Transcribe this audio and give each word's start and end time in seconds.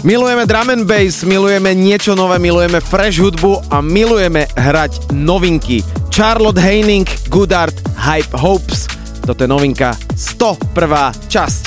Milujeme 0.00 0.46
drum 0.48 0.70
and 0.72 0.88
bass, 0.88 1.28
milujeme 1.28 1.76
niečo 1.76 2.16
nové, 2.16 2.40
milujeme 2.40 2.80
fresh 2.80 3.20
hudbu 3.20 3.68
a 3.68 3.84
milujeme 3.84 4.48
hrať 4.56 5.12
novinky. 5.12 5.84
Charlotte 6.08 6.56
Heining, 6.56 7.04
Goodart, 7.28 7.76
Hype 8.00 8.32
Hopes. 8.32 8.88
Toto 9.20 9.44
je 9.44 9.48
novinka 9.52 9.92
101. 10.16 11.28
časť. 11.28 11.64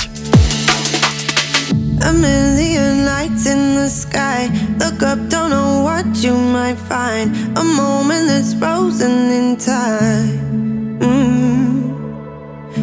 A 2.02 2.10
million 2.10 3.06
lights 3.06 3.46
in 3.46 3.78
the 3.78 3.88
sky 3.88 4.50
Look 4.82 5.00
up, 5.06 5.16
don't 5.30 5.48
know 5.48 5.80
what 5.80 6.04
you 6.20 6.36
might 6.36 6.76
find 6.76 7.32
A 7.56 7.64
moment 7.64 8.28
that's 8.28 8.52
frozen 8.52 9.30
in 9.32 9.56
time 9.56 11.00
mm. 11.00 11.80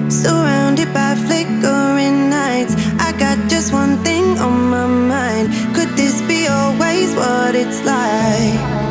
Surrounded 0.10 0.90
by 0.90 1.14
flickering 1.28 2.34
nights 2.34 2.74
I 3.08 3.12
got 3.18 3.38
just 3.50 3.74
one 3.74 3.98
thing 4.04 4.38
on 4.38 4.70
my 4.70 4.86
mind. 4.86 5.50
Could 5.76 5.90
this 5.98 6.22
be 6.22 6.48
always 6.48 7.14
what 7.16 7.56
it's 7.56 7.84
like? 7.84 8.91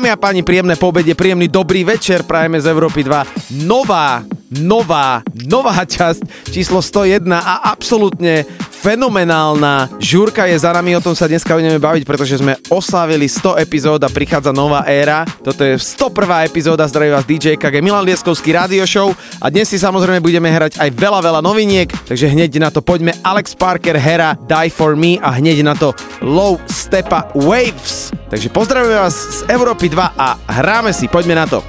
Dámy 0.00 0.16
a 0.16 0.24
páni, 0.24 0.40
príjemné 0.40 0.80
pobede, 0.80 1.12
príjemný 1.12 1.44
dobrý 1.44 1.84
večer, 1.84 2.24
prajeme 2.24 2.56
z 2.56 2.72
Európy 2.72 3.04
2. 3.04 3.68
Nová, 3.68 4.24
nová, 4.48 5.20
nová 5.44 5.76
časť, 5.84 6.48
číslo 6.48 6.80
101 6.80 7.28
a 7.28 7.68
absolútne 7.68 8.48
fenomenálna. 8.80 10.00
Žúrka 10.00 10.48
je 10.48 10.56
za 10.56 10.72
nami, 10.72 10.96
o 10.96 11.04
tom 11.04 11.12
sa 11.12 11.28
dneska 11.28 11.52
budeme 11.52 11.76
baviť, 11.76 12.08
pretože 12.08 12.40
sme 12.40 12.56
oslávili 12.72 13.28
100 13.28 13.60
epizód 13.60 14.00
a 14.00 14.08
prichádza 14.08 14.56
nová 14.56 14.88
éra. 14.88 15.28
Toto 15.44 15.60
je 15.60 15.76
101. 15.76 16.48
epizóda, 16.48 16.88
zdraví 16.88 17.12
vás 17.12 17.28
DJ 17.28 17.60
KG 17.60 17.84
Milan 17.84 18.08
Lieskovský 18.08 18.56
radio 18.56 18.88
show 18.88 19.12
a 19.44 19.52
dnes 19.52 19.68
si 19.68 19.76
samozrejme 19.76 20.24
budeme 20.24 20.48
hrať 20.48 20.80
aj 20.80 20.90
veľa, 20.96 21.20
veľa 21.20 21.40
noviniek, 21.44 21.92
takže 22.08 22.32
hneď 22.32 22.56
na 22.56 22.72
to 22.72 22.80
poďme 22.80 23.12
Alex 23.20 23.52
Parker, 23.52 24.00
Hera, 24.00 24.32
Die 24.48 24.70
For 24.72 24.96
Me 24.96 25.20
a 25.20 25.36
hneď 25.36 25.60
na 25.60 25.76
to 25.76 25.92
Low 26.24 26.56
Stepa 26.64 27.28
Waves. 27.36 28.16
Takže 28.32 28.48
pozdravujeme 28.48 28.96
vás 28.96 29.14
z 29.14 29.40
Európy 29.52 29.92
2 29.92 30.16
a 30.16 30.40
hráme 30.48 30.96
si, 30.96 31.04
poďme 31.04 31.36
na 31.36 31.44
to. 31.44 31.60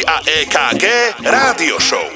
A 0.00 0.24
EKG 0.24 0.84
Rádio 1.20 1.76
Show. 1.78 2.11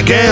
I 0.00 0.02
guess 0.02 0.29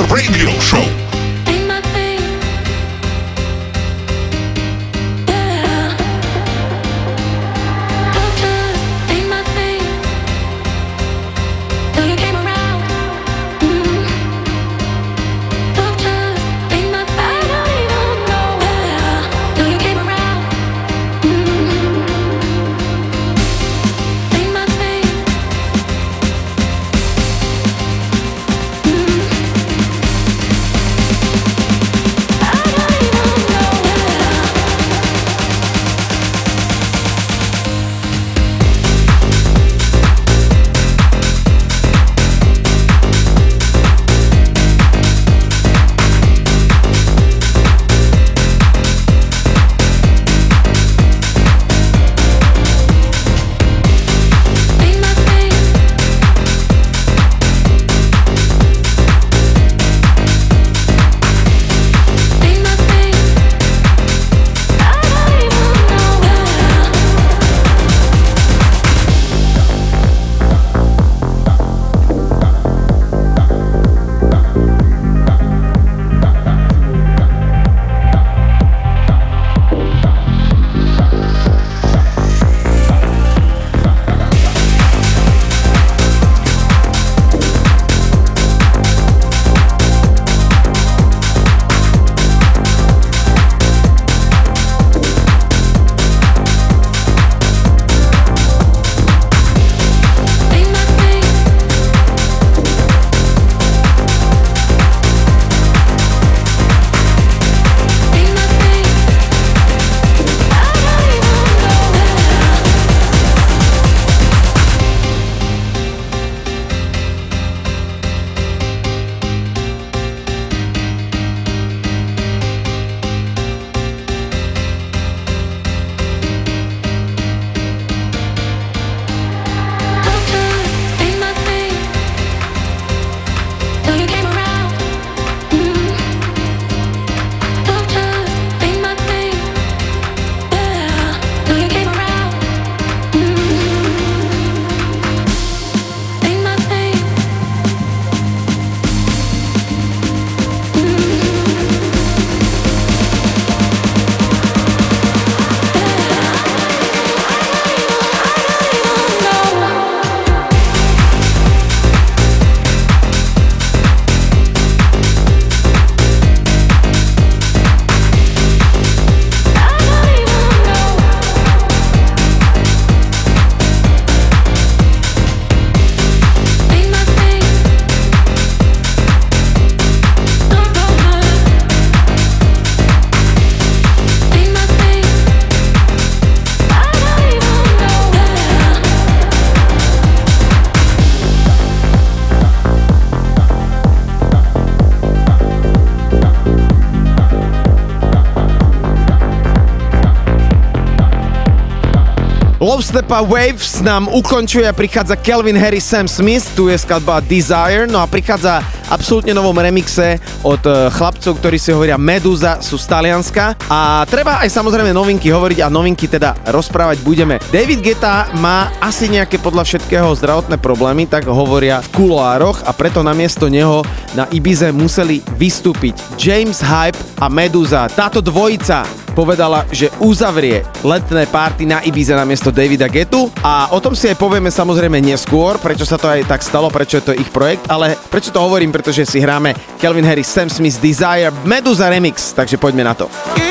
Stepa 202.88 203.20
Waves 203.20 203.84
nám 203.84 204.08
ukončuje 204.08 204.64
a 204.68 204.72
prichádza 204.72 205.16
Kelvin 205.16 205.58
Harris 205.60 205.84
Sam 205.84 206.08
Smith, 206.08 206.56
tu 206.56 206.68
je 206.72 206.78
skladba 206.78 207.20
Desire, 207.20 207.84
no 207.86 208.00
a 208.00 208.06
prichádza 208.06 208.64
absolútne 208.90 209.36
novom 209.36 209.56
remixe 209.56 210.20
od 210.42 210.60
e, 210.64 210.88
chlapcov, 210.92 211.38
ktorí 211.38 211.56
si 211.60 211.70
hovoria 211.72 212.00
Meduza, 212.00 212.60
sú 212.64 212.80
z 212.80 212.88
Talianska 212.88 213.54
a 213.68 214.04
treba 214.08 214.40
aj 214.42 214.50
samozrejme 214.50 214.90
novinky 214.92 215.28
hovoriť 215.28 215.58
a 215.64 215.72
novinky 215.72 216.08
teda 216.08 216.34
rozprávať 216.48 217.00
budeme. 217.04 217.36
David 217.52 217.84
Geta 217.84 218.32
má 218.40 218.72
asi 218.80 219.08
nejaké 219.08 219.38
podľa 219.38 219.64
všetkého 219.68 220.08
zdravotné 220.16 220.56
problémy, 220.58 221.06
tak 221.06 221.28
hovoria 221.28 221.84
v 221.84 221.92
kuloároch 221.94 222.64
a 222.64 222.72
preto 222.72 223.04
namiesto 223.04 223.46
neho 223.46 223.84
na 224.16 224.24
Ibize 224.32 224.72
museli 224.72 225.20
vystúpiť 225.36 225.94
James 226.16 226.64
Hype 226.64 226.98
a 227.20 227.28
Meduza. 227.28 227.86
Táto 227.92 228.24
dvojica 228.24 228.84
povedala, 229.18 229.66
že 229.74 229.90
uzavrie 229.98 230.62
letné 230.86 231.26
párty 231.26 231.66
na 231.66 231.82
Ibize 231.82 232.14
na 232.14 232.22
miesto 232.22 232.54
Davida 232.54 232.86
Getu 232.86 233.26
a 233.42 233.66
o 233.74 233.82
tom 233.82 233.98
si 233.98 234.06
aj 234.06 234.14
povieme 234.14 234.46
samozrejme 234.46 235.02
neskôr, 235.02 235.58
prečo 235.58 235.82
sa 235.82 235.98
to 235.98 236.06
aj 236.06 236.22
tak 236.30 236.38
stalo, 236.46 236.70
prečo 236.70 237.02
je 237.02 237.04
to 237.10 237.18
ich 237.18 237.26
projekt, 237.34 237.66
ale 237.66 237.98
prečo 238.14 238.30
to 238.30 238.38
hovorím, 238.38 238.70
pretože 238.78 239.02
si 239.06 239.18
hráme 239.18 239.58
Kelvin 239.82 240.06
Harris, 240.06 240.30
Sam 240.30 240.46
Smith, 240.46 240.78
Desire, 240.78 241.34
Medusa 241.42 241.90
Remix, 241.90 242.30
takže 242.30 242.54
poďme 242.54 242.86
na 242.86 242.94
to. 242.94 243.10
y'all. 243.10 243.47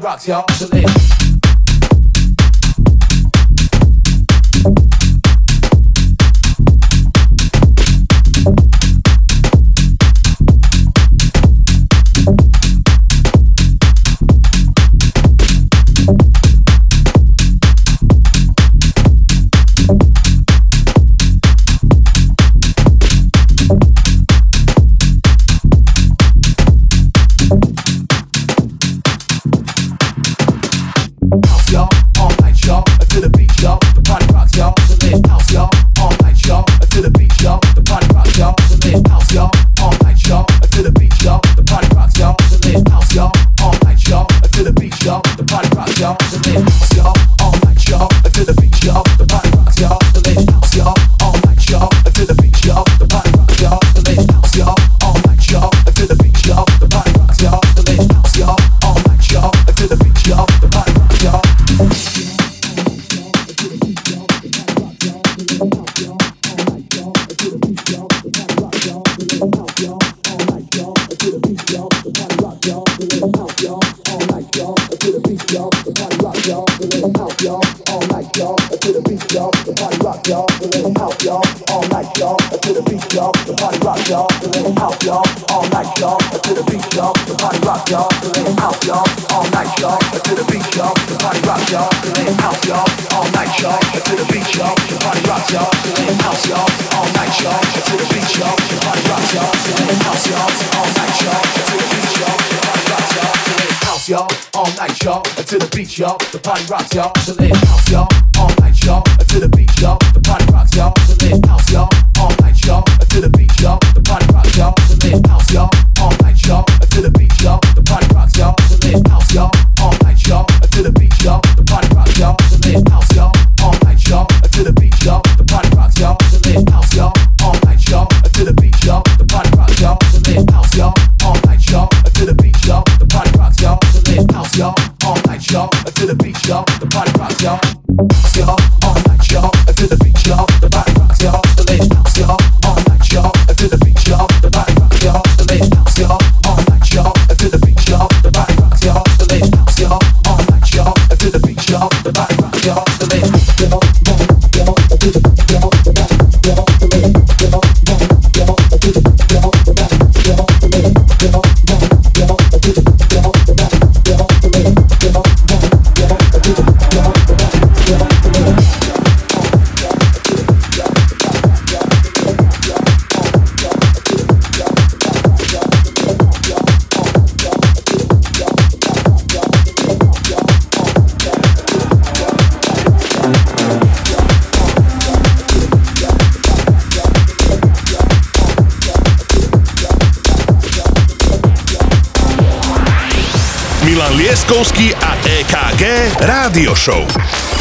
Rocks, 0.00 0.26
y'all. 0.26 0.69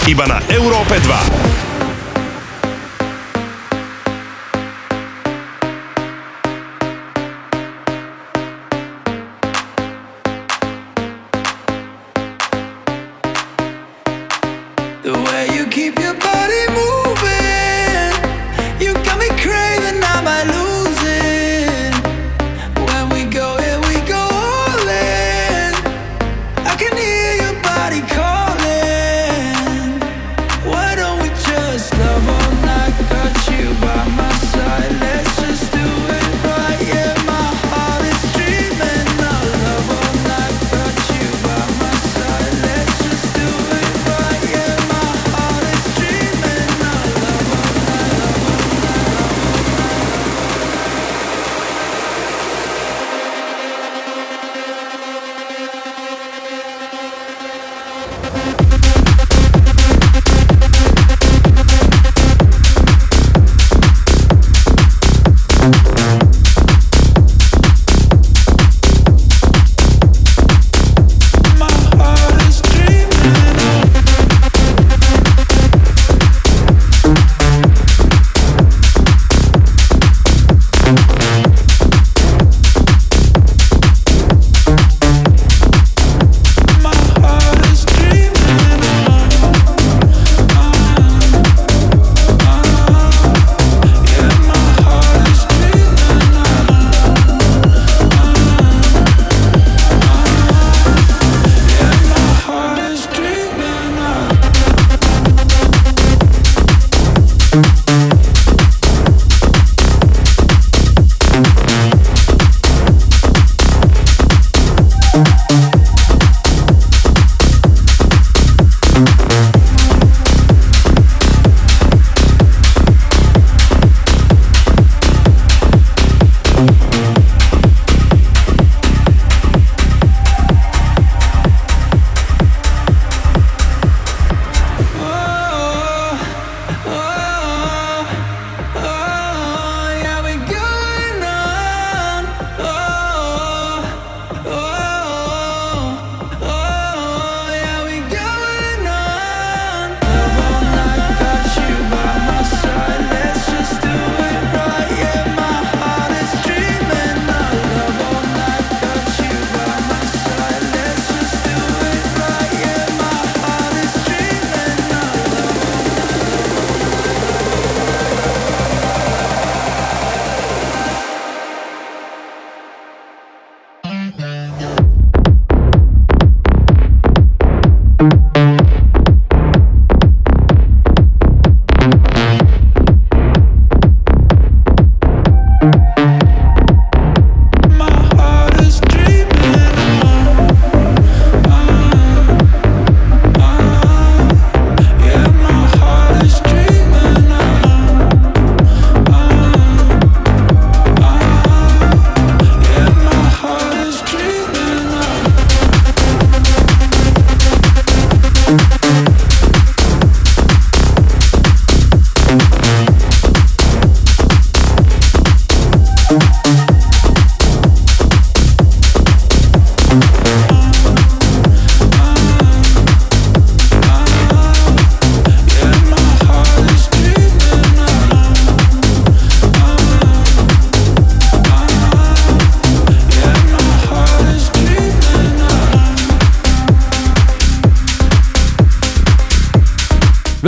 Iba 0.09 0.25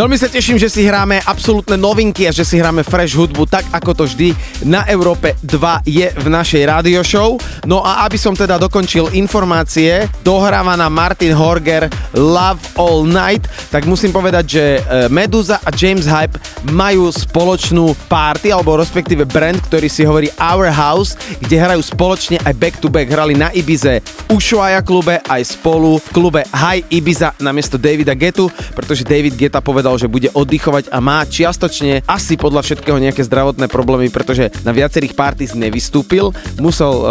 Veľmi 0.02 0.18
sa 0.18 0.34
teším, 0.34 0.58
že 0.58 0.66
si 0.66 0.82
hráme 0.82 1.22
absolútne 1.30 1.78
novinky 1.78 2.26
a 2.26 2.34
že 2.34 2.42
si 2.42 2.58
hráme 2.58 2.82
fresh 2.82 3.14
hudbu 3.14 3.46
tak, 3.46 3.70
ako 3.70 4.02
to 4.02 4.04
vždy 4.10 4.34
na 4.66 4.82
Európe 4.90 5.38
2 5.46 5.86
je 5.86 6.10
v 6.10 6.26
našej 6.26 6.66
radio 6.66 7.06
show. 7.06 7.38
No 7.70 7.86
a 7.86 8.02
aby 8.10 8.18
som 8.18 8.34
teda 8.34 8.58
dokončil 8.58 9.14
informácie, 9.14 10.10
dohráva 10.26 10.74
na 10.74 10.90
Martin 10.90 11.38
Horger 11.38 11.86
Love 12.18 12.82
All 12.82 13.06
Night, 13.06 13.46
tak 13.70 13.86
musím 13.86 14.10
povedať, 14.10 14.46
že 14.50 14.66
e, 14.66 14.80
Meduza 15.14 15.62
a 15.62 15.70
James 15.70 16.10
Hype 16.10 16.42
majú 16.74 17.14
spoločnú 17.14 17.94
party, 18.10 18.50
alebo 18.50 18.82
respektíve 18.82 19.30
brand, 19.30 19.62
ktorý 19.70 19.86
si 19.86 20.02
hovorí 20.02 20.34
Our 20.42 20.74
House, 20.74 21.14
kde 21.46 21.62
hrajú 21.62 21.86
spoločne 21.86 22.42
aj 22.42 22.58
back 22.58 22.82
to 22.82 22.90
back. 22.90 23.06
Hrali 23.06 23.38
na 23.38 23.54
Ibize 23.54 24.02
Ushuaia 24.32 24.80
klube 24.80 25.20
aj 25.28 25.44
spolu 25.44 26.00
v 26.00 26.08
klube 26.15 26.41
High 26.56 26.88
Ibiza 26.88 27.36
namiesto 27.44 27.76
Davida 27.76 28.15
Getu, 28.15 28.48
pretože 28.72 29.04
David 29.04 29.36
Geta 29.36 29.60
povedal, 29.60 30.00
že 30.00 30.08
bude 30.08 30.32
oddychovať 30.32 30.88
a 30.88 31.04
má 31.04 31.20
čiastočne 31.28 32.08
asi 32.08 32.39
podľa 32.39 32.63
všetkého 32.63 32.96
nejaké 32.96 33.28
zdravotné 33.28 33.67
problémy, 33.67 34.08
pretože 34.08 34.48
na 34.63 34.72
viacerých 34.72 35.20
parties 35.20 35.52
nevystúpil, 35.52 36.32
musel 36.63 36.94
uh, 36.96 37.06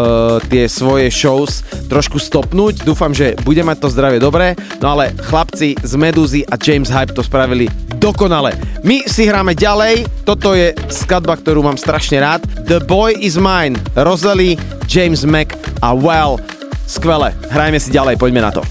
tie 0.48 0.64
svoje 0.64 1.12
shows 1.12 1.60
trošku 1.92 2.16
stopnúť. 2.16 2.88
Dúfam, 2.88 3.12
že 3.12 3.36
bude 3.44 3.60
mať 3.60 3.84
to 3.84 3.92
zdravie 3.92 4.16
dobré, 4.16 4.56
no 4.80 4.96
ale 4.96 5.12
chlapci 5.20 5.76
z 5.76 5.92
Medúzy 6.00 6.40
a 6.48 6.56
James 6.56 6.88
Hype 6.88 7.12
to 7.12 7.20
spravili 7.20 7.68
dokonale. 8.00 8.56
My 8.80 9.04
si 9.04 9.28
hráme 9.28 9.52
ďalej, 9.52 10.08
toto 10.24 10.56
je 10.56 10.72
skladba, 10.88 11.36
ktorú 11.36 11.68
mám 11.68 11.76
strašne 11.76 12.16
rád. 12.16 12.40
The 12.64 12.80
Boy 12.80 13.12
is 13.20 13.36
Mine, 13.36 13.76
Rosalie, 13.92 14.56
James 14.88 15.28
Mac 15.28 15.52
a 15.84 15.92
Well. 15.92 16.59
Skvelé, 16.90 17.38
hrajme 17.54 17.78
si 17.78 17.94
ďalej, 17.94 18.18
poďme 18.18 18.42
na 18.42 18.50
to. 18.50 18.66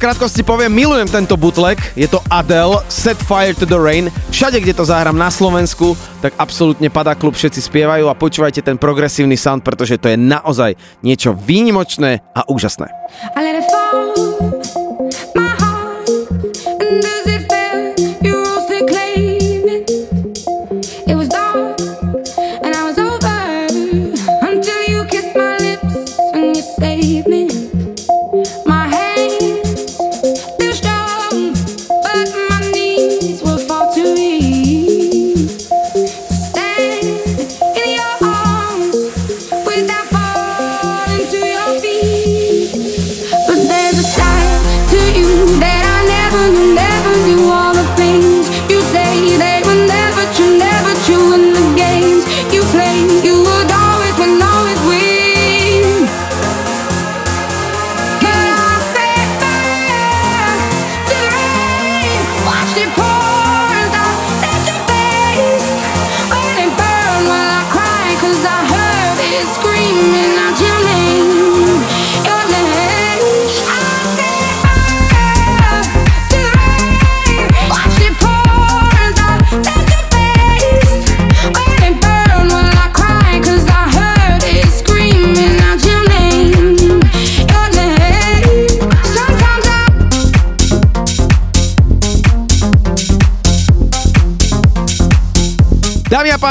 V 0.00 0.08
krátkosti 0.08 0.40
poviem, 0.40 0.72
milujem 0.72 1.04
tento 1.12 1.36
bootleg, 1.36 1.76
je 1.92 2.08
to 2.08 2.24
Adele, 2.32 2.80
Set 2.88 3.20
Fire 3.20 3.52
to 3.52 3.68
the 3.68 3.76
Rain. 3.76 4.08
Všade, 4.32 4.56
kde 4.56 4.72
to 4.72 4.88
zahrám 4.88 5.12
na 5.12 5.28
Slovensku, 5.28 5.92
tak 6.24 6.32
absolútne 6.40 6.88
padá 6.88 7.12
klub, 7.12 7.36
všetci 7.36 7.60
spievajú 7.68 8.08
a 8.08 8.16
počúvajte 8.16 8.64
ten 8.64 8.80
progresívny 8.80 9.36
sound, 9.36 9.60
pretože 9.60 10.00
to 10.00 10.08
je 10.08 10.16
naozaj 10.16 10.72
niečo 11.04 11.36
výnimočné 11.36 12.24
a 12.32 12.48
úžasné. 12.48 12.88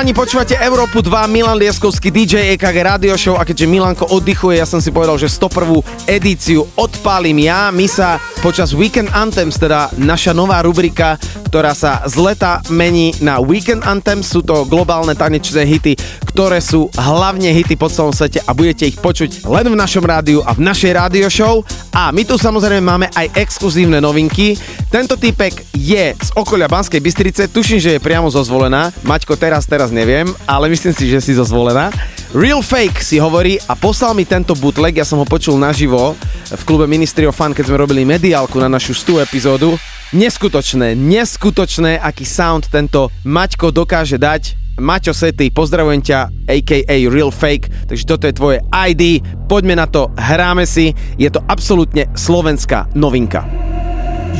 Páni, 0.09 0.25
počúvate 0.25 0.57
Európu 0.57 1.05
2, 1.05 1.29
Milan 1.29 1.53
Lieskovský 1.53 2.09
DJ 2.09 2.57
EKG 2.57 2.77
Radio 2.81 3.13
Show 3.13 3.37
a 3.37 3.45
keďže 3.45 3.69
Milanko 3.69 4.09
oddychuje, 4.09 4.57
ja 4.57 4.65
som 4.65 4.81
si 4.81 4.89
povedal, 4.89 5.21
že 5.21 5.29
101. 5.29 5.85
edíciu 6.09 6.65
odpálim 6.73 7.37
ja. 7.37 7.69
My 7.69 7.85
sa 7.85 8.17
počas 8.41 8.73
Weekend 8.73 9.13
Anthems, 9.13 9.61
teda 9.61 9.93
naša 10.01 10.33
nová 10.33 10.65
rubrika, 10.65 11.21
ktorá 11.53 11.77
sa 11.77 12.01
z 12.09 12.25
leta 12.25 12.57
mení 12.73 13.13
na 13.21 13.37
Weekend 13.37 13.85
Anthems, 13.85 14.33
sú 14.33 14.41
to 14.41 14.65
globálne 14.65 15.13
tanečné 15.13 15.61
hity, 15.69 15.93
ktoré 16.29 16.62
sú 16.62 16.93
hlavne 16.93 17.49
hity 17.49 17.73
po 17.73 17.89
celom 17.89 18.13
svete 18.13 18.39
a 18.45 18.54
budete 18.54 18.85
ich 18.85 19.01
počuť 19.01 19.49
len 19.49 19.65
v 19.65 19.75
našom 19.75 20.06
rádiu 20.06 20.45
a 20.45 20.54
v 20.54 20.62
našej 20.62 20.91
rádio 20.93 21.27
show. 21.27 21.65
A 21.89 22.13
my 22.13 22.21
tu 22.21 22.37
samozrejme 22.37 22.85
máme 22.85 23.08
aj 23.17 23.33
exkluzívne 23.33 23.97
novinky. 23.97 24.54
Tento 24.93 25.17
typek 25.17 25.65
je 25.73 26.13
z 26.13 26.29
okolia 26.37 26.69
Banskej 26.69 27.01
Bystrice, 27.01 27.49
tuším, 27.49 27.81
že 27.81 27.97
je 27.97 28.06
priamo 28.06 28.29
zo 28.29 28.45
zvolená. 28.45 28.93
Maťko, 29.01 29.33
teraz, 29.35 29.65
teraz 29.65 29.89
neviem, 29.89 30.29
ale 30.45 30.69
myslím 30.69 30.93
si, 30.93 31.10
že 31.10 31.19
si 31.19 31.33
zo 31.33 31.43
zvolená. 31.43 31.89
Real 32.29 32.62
Fake 32.62 33.01
si 33.01 33.17
hovorí 33.17 33.58
a 33.65 33.73
poslal 33.73 34.13
mi 34.13 34.21
tento 34.21 34.54
bootleg, 34.54 35.01
ja 35.01 35.06
som 35.06 35.17
ho 35.17 35.25
počul 35.25 35.58
naživo 35.58 36.13
v 36.45 36.62
klube 36.62 36.85
Ministry 36.85 37.25
of 37.25 37.33
Fun, 37.33 37.58
keď 37.58 37.73
sme 37.73 37.81
robili 37.81 38.06
mediálku 38.06 38.62
na 38.62 38.69
našu 38.69 38.93
100 38.93 39.25
epizódu. 39.25 39.73
Neskutočné, 40.13 40.93
neskutočné, 40.93 41.97
aký 41.97 42.29
sound 42.29 42.69
tento 42.69 43.10
Maťko 43.25 43.73
dokáže 43.73 44.21
dať. 44.21 44.68
Maťo 44.80 45.12
Sety, 45.12 45.52
pozdravujem 45.52 46.02
ťa, 46.02 46.19
a.k.a. 46.48 46.96
Real 47.12 47.30
Fake, 47.30 47.67
takže 47.86 48.08
toto 48.08 48.25
je 48.25 48.34
tvoje 48.34 48.58
ID, 48.71 49.21
poďme 49.46 49.75
na 49.75 49.86
to, 49.86 50.10
hráme 50.15 50.63
si, 50.63 50.96
je 51.19 51.30
to 51.30 51.44
absolútne 51.46 52.08
slovenská 52.15 52.90
novinka. 52.96 53.44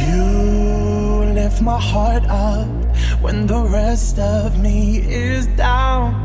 You 0.10 1.30
lift 1.36 1.60
my 1.62 1.78
heart 1.78 2.24
up 2.32 2.68
when 3.22 3.46
the 3.46 3.60
rest 3.60 4.18
of 4.18 4.58
me 4.58 5.04
is 5.06 5.46
down. 5.60 6.16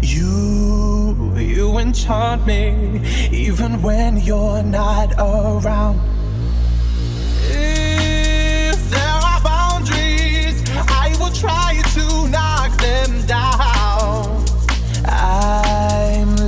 You, 0.00 1.32
you 1.36 1.78
enchant 1.78 2.44
me 2.44 3.00
even 3.32 3.80
when 3.80 4.20
you're 4.20 4.62
not 4.62 5.12
around. 5.16 6.00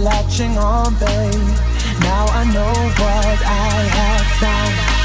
Latching 0.06 0.56
on, 0.56 0.94
babe. 1.00 1.48
Now 2.00 2.26
I 2.40 2.44
know 2.54 2.74
what 3.00 3.38
I 3.44 3.82
have 3.98 4.26
found. 4.40 4.96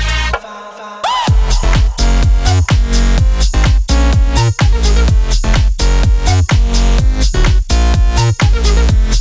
Jednou 8.51 9.20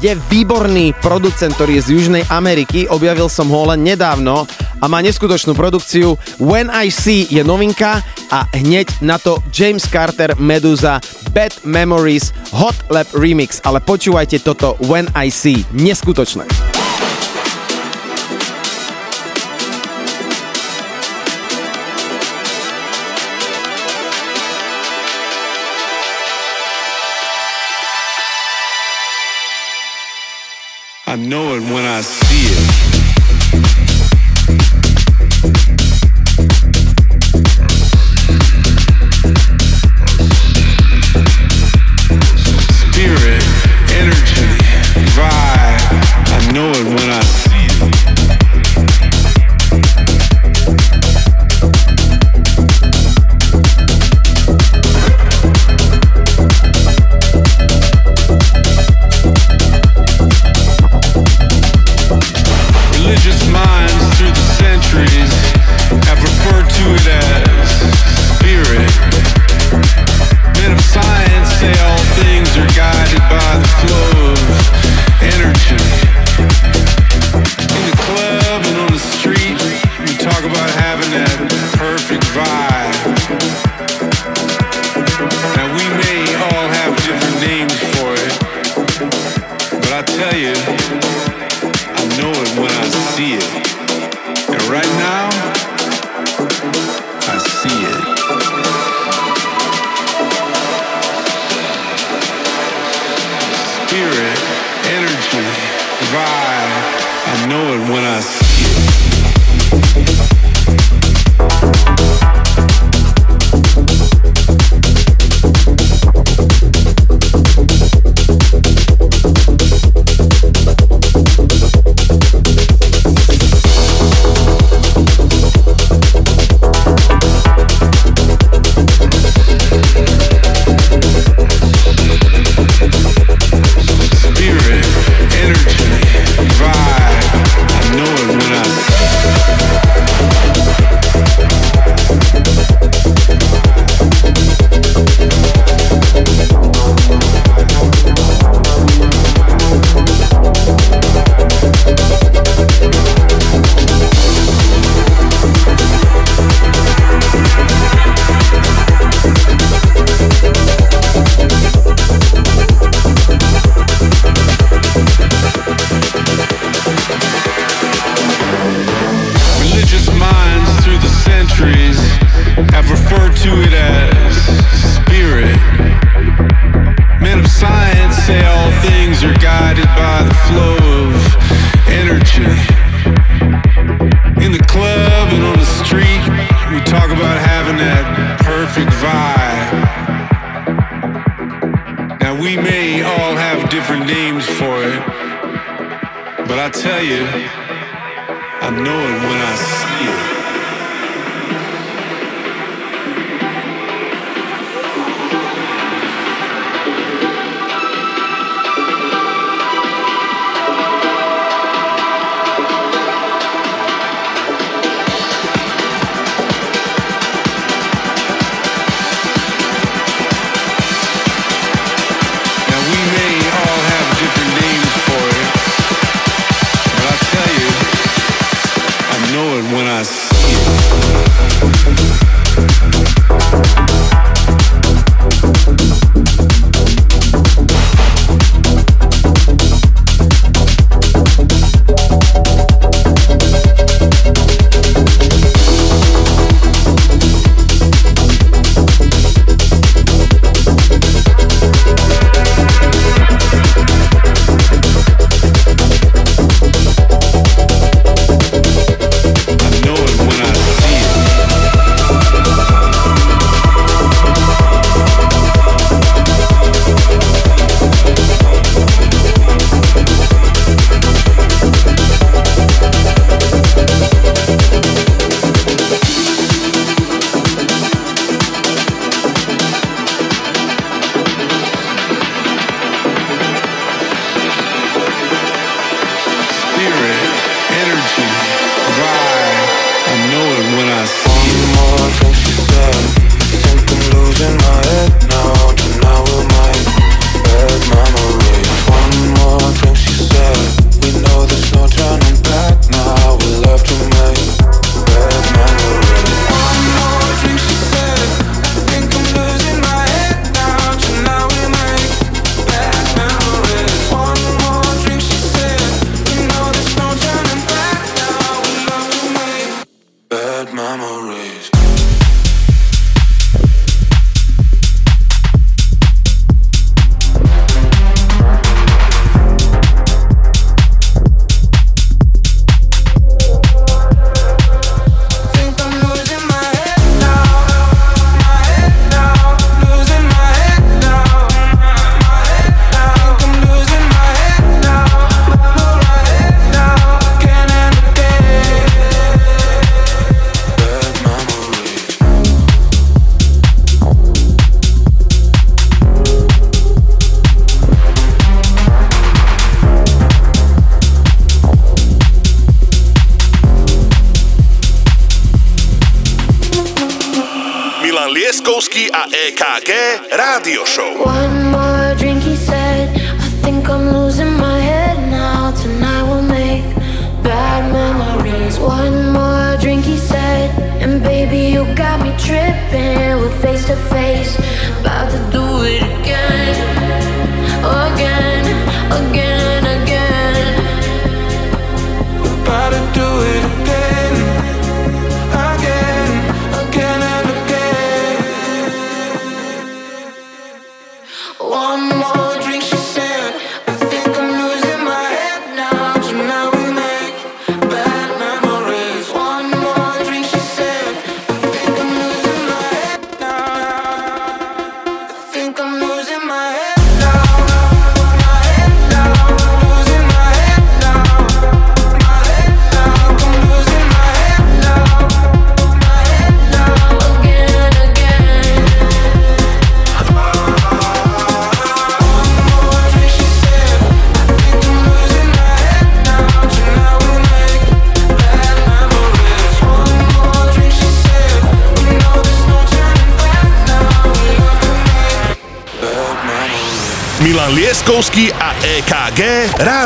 je 0.00 0.16
výborný 0.32 0.96
producent, 1.04 1.52
ktorý 1.52 1.80
je 1.80 1.84
z 1.84 1.88
Južnej 1.96 2.24
Ameriky, 2.32 2.88
objavil 2.88 3.28
som 3.28 3.48
ho 3.52 3.68
len 3.68 3.84
nedávno 3.84 4.48
a 4.80 4.84
má 4.88 5.04
neskutočnú 5.04 5.52
produkciu. 5.52 6.16
When 6.40 6.72
I 6.72 6.88
See 6.88 7.28
je 7.28 7.44
novinka 7.44 8.00
a 8.32 8.48
hneď 8.56 9.04
na 9.04 9.20
to 9.20 9.38
James 9.52 9.84
Carter, 9.84 10.32
Medusa, 10.40 11.04
Bad 11.36 11.52
Memories, 11.68 12.32
Hot 12.56 12.76
Lab 12.88 13.06
Remix, 13.12 13.60
ale 13.62 13.84
počúvajte 13.84 14.40
toto 14.40 14.80
When 14.88 15.06
I 15.12 15.28
See, 15.28 15.62
neskutočné. 15.76 16.59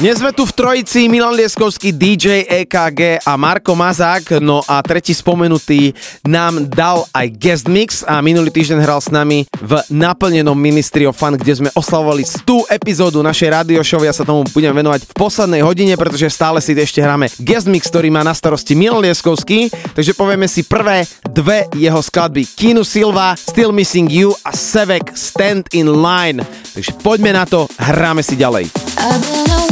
Dnes 0.00 0.16
sme 0.16 0.32
tu 0.32 0.48
v 0.48 0.56
trojici 0.56 1.12
Milan 1.12 1.36
Lieskovský, 1.36 1.92
DJ 1.92 2.48
EKG 2.64 3.20
a 3.20 3.36
Marko 3.36 3.76
Mazák. 3.76 4.40
No 4.40 4.64
a 4.64 4.80
tretí 4.80 5.12
spomenutý 5.12 5.92
nám 6.24 6.72
dal 6.72 7.04
aj 7.12 7.28
guest 7.36 7.68
mix 7.68 8.00
a 8.08 8.16
minulý 8.24 8.48
týždeň 8.48 8.80
hral 8.80 9.04
s 9.04 9.12
nami 9.12 9.44
v 9.60 9.76
naplnenom 9.92 10.56
Ministry 10.56 11.04
of 11.04 11.20
Fun, 11.20 11.36
kde 11.36 11.52
sme 11.52 11.68
oslavovali 11.76 12.24
100 12.24 12.72
epizódu 12.72 13.20
našej 13.20 13.52
radio 13.52 13.84
show. 13.84 14.00
Ja 14.00 14.16
sa 14.16 14.24
tomu 14.24 14.48
budem 14.48 14.72
venovať 14.72 15.04
v 15.04 15.12
poslednej 15.20 15.60
hodine, 15.60 15.92
pretože 16.00 16.32
stále 16.32 16.64
si 16.64 16.72
ešte 16.72 17.04
hráme 17.04 17.28
guest 17.36 17.68
mix, 17.68 17.84
ktorý 17.92 18.08
má 18.08 18.24
na 18.24 18.32
starosti 18.32 18.72
Milan 18.72 19.04
Lieskovský. 19.04 19.68
Takže 19.68 20.16
povieme 20.16 20.48
si 20.48 20.64
prvé 20.64 21.04
dve 21.28 21.68
jeho 21.76 22.00
skladby. 22.00 22.48
Kinu 22.56 22.88
Silva, 22.88 23.36
Still 23.36 23.76
Missing 23.76 24.08
You 24.08 24.32
a 24.48 24.56
Sevek 24.56 25.12
Stand 25.12 25.68
in 25.76 25.92
Line. 25.92 26.40
Takže 26.72 26.96
poďme 27.04 27.36
na 27.36 27.44
to, 27.44 27.68
hráme 27.76 28.24
si 28.24 28.40
ďalej. 28.40 28.64
I've 28.96 29.20
been 29.20 29.69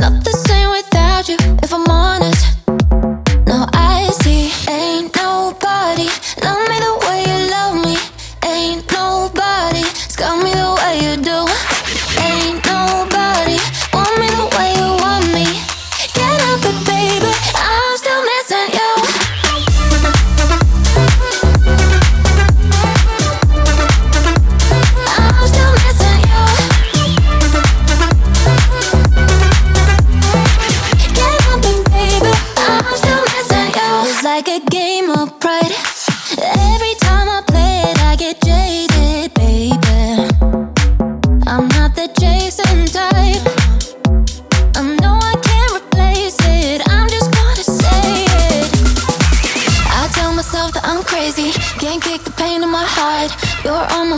not 0.00 0.24
the 0.24 0.32
same 0.46 0.70
without 0.70 1.28
you. 1.28 1.67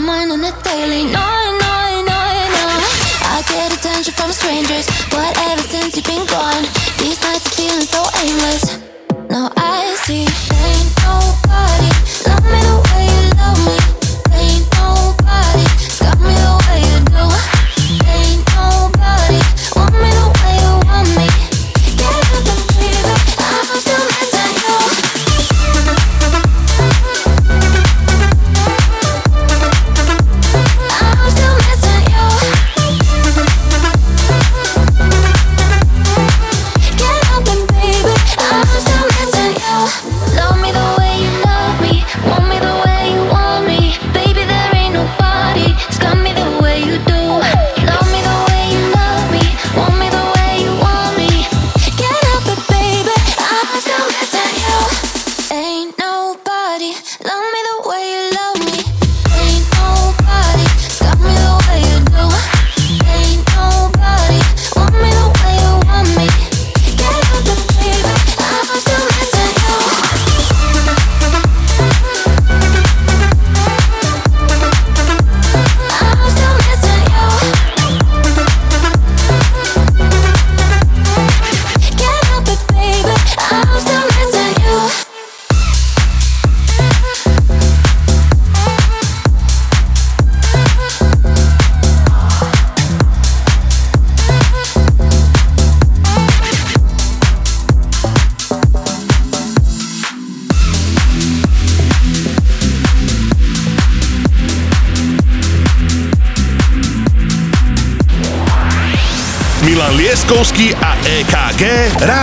my 0.01 0.25
mind 0.25 0.31
on 0.31 0.43
it 0.43 0.63
daily. 0.63 1.03
No, 1.05 1.29
no, 1.63 1.75
no, 2.09 2.21
no. 2.55 2.67
I 3.33 3.43
get 3.47 3.73
attention 3.73 4.13
from 4.13 4.31
strangers, 4.31 4.87
whatever. 5.13 5.60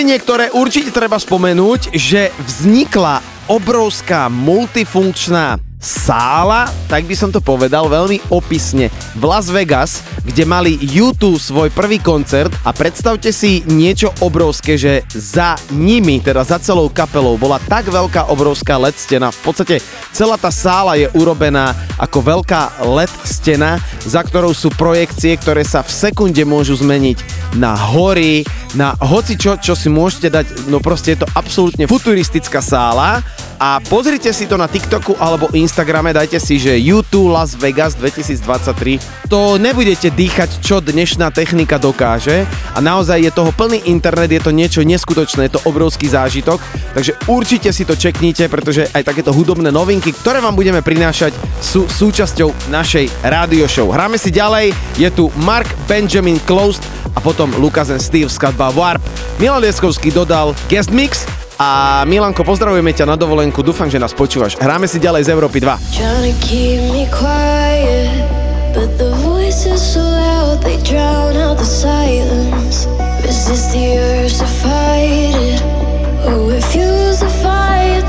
noviniek, 0.00 0.24
ktoré 0.24 0.48
určite 0.56 0.96
treba 0.96 1.20
spomenúť, 1.20 1.92
že 1.92 2.32
vznikla 2.40 3.20
obrovská 3.52 4.32
multifunkčná 4.32 5.60
sála, 5.76 6.72
tak 6.88 7.04
by 7.04 7.12
som 7.12 7.28
to 7.28 7.44
povedal 7.44 7.84
veľmi 7.84 8.16
opisne, 8.32 8.88
v 9.12 9.22
Las 9.28 9.52
Vegas, 9.52 10.00
kde 10.24 10.48
mali 10.48 10.80
YouTube 10.80 11.36
svoj 11.36 11.68
prvý 11.72 12.00
koncert 12.00 12.48
a 12.64 12.72
predstavte 12.72 13.28
si 13.28 13.60
niečo 13.68 14.08
obrovské, 14.24 14.80
že 14.80 15.04
za 15.12 15.60
nimi, 15.68 16.16
teda 16.24 16.48
za 16.48 16.56
celou 16.60 16.88
kapelou, 16.88 17.36
bola 17.36 17.60
tak 17.68 17.92
veľká 17.92 18.32
obrovská 18.32 18.80
LED 18.80 18.96
stena. 18.96 19.28
V 19.28 19.52
podstate 19.52 19.84
celá 20.16 20.40
tá 20.40 20.48
sála 20.48 20.96
je 20.96 21.12
urobená 21.12 21.76
ako 22.00 22.40
veľká 22.40 22.88
LED 22.88 23.12
stena, 23.28 23.76
za 24.08 24.24
ktorou 24.24 24.56
sú 24.56 24.72
projekcie, 24.72 25.36
ktoré 25.36 25.60
sa 25.60 25.84
v 25.84 25.92
sekunde 25.92 26.40
môžu 26.48 26.76
zmeniť 26.80 27.20
na 27.56 27.76
hory, 27.76 28.48
na 28.74 28.94
hoci 29.02 29.34
čo, 29.34 29.58
čo 29.58 29.74
si 29.74 29.90
môžete 29.90 30.28
dať, 30.30 30.46
no 30.70 30.78
proste 30.78 31.14
je 31.14 31.26
to 31.26 31.28
absolútne 31.34 31.84
futuristická 31.90 32.62
sála 32.62 33.18
a 33.60 33.76
pozrite 33.84 34.32
si 34.32 34.48
to 34.48 34.56
na 34.56 34.64
TikToku 34.64 35.20
alebo 35.20 35.52
Instagrame, 35.52 36.16
dajte 36.16 36.40
si, 36.40 36.56
že 36.56 36.80
YouTube 36.80 37.28
Las 37.28 37.52
Vegas 37.52 37.92
2023. 37.92 39.28
To 39.28 39.60
nebudete 39.60 40.08
dýchať, 40.08 40.64
čo 40.64 40.80
dnešná 40.80 41.28
technika 41.28 41.76
dokáže 41.76 42.48
a 42.72 42.80
naozaj 42.80 43.20
je 43.20 43.30
toho 43.30 43.52
plný 43.52 43.84
internet, 43.84 44.32
je 44.32 44.40
to 44.40 44.56
niečo 44.56 44.80
neskutočné, 44.80 45.52
je 45.52 45.60
to 45.60 45.64
obrovský 45.68 46.08
zážitok, 46.08 46.56
takže 46.96 47.12
určite 47.28 47.68
si 47.68 47.84
to 47.84 47.92
čeknite, 47.92 48.48
pretože 48.48 48.88
aj 48.96 49.04
takéto 49.04 49.28
hudobné 49.36 49.68
novinky, 49.68 50.16
ktoré 50.16 50.40
vám 50.40 50.56
budeme 50.56 50.80
prinášať, 50.80 51.36
sú 51.60 51.84
súčasťou 51.84 52.72
našej 52.72 53.12
rádio 53.28 53.68
show. 53.68 53.92
Hráme 53.92 54.16
si 54.16 54.32
ďalej, 54.32 54.72
je 54.96 55.08
tu 55.12 55.28
Mark 55.44 55.68
Benjamin 55.84 56.40
Closed 56.48 56.80
a 57.12 57.20
potom 57.20 57.52
Lucas 57.60 57.92
and 57.92 58.00
Steve 58.00 58.32
skladba 58.32 58.72
Warp. 58.72 59.04
Milan 59.36 59.60
Lieskovský 59.60 60.08
dodal 60.08 60.56
guest 60.72 60.88
mix 60.88 61.28
a 61.60 61.68
Milanko, 62.08 62.40
pozdravujeme 62.40 62.96
ťa 62.96 63.04
na 63.04 63.20
dovolenku, 63.20 63.60
dúfam, 63.60 63.92
že 63.92 64.00
nás 64.00 64.16
počúvaš. 64.16 64.56
Hráme 64.56 64.88
si 64.88 64.96
ďalej 64.96 65.28
z 65.28 65.36
Európy 65.36 65.60
2. 65.60 65.76
Trying 65.92 66.32
to 66.32 66.34
keep 66.40 66.80
me 66.88 67.04
quiet, 67.12 68.24
but 68.72 68.88
the 68.96 69.12
voices 69.20 69.76
so 69.76 70.00
loud 70.00 70.64
they 70.64 70.80
drown 70.80 71.36
out 71.36 71.60
the 71.60 71.68
silence. 71.68 72.88
Resist 73.20 73.76
the 73.76 74.00
urge. 74.00 74.20
Oh, 76.30 76.52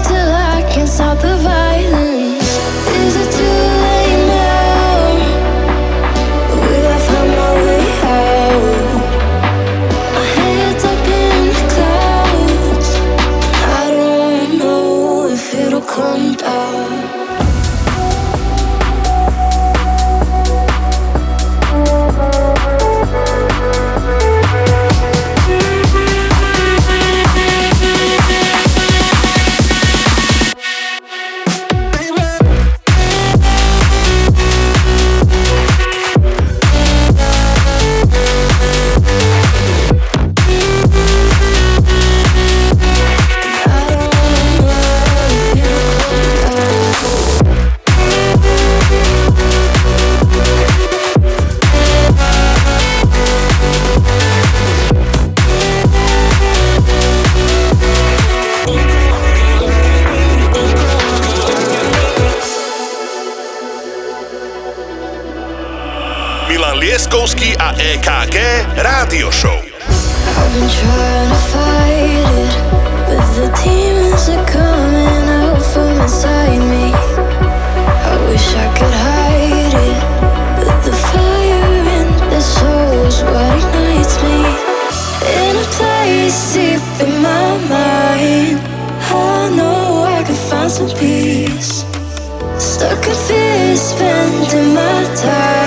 till 0.08 0.32
I 0.32 0.62
can 0.72 0.88
stop 0.88 1.20
the 1.20 1.41
A 67.12 67.76
EKG 67.76 68.38
Rádio 68.78 69.30
Show. 69.32 69.52
I've 69.52 70.54
been 70.56 70.70
trying 70.80 71.28
to 71.28 71.40
fight 71.52 72.24
it, 72.40 72.54
but 73.06 73.26
the 73.36 73.48
demons 73.60 74.30
are 74.32 74.46
coming 74.48 75.28
out 75.28 75.62
from 75.62 75.92
inside 76.00 76.64
me. 76.72 76.88
I 76.96 78.16
wish 78.32 78.56
I 78.56 78.68
could 78.78 78.96
hide 79.04 79.76
it, 79.90 80.00
but 80.64 80.78
the 80.88 80.96
fire 81.12 81.84
in 82.00 82.08
what 83.28 83.60
ignites 83.60 84.16
me. 84.24 84.40
In 85.36 85.54
a 85.60 85.68
place 85.76 86.54
deep 86.54 86.82
in 87.04 87.22
my 87.22 87.58
mind, 87.68 88.58
I 89.12 89.52
know 89.54 90.04
I 90.08 90.24
can 90.24 90.40
find 90.48 90.72
some 90.72 90.88
peace. 90.98 91.84
Stuck 92.58 93.06
in 93.06 93.16
fear, 93.28 93.76
spending 93.76 94.74
my 94.74 95.04
time 95.16 95.61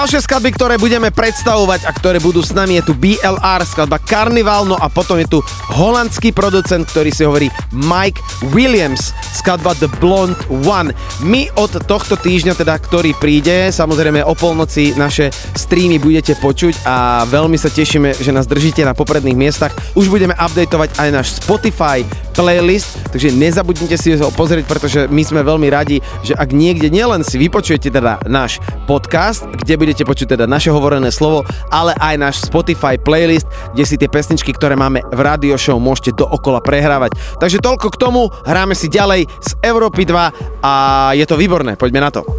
Ďalšie 0.00 0.32
skladby, 0.32 0.56
ktoré 0.56 0.74
budeme 0.80 1.12
predstavovať 1.12 1.84
a 1.84 1.92
ktoré 1.92 2.24
budú 2.24 2.40
s 2.40 2.56
nami 2.56 2.80
je 2.80 2.88
tu 2.88 2.96
BLR, 2.96 3.60
skladba 3.68 4.00
Carnival, 4.00 4.64
no 4.64 4.72
a 4.80 4.88
potom 4.88 5.20
je 5.20 5.28
tu 5.28 5.44
holandský 5.76 6.32
producent, 6.32 6.88
ktorý 6.88 7.12
si 7.12 7.20
hovorí 7.20 7.52
Mike 7.68 8.16
Williams, 8.56 9.12
skladba 9.36 9.76
The 9.76 9.92
Blonde 10.00 10.40
One. 10.64 10.96
My 11.20 11.52
od 11.52 11.84
tohto 11.84 12.16
týždňa, 12.16 12.56
teda 12.56 12.80
ktorý 12.80 13.12
príde, 13.20 13.68
samozrejme 13.68 14.24
o 14.24 14.32
polnoci 14.32 14.96
naše 14.96 15.28
streamy 15.52 16.00
budete 16.00 16.32
počuť 16.40 16.80
a 16.88 17.28
veľmi 17.28 17.60
sa 17.60 17.68
tešíme, 17.68 18.24
že 18.24 18.32
nás 18.32 18.48
držíte 18.48 18.80
na 18.88 18.96
popredných 18.96 19.36
miestach. 19.36 19.76
Už 19.92 20.08
budeme 20.08 20.32
updateovať 20.32 20.96
aj 20.96 21.08
náš 21.12 21.36
Spotify 21.44 22.08
playlist, 22.32 22.99
takže 23.10 23.34
nezabudnite 23.34 23.98
si 23.98 24.14
ho 24.14 24.30
pozrieť, 24.32 24.64
pretože 24.70 25.00
my 25.10 25.22
sme 25.26 25.40
veľmi 25.42 25.68
radi, 25.68 25.98
že 26.22 26.38
ak 26.38 26.54
niekde 26.54 26.88
nielen 26.88 27.26
si 27.26 27.36
vypočujete 27.36 27.90
teda 27.90 28.22
náš 28.30 28.62
podcast, 28.86 29.44
kde 29.50 29.74
budete 29.76 30.02
počuť 30.06 30.38
teda 30.38 30.46
naše 30.46 30.70
hovorené 30.70 31.10
slovo, 31.10 31.42
ale 31.74 31.92
aj 31.98 32.14
náš 32.16 32.36
Spotify 32.46 32.94
playlist, 32.96 33.50
kde 33.74 33.84
si 33.84 33.98
tie 33.98 34.06
pesničky, 34.06 34.54
ktoré 34.54 34.78
máme 34.78 35.02
v 35.10 35.20
radio 35.20 35.58
show, 35.58 35.82
môžete 35.82 36.14
dookola 36.14 36.62
prehrávať. 36.62 37.18
Takže 37.42 37.58
toľko 37.58 37.90
k 37.90 38.00
tomu, 38.00 38.30
hráme 38.46 38.78
si 38.78 38.86
ďalej 38.86 39.26
z 39.26 39.50
Európy 39.66 40.06
2 40.06 40.62
a 40.62 40.72
je 41.18 41.26
to 41.26 41.34
výborné, 41.34 41.74
poďme 41.74 42.00
na 42.06 42.14
to. 42.14 42.29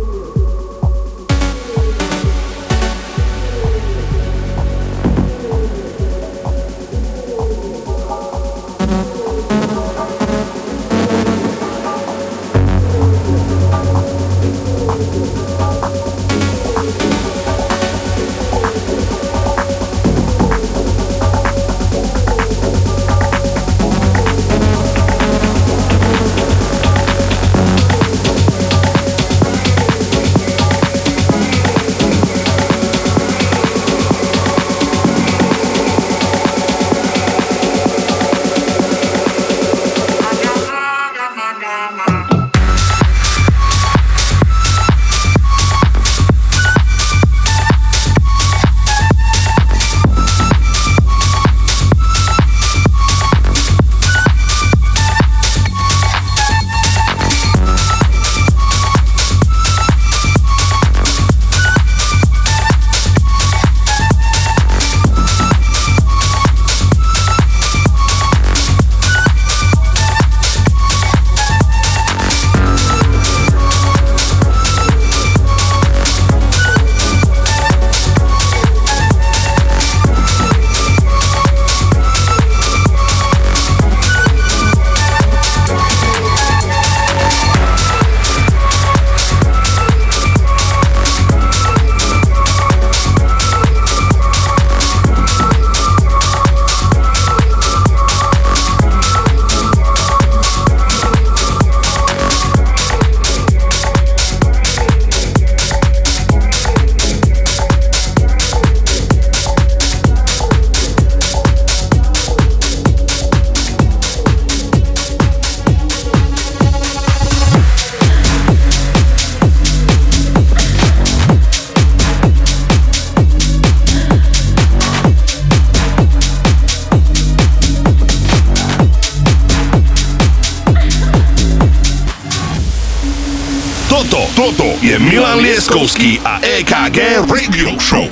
Laskowski, 135.72 136.18
a 136.26 136.42
EKG 136.42 137.32
Radio 137.32 137.78
Show. 137.80 138.04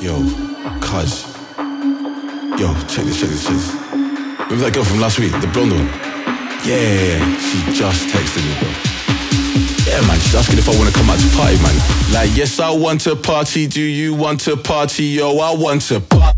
Yo, 0.00 0.16
cuz. 0.80 1.26
Yo, 2.58 2.72
check 2.86 3.04
this, 3.04 3.20
check 3.20 3.28
this, 3.28 3.44
check 3.44 3.52
this. 3.52 3.74
Remember 4.50 4.64
that 4.64 4.72
girl 4.72 4.84
from 4.84 5.00
last 5.00 5.18
week, 5.18 5.32
the 5.32 5.46
blonde 5.48 5.72
one? 5.72 5.86
Yeah, 6.64 7.18
she 7.38 7.72
just 7.76 8.08
texted 8.08 8.42
me, 8.46 8.54
bro. 8.58 8.68
Yeah, 9.86 10.06
man, 10.06 10.18
she's 10.20 10.34
asking 10.34 10.58
if 10.58 10.68
I 10.68 10.78
wanna 10.78 10.90
come 10.90 11.10
out 11.10 11.18
to 11.18 11.36
party, 11.36 11.56
man. 11.62 11.76
Like, 12.14 12.34
yes, 12.34 12.58
I 12.60 12.70
want 12.70 13.02
to 13.02 13.14
party. 13.14 13.66
Do 13.66 13.82
you 13.82 14.14
want 14.14 14.40
to 14.40 14.56
party? 14.56 15.04
Yo, 15.04 15.36
I 15.38 15.54
want 15.54 15.82
to 15.82 16.00
party. 16.00 16.37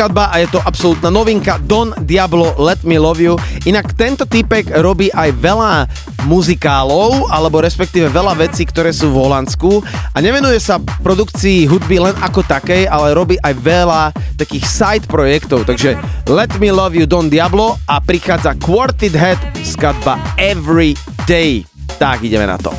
skladba 0.00 0.32
a 0.32 0.40
je 0.40 0.48
to 0.48 0.64
absolútna 0.64 1.12
novinka 1.12 1.60
Don 1.60 1.92
Diablo 2.08 2.56
Let 2.56 2.88
Me 2.88 2.96
Love 2.96 3.20
You. 3.20 3.36
Inak 3.68 3.92
tento 4.00 4.24
typek 4.24 4.72
robí 4.80 5.12
aj 5.12 5.28
veľa 5.36 5.84
muzikálov, 6.24 7.28
alebo 7.28 7.60
respektíve 7.60 8.08
veľa 8.08 8.32
vecí, 8.32 8.64
ktoré 8.64 8.96
sú 8.96 9.12
v 9.12 9.28
Holandsku 9.28 9.84
a 9.84 10.16
nevenuje 10.24 10.56
sa 10.56 10.80
produkcii 10.80 11.68
hudby 11.68 12.00
len 12.00 12.16
ako 12.16 12.40
takej, 12.48 12.88
ale 12.88 13.12
robí 13.12 13.36
aj 13.44 13.52
veľa 13.60 14.16
takých 14.40 14.64
side 14.64 15.04
projektov, 15.04 15.68
takže 15.68 16.00
Let 16.32 16.56
Me 16.56 16.72
Love 16.72 16.96
You 16.96 17.04
Don 17.04 17.28
Diablo 17.28 17.76
a 17.84 18.00
prichádza 18.00 18.56
Quartet 18.56 19.12
Head 19.12 19.36
skladba 19.60 20.16
Every 20.40 20.96
Day. 21.28 21.68
Tak 22.00 22.24
ideme 22.24 22.48
na 22.48 22.56
to. 22.56 22.72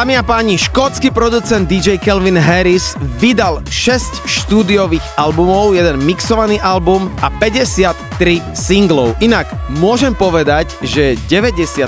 Dámy 0.00 0.16
a 0.16 0.24
páni, 0.24 0.56
škótsky 0.56 1.12
producent 1.12 1.68
DJ 1.68 2.00
Kelvin 2.00 2.40
Harris 2.40 2.96
vydal 3.20 3.60
6 3.68 4.24
štúdiových 4.24 5.04
albumov, 5.20 5.76
jeden 5.76 6.00
mixovaný 6.08 6.56
album 6.64 7.12
a 7.20 7.28
53 7.28 8.40
singlov. 8.56 9.12
Inak 9.20 9.52
môžem 9.76 10.16
povedať, 10.16 10.72
že 10.80 11.20
90% 11.28 11.84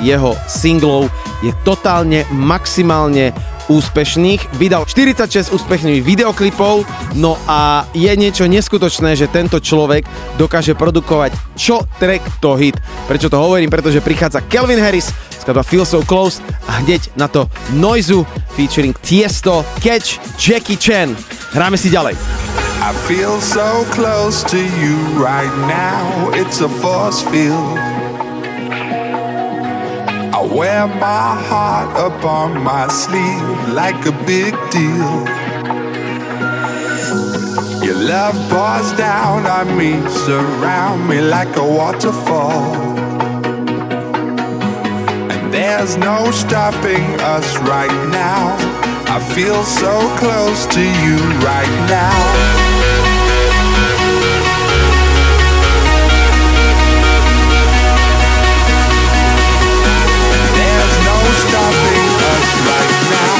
jeho 0.00 0.40
singlov 0.48 1.12
je 1.44 1.52
totálne 1.68 2.24
maximálne 2.32 3.36
úspešných, 3.68 4.56
vydal 4.56 4.88
46 4.88 5.52
úspešných 5.52 6.00
videoklipov, 6.00 6.88
no 7.12 7.36
a 7.44 7.84
je 7.92 8.08
niečo 8.16 8.48
neskutočné, 8.48 9.20
že 9.20 9.28
tento 9.28 9.60
človek 9.60 10.08
dokáže 10.40 10.72
produkovať 10.72 11.36
čo 11.60 11.84
track 12.00 12.40
to 12.40 12.56
hit. 12.56 12.80
Prečo 13.04 13.28
to 13.28 13.36
hovorím? 13.36 13.68
Pretože 13.68 14.00
prichádza 14.00 14.40
Kelvin 14.48 14.80
Harris, 14.80 15.12
skladba 15.36 15.60
Feel 15.60 15.84
So 15.84 16.00
Close 16.00 16.40
a 16.68 16.72
hneď 16.84 17.10
na 17.16 17.28
to 17.28 17.48
Noizu 17.72 18.28
featuring 18.52 18.92
Tiesto, 19.00 19.64
Catch, 19.80 20.20
Jackie 20.36 20.76
Chan. 20.76 21.16
Hráme 21.56 21.80
si 21.80 21.88
ďalej. 21.88 22.14
I 22.78 22.92
feel 23.08 23.40
so 23.40 23.84
close 23.90 24.44
to 24.52 24.60
you 24.60 24.96
right 25.18 25.50
now. 25.66 26.30
It's 26.36 26.60
a 26.60 26.68
force 26.68 27.24
field. 27.26 27.76
I 30.32 30.40
wear 30.46 30.86
my 30.86 31.34
heart 31.48 31.96
up 31.98 32.22
on 32.24 32.62
my 32.62 32.86
sleeve 32.88 33.74
like 33.74 33.98
a 34.06 34.14
big 34.24 34.54
deal. 34.70 35.26
Your 37.82 37.98
love 37.98 38.36
pours 38.48 38.92
down 38.96 39.46
on 39.46 39.76
me, 39.76 39.98
surround 40.24 41.08
me 41.08 41.20
like 41.20 41.56
a 41.56 41.64
waterfall. 41.64 42.87
There's 45.58 45.96
no 45.96 46.30
stopping 46.30 47.02
us 47.18 47.58
right 47.58 47.90
now. 48.12 48.54
I 49.10 49.18
feel 49.34 49.64
so 49.64 49.90
close 50.16 50.66
to 50.66 50.80
you 50.80 51.18
right 51.42 51.74
now. 51.90 52.14
There's 60.54 60.96
no 61.10 61.18
stopping 61.42 62.06
us 62.30 62.48
right 62.70 62.94
now. 63.10 63.34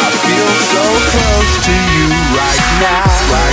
I 0.00 0.10
feel 0.24 0.52
so 0.72 0.84
close 1.12 1.52
to 1.68 1.74
you 1.92 2.08
right 2.32 2.64
now, 2.80 3.04
right 3.28 3.51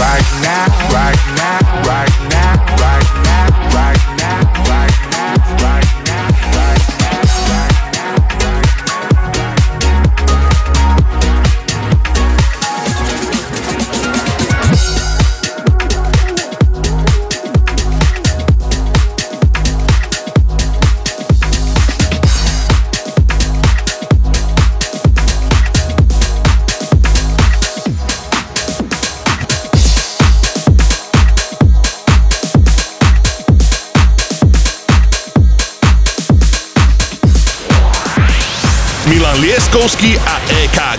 right 0.00 0.42
now, 0.42 0.59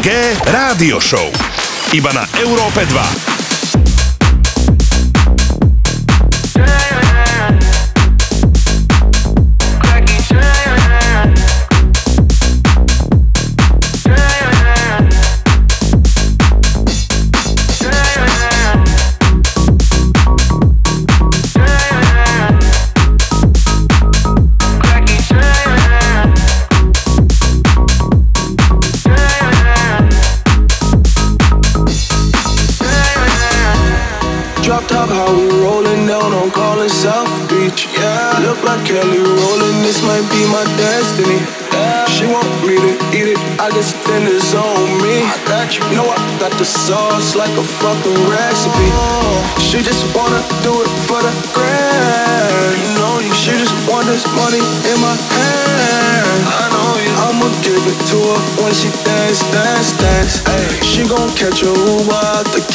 EKG 0.02 0.50
Rádio 0.50 0.98
Show. 0.98 1.30
Iba 1.94 2.10
na 2.10 2.26
Európe 2.42 2.82
2. 2.90 3.21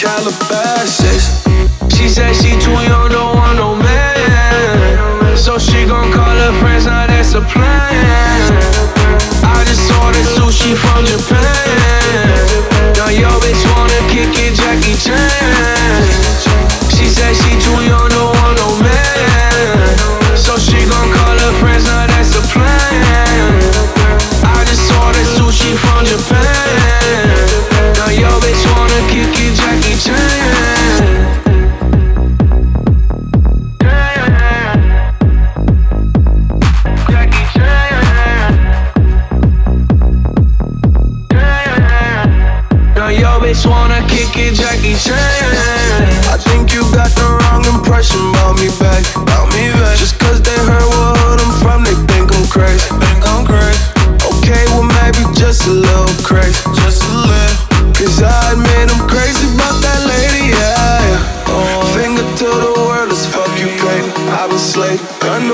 Calabasas. 0.07 1.16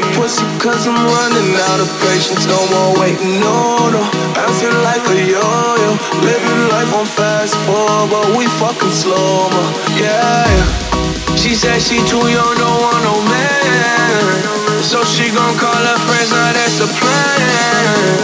The 0.03 0.19
pussy 0.19 0.45
cause 0.59 0.87
I'm 0.87 0.99
running 0.99 1.55
out 1.71 1.81
of 1.81 1.89
patience. 2.03 2.47
No 2.47 2.59
more 2.75 2.99
waiting, 2.99 3.41
no, 3.41 3.91
no. 3.91 4.03
Bouncing 4.35 4.75
like 4.83 5.03
a 5.07 5.19
yo-yo. 5.19 5.91
Living 6.23 6.63
life 6.71 6.93
on 6.95 7.07
fast 7.07 7.55
forward, 7.67 8.11
but 8.11 8.37
we 8.37 8.47
fucking 8.59 8.91
slow, 8.91 9.51
mo. 9.51 9.63
Yeah, 9.95 10.47
yeah. 10.47 11.37
She 11.37 11.55
said 11.55 11.81
she 11.81 11.99
too 12.07 12.25
young, 12.29 12.55
don't 12.59 12.81
want 12.83 13.03
no 13.05 13.15
man. 13.31 14.83
So 14.83 15.05
she 15.05 15.31
gon' 15.31 15.57
call 15.59 15.83
her 15.91 15.99
friends, 16.07 16.31
now 16.31 16.53
that's 16.53 16.79
the 16.79 16.89
plan. 16.99 18.23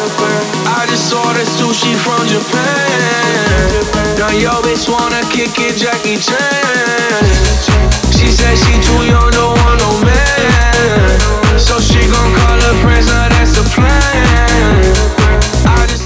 I 0.67 0.87
just 0.89 1.13
ordered 1.15 1.47
sushi 1.47 1.95
from 1.95 2.21
Japan. 2.27 4.19
Now 4.19 4.31
yo 4.35 4.61
bitch 4.63 4.89
wanna 4.89 5.23
kick 5.31 5.55
it, 5.59 5.77
Jackie 5.77 6.19
Chan. 6.19 7.88
She 8.19 8.35
said 8.35 8.59
she 8.59 8.75
too 8.83 9.07
young, 9.07 9.31
don't 9.31 9.55
want 9.63 9.79
no 9.79 9.91
man. 10.03 11.55
So 11.55 11.79
she 11.79 12.03
gon' 12.11 12.35
call 12.35 12.59
her 12.59 12.75
friends, 12.83 13.07
now 13.07 13.31
that's 13.31 13.55
the 13.55 13.63
plan. 13.71 14.19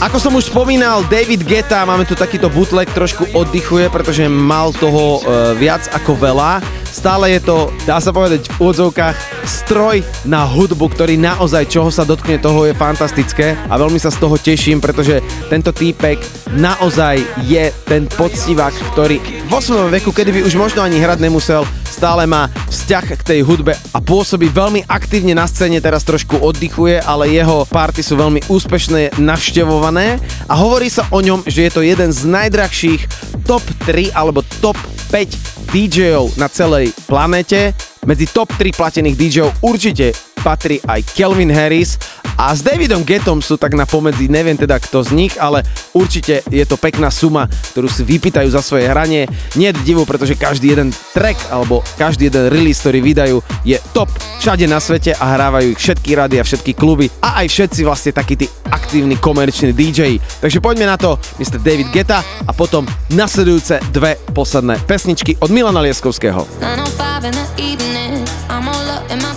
Ako 0.03 0.19
som 0.21 0.37
už 0.37 0.53
spomínal, 0.53 1.07
David 1.09 1.47
Geta, 1.47 1.89
máme 1.89 2.05
tu 2.05 2.13
takýto 2.13 2.53
bootleg, 2.53 2.91
trošku 2.93 3.33
oddychuje, 3.33 3.89
pretože 3.89 4.27
mal 4.29 4.75
toho 4.77 5.23
e, 5.23 5.57
viac 5.57 5.89
ako 5.89 6.19
veľa. 6.19 6.61
Stále 6.91 7.39
je 7.39 7.41
to, 7.41 7.73
dá 7.89 7.97
sa 8.03 8.13
povedať 8.13 8.51
v 8.51 8.61
úvodzovkách, 8.61 9.17
stroj 9.49 10.05
na 10.29 10.45
hudbu, 10.45 10.91
ktorý 10.93 11.17
naozaj, 11.17 11.71
čoho 11.71 11.89
sa 11.89 12.05
dotkne, 12.05 12.37
toho 12.43 12.69
je 12.69 12.77
fantastické 12.77 13.57
a 13.71 13.79
veľmi 13.81 13.97
sa 13.97 14.13
z 14.13 14.21
toho 14.21 14.37
teším, 14.37 14.85
pretože 14.85 15.25
tento 15.49 15.73
týpek 15.73 16.21
naozaj 16.61 17.23
je 17.49 17.73
ten 17.89 18.05
poctivák, 18.05 18.75
ktorý 18.93 19.17
vo 19.49 19.63
svojom 19.65 19.89
veku, 19.89 20.13
kedy 20.13 20.35
by 20.35 20.41
už 20.45 20.59
možno 20.61 20.85
ani 20.85 21.01
hrať 21.01 21.25
nemusel, 21.25 21.63
stále 21.93 22.25
má 22.25 22.49
vzťah 22.73 23.07
k 23.21 23.23
tej 23.23 23.41
hudbe 23.45 23.77
a 23.93 23.99
pôsobí 24.01 24.49
veľmi 24.49 24.89
aktívne 24.89 25.37
na 25.37 25.45
scéne, 25.45 25.85
teraz 25.85 26.09
trošku 26.09 26.41
oddychuje, 26.41 27.05
ale 27.05 27.29
jeho 27.29 27.69
party 27.69 28.01
sú 28.01 28.17
veľmi 28.17 28.49
úspešné, 28.49 29.21
navštevované 29.21 30.17
a 30.49 30.55
hovorí 30.57 30.89
sa 30.89 31.05
o 31.13 31.21
ňom, 31.21 31.45
že 31.45 31.69
je 31.69 31.71
to 31.71 31.85
jeden 31.85 32.09
z 32.09 32.25
najdrahších 32.25 33.03
top 33.45 33.63
3 33.85 34.17
alebo 34.17 34.41
top 34.65 34.81
5 35.13 35.77
DJov 35.77 36.41
na 36.41 36.49
celej 36.49 36.97
planete. 37.05 37.77
Medzi 38.09 38.27
top 38.33 38.51
3 38.57 38.73
platených 38.73 39.17
DJov 39.21 39.51
určite 39.63 40.32
patrí 40.43 40.83
aj 40.83 41.07
Kelvin 41.15 41.55
Harris 41.55 41.97
a 42.35 42.51
s 42.51 42.65
Davidom 42.65 43.07
Getom 43.07 43.39
sú 43.39 43.61
tak 43.61 43.77
na 43.79 43.85
pomedzi, 43.85 44.27
neviem 44.27 44.57
teda 44.57 44.81
kto 44.81 45.05
z 45.05 45.15
nich, 45.15 45.35
ale 45.39 45.63
určite 45.95 46.43
je 46.51 46.65
to 46.67 46.75
pekná 46.75 47.13
suma, 47.13 47.47
ktorú 47.71 47.87
si 47.87 48.03
vypýtajú 48.03 48.49
za 48.51 48.65
svoje 48.65 48.89
hranie. 48.89 49.29
Nie 49.55 49.71
je 49.71 49.85
divu, 49.85 50.03
pretože 50.09 50.35
každý 50.35 50.75
jeden 50.75 50.91
track 51.15 51.39
alebo 51.55 51.85
každý 52.01 52.33
jeden 52.33 52.51
release, 52.51 52.83
ktorý 52.83 52.99
vydajú, 53.05 53.37
je 53.63 53.79
top 53.95 54.11
všade 54.43 54.67
na 54.67 54.83
svete 54.83 55.15
a 55.15 55.39
hrávajú 55.39 55.77
ich 55.77 55.81
všetky 55.81 56.11
rady 56.19 56.37
a 56.41 56.45
všetky 56.45 56.73
kluby 56.75 57.07
a 57.23 57.45
aj 57.45 57.47
všetci 57.47 57.81
vlastne 57.87 58.11
takí 58.11 58.35
tí 58.35 58.51
aktívni 58.73 59.15
komerční 59.21 59.71
DJ. 59.77 60.19
Takže 60.41 60.59
poďme 60.59 60.89
na 60.89 60.97
to, 60.97 61.21
Mr. 61.39 61.61
David 61.61 61.93
Geta 61.93 62.25
a 62.25 62.51
potom 62.51 62.89
nasledujúce 63.13 63.79
dve 63.93 64.17
posledné 64.33 64.81
pesničky 64.89 65.37
od 65.39 65.53
Milana 65.53 65.85
Lieskovského. 65.85 66.49
905 66.59 67.29
in 67.29 67.35
the 67.37 67.47
evening. 67.61 68.25
I'm 68.49 68.67
all 68.67 68.89
up 68.89 69.07
in 69.13 69.21
my 69.21 69.32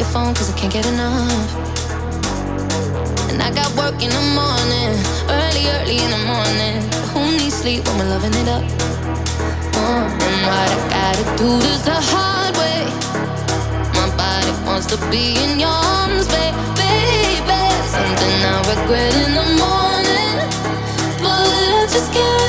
your 0.00 0.08
phone 0.08 0.34
cause 0.34 0.50
I 0.50 0.56
can't 0.56 0.72
get 0.72 0.86
enough. 0.86 1.52
And 3.30 3.42
I 3.42 3.50
got 3.52 3.68
work 3.76 4.00
in 4.00 4.08
the 4.08 4.24
morning, 4.32 4.92
early, 5.28 5.64
early 5.76 5.98
in 6.00 6.10
the 6.16 6.22
morning. 6.24 6.80
Who 7.12 7.20
needs 7.36 7.56
sleep 7.60 7.84
when 7.84 7.98
we're 7.98 8.08
loving 8.08 8.32
it 8.32 8.48
up? 8.48 8.64
Uh, 9.76 10.24
and 10.24 10.36
what 10.48 10.68
I 10.72 10.88
gotta 10.96 11.24
do 11.36 11.50
this 11.60 11.82
the 11.84 11.98
hard 12.12 12.56
way. 12.56 12.88
My 13.92 14.08
body 14.16 14.52
wants 14.64 14.86
to 14.86 14.96
be 15.12 15.36
in 15.44 15.60
your 15.60 15.68
arms, 15.68 16.26
baby, 16.32 16.56
baby. 16.80 17.60
Something 17.92 18.36
I 18.52 18.56
regret 18.72 19.12
in 19.24 19.32
the 19.36 19.46
morning. 19.60 20.36
But 21.20 21.44
I 21.76 21.86
just 21.92 22.10
can't 22.14 22.39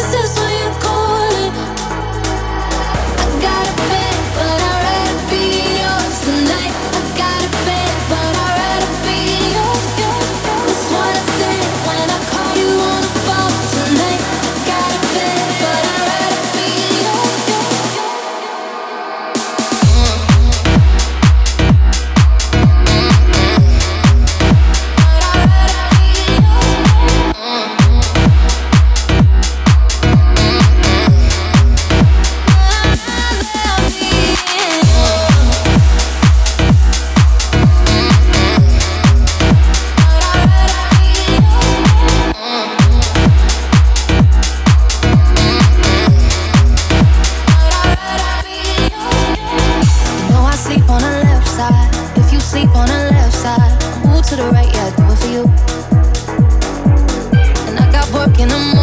I 58.32 58.38
got 58.38 58.40
work 58.40 58.40
in 58.40 58.48
the 58.50 58.58
morning, 58.58 58.81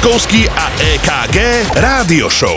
Milan 0.00 0.16
Lieskovský 0.16 0.48
a 0.48 0.72
EKG 0.80 1.36
Rádio 1.76 2.32
Show. 2.32 2.56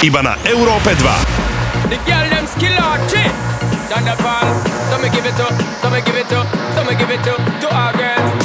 Iba 0.00 0.24
na 0.24 0.40
Európe 0.48 0.96
2. 0.96 1.92
The 1.92 2.00
girl 2.08 2.24
them 2.32 2.48
skill. 2.48 2.72
Thunderball, 3.92 4.48
give 5.12 5.28
it 5.28 5.36
give 6.00 6.16
it 6.16 6.32
give 6.96 7.12
it 7.12 7.22
to 7.60 7.68
our. 7.68 7.92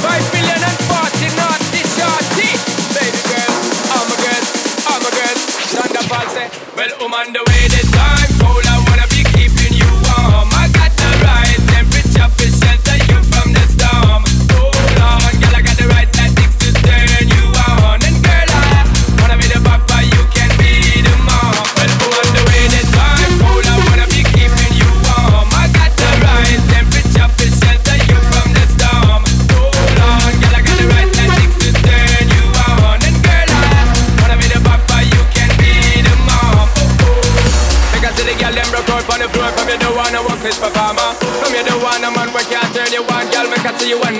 Five 0.04 0.26
million 0.36 0.60
and 0.60 0.80
forty 0.84 1.32
naughty 1.32 1.80
shorty. 1.96 2.50
Baby 2.92 3.20
girl, 3.24 3.52
I'm 3.96 4.04
a 4.04 4.16
girl, 4.20 4.44
I'm 4.84 5.00
a 5.00 5.10
girl. 5.16 5.36
Thunderball 5.72 6.28
say, 6.28 6.52
well, 6.76 6.92
I'm 7.00 7.14
on 7.16 7.32
the 7.32 7.40
way 7.40 7.85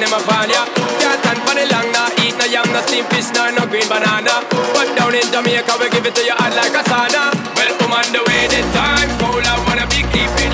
them 0.07 0.21
a 0.21 0.27
pan 0.27 0.51
ya. 0.51 0.63
Can't 1.03 1.19
stand 1.23 1.41
for 1.43 1.55
the 1.55 1.67
long. 1.73 1.89
Nah. 1.93 2.23
Eat 2.23 2.35
no 2.39 2.47
yam, 2.47 2.67
no 2.73 2.81
steamed 2.87 3.09
fish, 3.11 3.31
nah 3.35 3.51
no 3.51 3.67
green 3.67 3.87
banana. 3.89 4.45
But 4.75 4.89
down 4.97 5.15
in 5.15 5.27
Jamaica 5.33 5.75
we 5.81 5.91
give 5.91 6.07
it 6.07 6.15
to 6.15 6.23
you 6.23 6.37
hot 6.39 6.55
like 6.55 6.75
a 6.75 6.83
sauna. 6.87 7.35
Well, 7.57 7.73
come 7.79 7.93
on, 7.93 8.07
the 8.15 8.23
way 8.23 8.47
the 8.47 8.63
time 8.75 9.11
cold, 9.19 9.45
I 9.45 9.55
wanna 9.67 9.87
be 9.91 10.03
keeping. 10.13 10.46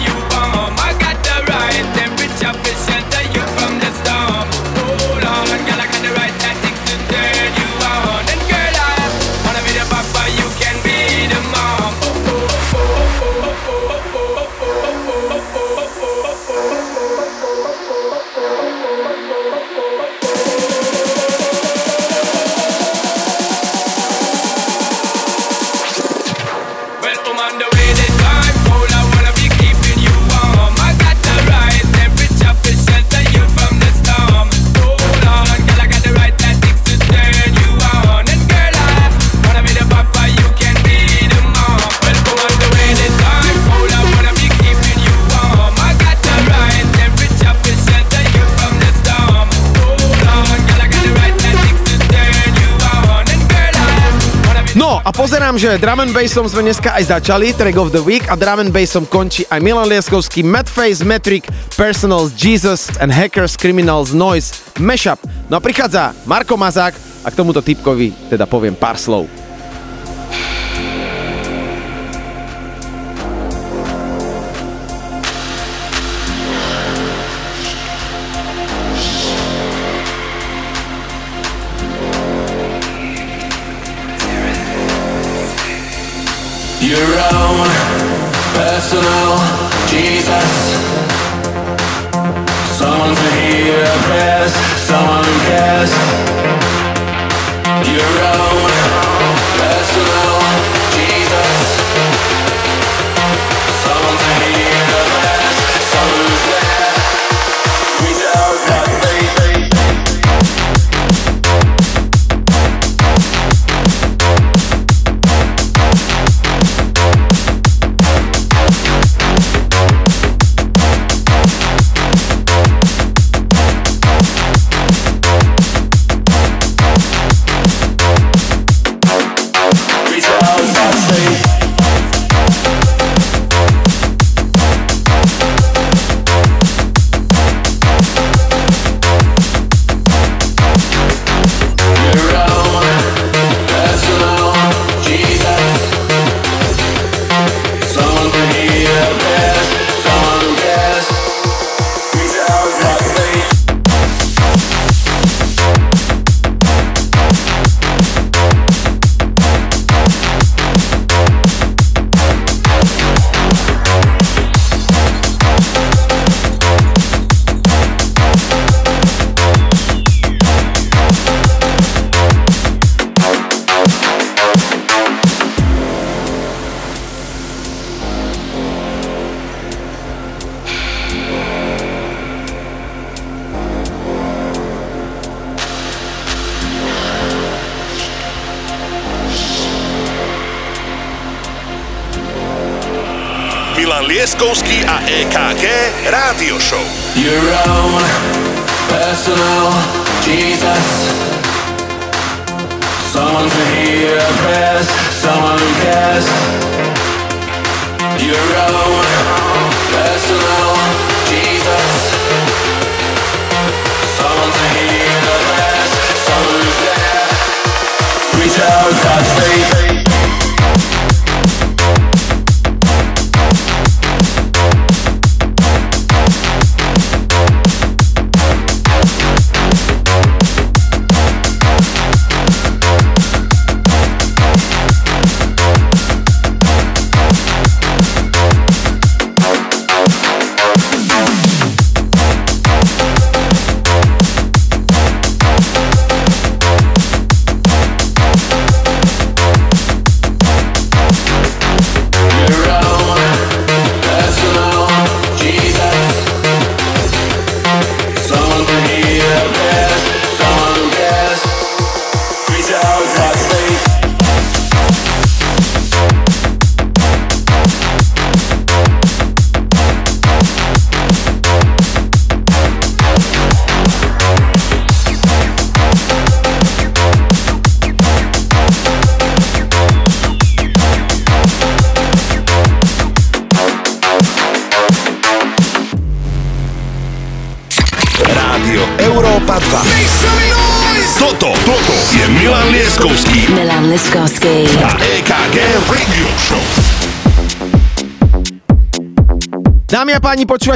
Takže 55.72 55.88
drum 55.88 56.04
and 56.04 56.12
bassom 56.12 56.44
sme 56.44 56.68
dneska 56.68 56.92
aj 56.92 57.16
začali, 57.16 57.56
track 57.56 57.80
of 57.80 57.96
the 57.96 58.04
week 58.04 58.28
a 58.28 58.36
drum 58.36 58.60
and 58.60 58.76
bassom 58.76 59.08
končí 59.08 59.48
aj 59.48 59.56
Milan 59.64 59.88
Lieskovský, 59.88 60.44
Madface, 60.44 61.00
Metric, 61.00 61.48
Personals, 61.80 62.36
Jesus 62.36 62.92
and 63.00 63.08
Hackers, 63.08 63.56
Criminals, 63.56 64.12
Noise, 64.12 64.52
Mashup. 64.76 65.16
No 65.48 65.56
a 65.56 65.64
prichádza 65.64 66.12
Marko 66.28 66.60
Mazák 66.60 66.92
a 67.24 67.32
k 67.32 67.38
tomuto 67.40 67.64
typkovi 67.64 68.12
teda 68.28 68.44
poviem 68.44 68.76
pár 68.76 69.00
slov. 69.00 69.24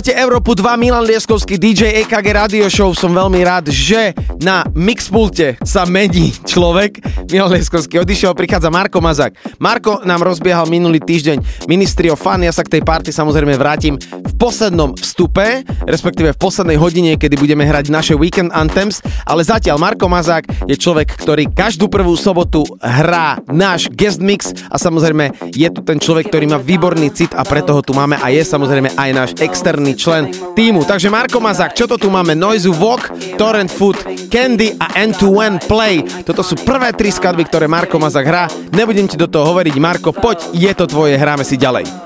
Počúvate 0.07 0.23
Európu 0.23 0.55
2, 0.55 0.79
Milan 0.79 1.03
Lieskovský, 1.03 1.59
DJ 1.59 2.07
EKG 2.07 2.27
Radio 2.31 2.71
Show. 2.71 2.95
Som 2.95 3.11
veľmi 3.11 3.43
rád, 3.43 3.75
že 3.75 4.15
na 4.39 4.63
mixpulte 4.71 5.59
sa 5.67 5.83
mení 5.83 6.31
človek. 6.47 7.03
Milan 7.27 7.51
Lieskovský 7.51 7.99
odišiel, 8.07 8.31
prichádza 8.39 8.71
Marko 8.71 9.03
Mazák. 9.03 9.35
Marko 9.59 10.07
nám 10.07 10.23
rozbiehal 10.23 10.71
minulý 10.71 11.03
týždeň 11.03 11.67
Ministry 11.67 12.07
of 12.07 12.23
ja 12.23 12.55
sa 12.55 12.63
k 12.63 12.79
tej 12.79 12.83
party 12.87 13.11
samozrejme 13.11 13.59
vrátim 13.59 13.99
v 13.99 14.33
poslednom 14.39 14.95
vstupe, 14.95 15.67
respektíve 15.91 16.31
v 16.31 16.39
poslednej 16.39 16.79
hodine, 16.79 17.19
kedy 17.19 17.35
budeme 17.35 17.67
hrať 17.67 17.91
naše 17.91 18.15
Weekend 18.15 18.55
Anthems, 18.55 19.03
ale 19.27 19.43
zatiaľ 19.43 19.83
Marko 19.83 20.07
Mazák 20.07 20.71
je 20.71 20.79
človek, 20.79 21.19
ktorý 21.19 21.51
každú 21.51 21.91
prvú 21.91 22.15
sobotu 22.15 22.63
hrá 22.79 23.43
náš 23.51 23.91
guest 23.91 24.23
mix 24.23 24.55
a 24.71 24.79
samozrejme 24.79 25.51
je 25.51 25.69
tu 25.75 25.83
ten 25.83 25.99
človek, 25.99 26.31
ktorý 26.31 26.47
má 26.47 26.63
výborný 26.63 27.11
cit 27.11 27.35
a 27.35 27.43
preto 27.43 27.75
ho 27.75 27.83
tu 27.83 27.91
máme 27.91 28.15
a 28.23 28.31
je 28.31 28.47
samozrejme 28.47 28.95
aj 28.95 29.11
náš 29.11 29.31
externý 29.43 29.99
člen 29.99 30.31
týmu. 30.55 30.87
Takže 30.87 31.11
Marko 31.11 31.43
Mazák, 31.43 31.75
čo 31.75 31.91
to 31.91 31.99
tu 31.99 32.07
máme? 32.07 32.39
Noizu 32.39 32.71
Walk, 32.79 33.11
Torrent 33.35 33.75
Food, 33.75 33.99
Candy 34.31 34.79
a 34.79 34.95
End-to-End 34.95 35.67
Play. 35.67 36.07
Toto 36.23 36.47
sú 36.47 36.55
prvé 36.63 36.95
tri 36.95 37.11
skladby, 37.11 37.51
ktoré 37.51 37.67
Marko 37.67 37.99
Mazák 37.99 38.27
hrá. 38.27 38.47
Nebudem 38.71 39.11
ti 39.11 39.19
do 39.19 39.27
toho 39.27 39.51
hovoriť, 39.51 39.75
Marko, 39.83 40.15
poď, 40.15 40.55
je 40.55 40.71
to 40.71 40.87
tvoje, 40.87 41.19
hráme 41.19 41.43
si 41.43 41.59
ďalej. 41.59 42.06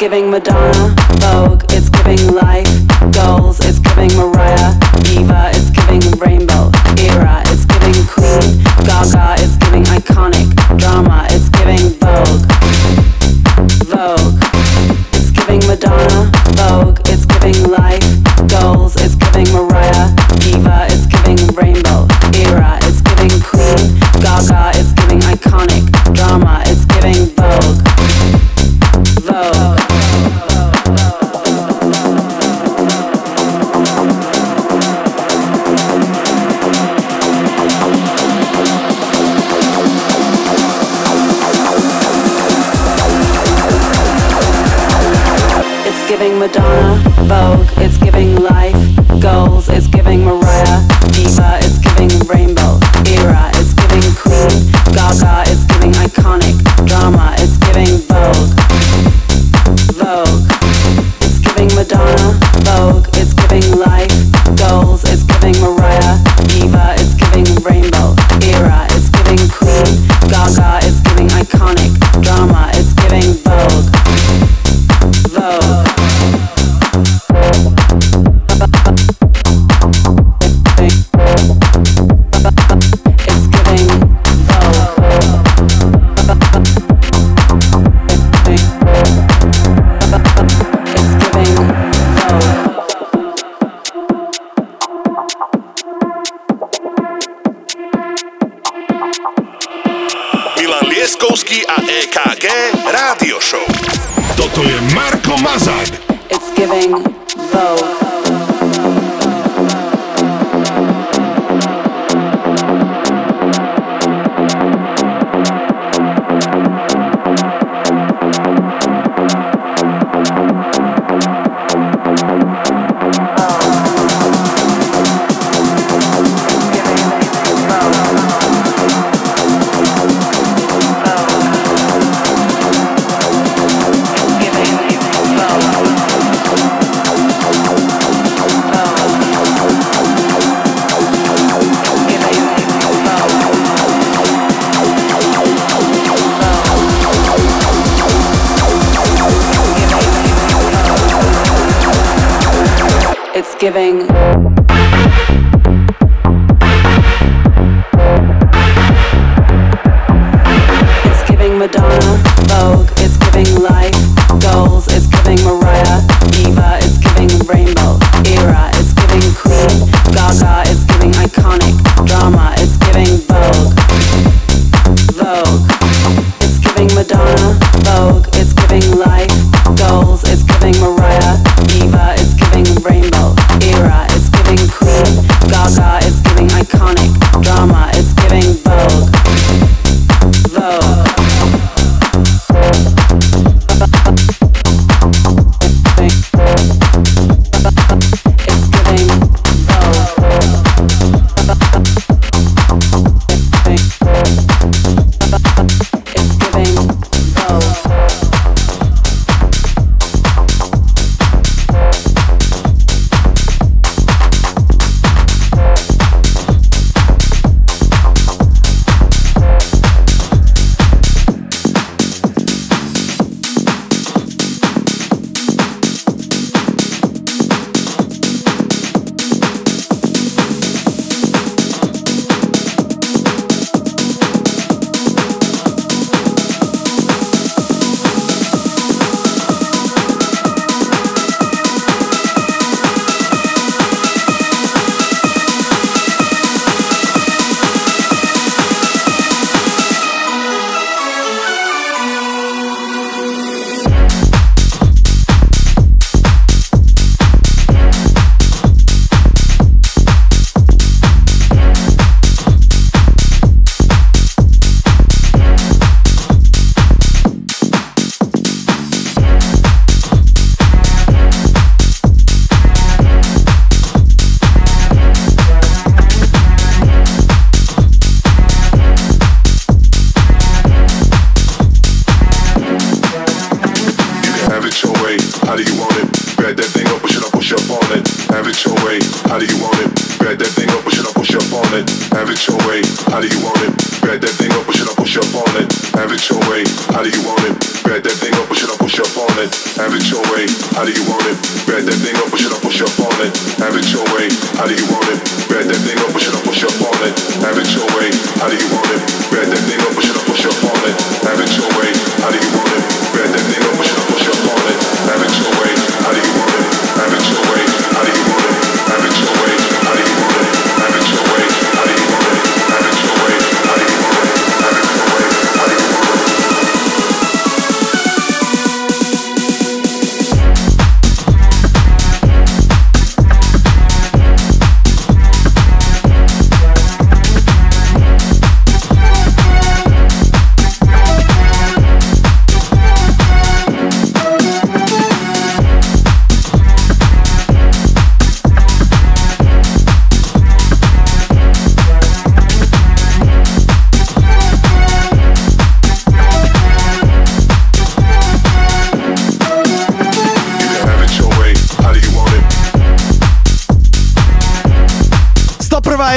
Giving 0.00 0.30
Madonna, 0.30 0.96
Vogue, 1.20 1.62
it's 1.72 1.90
giving 1.90 2.34
life, 2.34 2.66
goals, 3.12 3.60
it's 3.60 3.78
giving 3.80 4.08
Mariah, 4.16 4.72
Diva, 5.04 5.50
it's 5.52 5.68
giving 5.68 6.00
Rainbow, 6.18 6.72
Era, 6.96 7.42
it's 7.48 7.66
giving 7.66 8.06
Queen, 8.08 8.64
Gaga, 8.88 9.19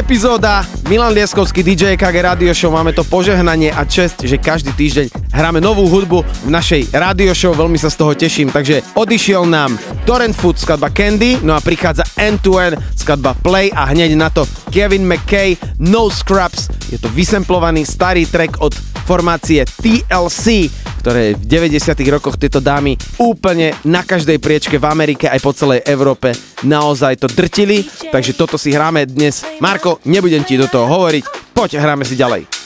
epizóda. 0.04 0.68
Milan 0.92 1.16
Lieskovský 1.16 1.64
DJ 1.64 1.96
KG 1.96 2.16
Radio 2.20 2.52
Show. 2.52 2.76
Máme 2.76 2.92
to 2.92 3.08
požehnanie 3.08 3.72
a 3.72 3.88
čest, 3.88 4.20
že 4.28 4.36
každý 4.36 4.76
týždeň 4.76 5.32
hráme 5.32 5.64
novú 5.64 5.88
hudbu 5.88 6.28
v 6.44 6.50
našej 6.52 6.92
radio 6.92 7.32
show. 7.32 7.56
Veľmi 7.56 7.80
sa 7.80 7.88
z 7.88 8.04
toho 8.04 8.12
teším. 8.12 8.52
Takže 8.52 8.84
odišiel 9.00 9.48
nám 9.48 9.80
Torrent 10.04 10.36
Food, 10.36 10.60
skladba 10.60 10.92
Candy, 10.92 11.40
no 11.40 11.56
a 11.56 11.64
prichádza 11.64 12.04
N2N 12.20 12.76
skladba 13.00 13.32
Play 13.40 13.72
a 13.72 13.88
hneď 13.96 14.20
na 14.20 14.28
to 14.28 14.44
Kevin 14.76 15.08
McKay, 15.08 15.56
No 15.80 16.12
Scraps. 16.12 16.68
Je 16.92 17.00
to 17.00 17.08
vysemplovaný 17.08 17.88
starý 17.88 18.28
track 18.28 18.60
od 18.60 18.76
formácie 19.08 19.64
TLC 19.80 20.68
ktoré 21.04 21.36
v 21.36 21.44
90. 21.68 22.00
rokoch 22.08 22.40
tieto 22.40 22.64
dámy 22.64 22.96
úplne 23.20 23.76
na 23.84 24.08
každej 24.08 24.40
priečke 24.40 24.80
v 24.80 24.88
Amerike 24.88 25.28
aj 25.28 25.44
po 25.44 25.52
celej 25.52 25.84
Európe 25.84 26.32
naozaj 26.64 27.20
to 27.20 27.28
drtili. 27.28 27.84
Takže 28.08 28.40
toto 28.40 28.56
si 28.56 28.72
hráme 28.72 29.04
dnes. 29.04 29.44
Marko, 29.60 30.00
nebudem 30.08 30.48
ti 30.48 30.56
do 30.56 30.72
toho 30.72 30.88
hovoriť, 30.88 31.52
poď 31.52 31.84
hráme 31.84 32.08
si 32.08 32.16
ďalej. 32.16 32.63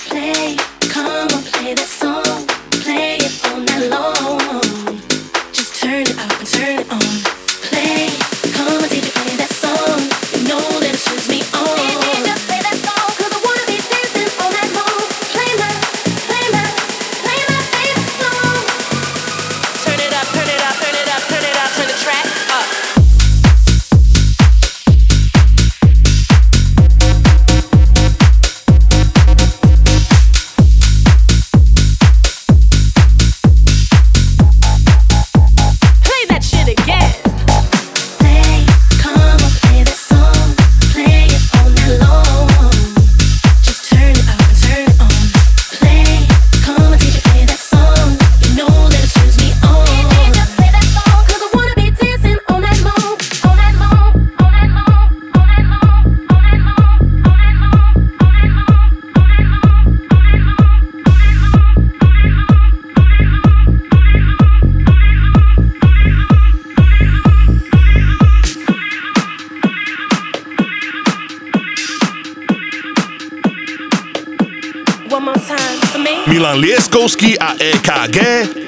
Liptovský 77.08 77.40
a 77.40 77.56
EKG 77.56 78.20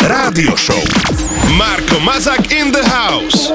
Rádio 0.08 0.56
Show. 0.56 0.80
Marko 1.60 2.00
Mazak 2.00 2.56
in 2.56 2.72
the 2.72 2.88
house. 2.88 3.52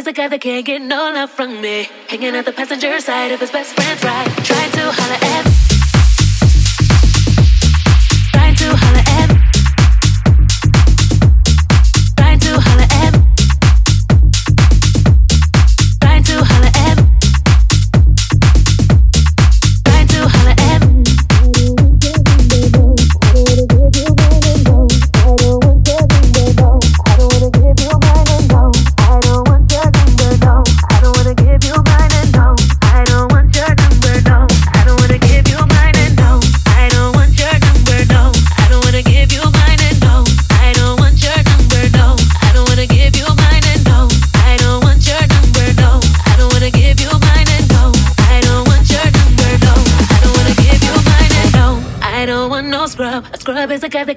is 0.00 0.06
a 0.06 0.12
guy 0.14 0.28
that 0.28 0.40
can't 0.40 0.64
get 0.64 0.80
no 0.80 1.12
love 1.12 1.30
from 1.30 1.60
me. 1.60 1.86
Hanging 2.08 2.34
at 2.34 2.46
the 2.46 2.52
passenger 2.52 2.98
side 3.00 3.32
of 3.32 3.40
his 3.40 3.50
best 3.50 3.74
friend's 3.74 4.02
ride. 4.02 4.29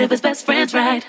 of 0.00 0.10
his 0.10 0.20
best 0.20 0.44
friend's 0.46 0.74
right? 0.74 1.04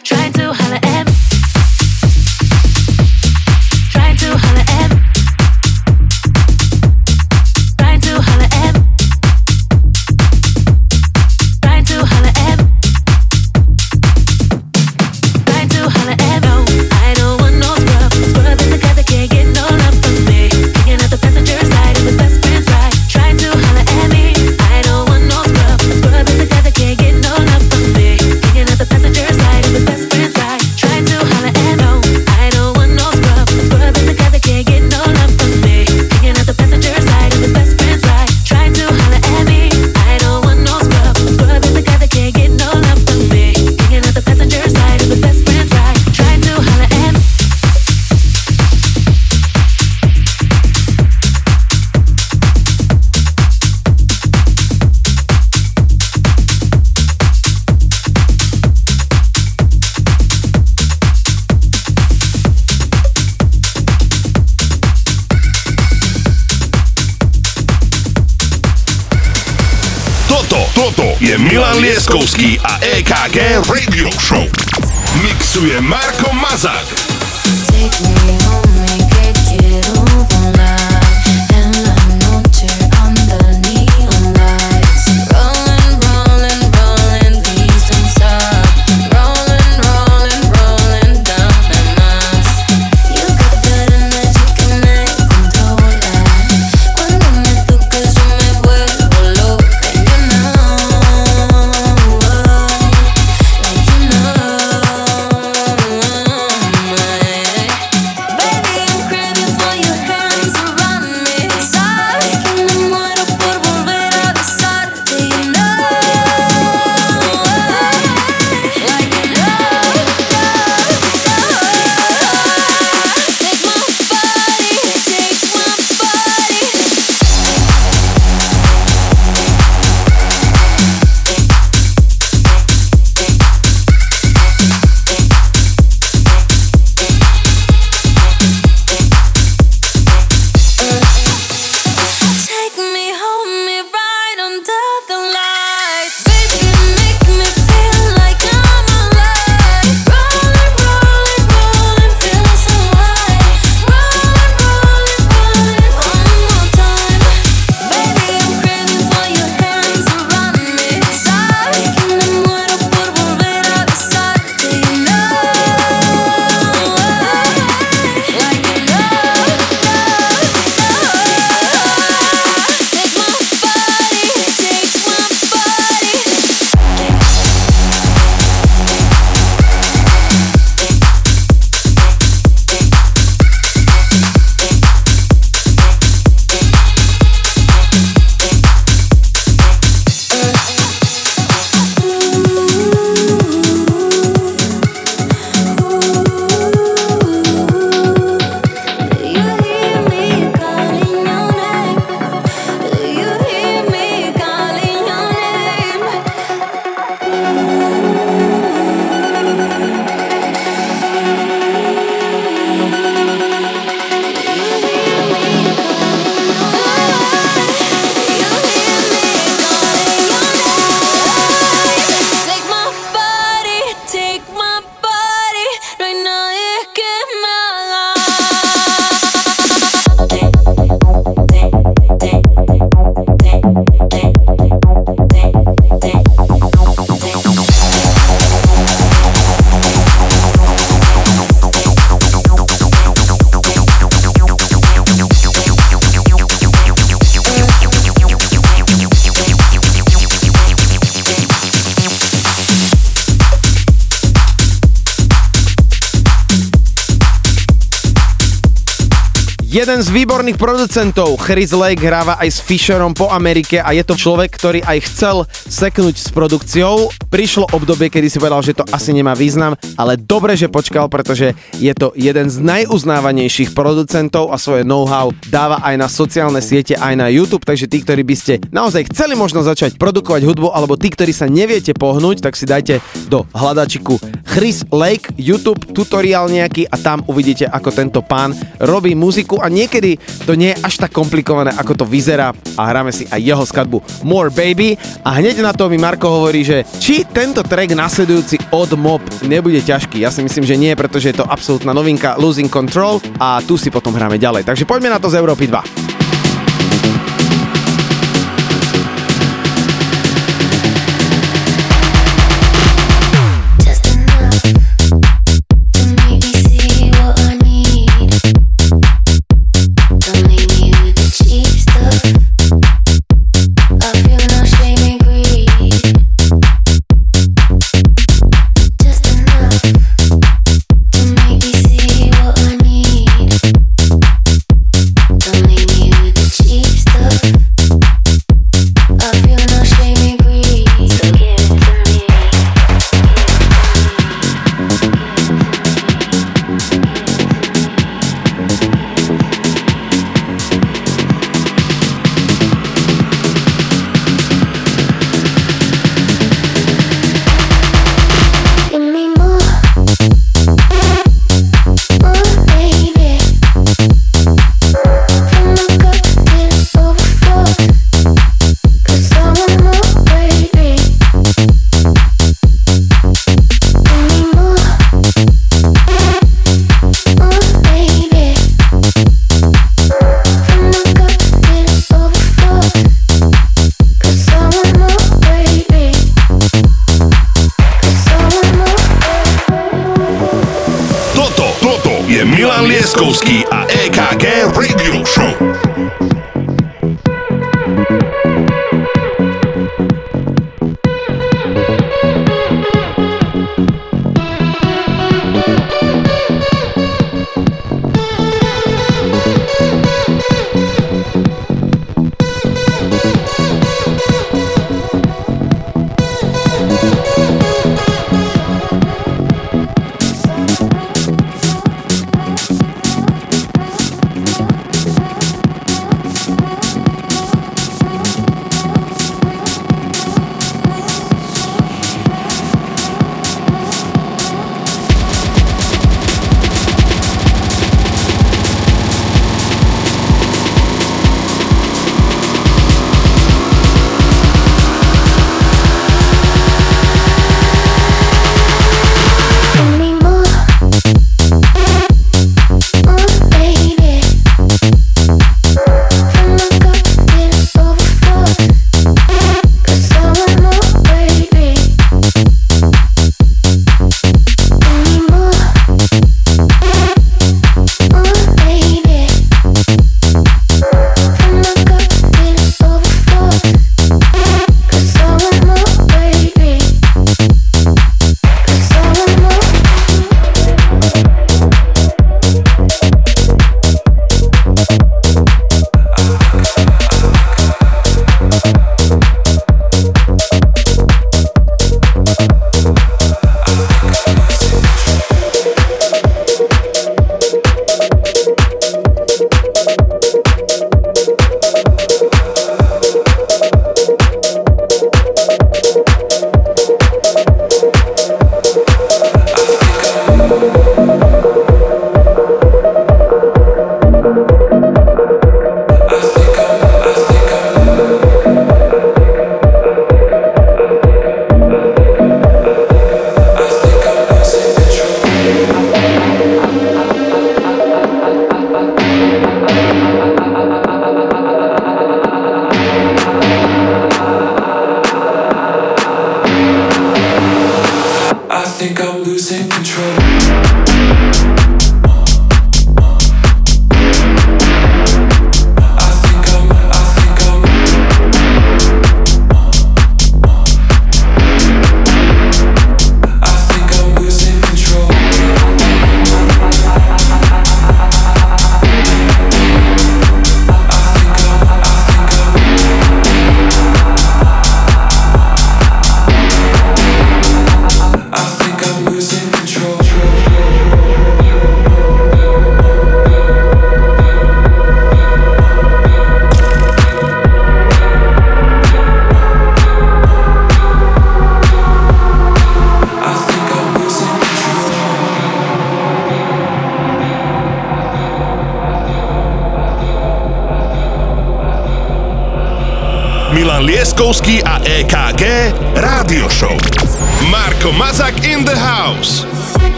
Jeden 260.01 260.17
z 260.17 260.25
výborných 260.25 260.57
producentov, 260.57 261.37
Chris 261.37 261.77
Lake, 261.77 262.01
hráva 262.01 262.33
aj 262.41 262.49
s 262.49 262.57
Fisherom 262.57 263.13
po 263.13 263.29
Amerike 263.29 263.77
a 263.77 263.93
je 263.93 264.01
to 264.01 264.17
človek, 264.17 264.49
ktorý 264.49 264.81
aj 264.81 264.97
chcel 265.05 265.45
seknúť 265.53 266.17
s 266.17 266.33
produkciou. 266.33 267.13
Prišlo 267.29 267.69
obdobie, 267.69 268.09
kedy 268.09 268.25
si 268.25 268.41
povedal, 268.41 268.65
že 268.65 268.73
to 268.73 268.81
asi 268.89 269.13
nemá 269.13 269.37
význam, 269.37 269.77
ale 270.01 270.17
dobre, 270.17 270.57
že 270.57 270.73
počkal, 270.73 271.05
pretože 271.05 271.53
je 271.77 271.93
to 271.93 272.17
jeden 272.17 272.49
z 272.49 272.57
najuznávanejších 272.65 273.77
producentov 273.77 274.49
a 274.49 274.57
svoje 274.57 274.81
know-how 274.89 275.29
dáva 275.53 275.77
aj 275.85 275.93
na 276.01 276.09
sociálne 276.09 276.65
siete, 276.65 276.97
aj 276.97 277.21
na 277.21 277.29
YouTube, 277.29 277.61
takže 277.61 277.85
tí, 277.85 278.01
ktorí 278.01 278.25
by 278.25 278.33
ste 278.33 278.57
naozaj 278.73 279.05
chceli 279.13 279.37
možno 279.37 279.61
začať 279.61 280.01
produkovať 280.01 280.41
hudbu, 280.49 280.73
alebo 280.73 280.97
tí, 280.97 281.13
ktorí 281.13 281.29
sa 281.29 281.45
neviete 281.45 281.93
pohnúť, 281.93 282.41
tak 282.41 282.57
si 282.57 282.65
dajte 282.65 283.05
do 283.29 283.45
hľadačiku 283.53 284.17
Chris 284.51 284.83
Lake 284.91 285.31
YouTube 285.39 285.95
tutoriál 285.95 286.51
nejaký 286.51 286.83
a 286.91 286.99
tam 286.99 287.23
uvidíte, 287.31 287.71
ako 287.71 287.87
tento 287.95 288.19
pán 288.19 288.51
robí 288.83 289.15
muziku 289.15 289.63
a 289.63 289.71
niekedy 289.71 290.19
to 290.43 290.59
nie 290.59 290.75
je 290.75 290.81
až 290.83 291.07
tak 291.07 291.15
komplikované, 291.15 291.71
ako 291.71 292.03
to 292.03 292.05
vyzerá 292.05 292.51
a 292.75 292.81
hráme 292.83 293.15
si 293.15 293.23
aj 293.31 293.39
jeho 293.39 293.63
skladbu 293.63 294.03
More 294.27 294.51
Baby 294.51 294.99
a 295.23 295.39
hneď 295.39 295.63
na 295.63 295.71
to 295.71 295.87
mi 295.87 295.95
Marko 295.95 296.27
hovorí, 296.27 296.67
že 296.67 296.83
či 296.99 297.23
tento 297.23 297.63
track 297.63 297.95
nasledujúci 297.95 298.75
od 298.75 298.91
Mob 298.99 299.23
nebude 299.47 299.79
ťažký. 299.79 300.19
Ja 300.19 300.35
si 300.35 300.43
myslím, 300.43 300.67
že 300.67 300.75
nie, 300.75 300.91
pretože 300.99 301.31
je 301.31 301.39
to 301.39 301.47
absolútna 301.47 301.95
novinka 301.95 302.35
Losing 302.35 302.67
Control 302.67 303.23
a 303.39 303.63
tu 303.63 303.79
si 303.79 303.87
potom 303.87 304.11
hráme 304.11 304.35
ďalej. 304.35 304.67
Takže 304.67 304.83
poďme 304.83 305.15
na 305.15 305.19
to 305.23 305.31
z 305.31 305.39
Európy 305.39 305.71
2. 305.71 306.10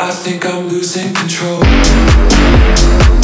I 0.00 0.12
think 0.12 0.46
I'm 0.46 0.68
losing 0.68 1.12
control. 1.12 3.17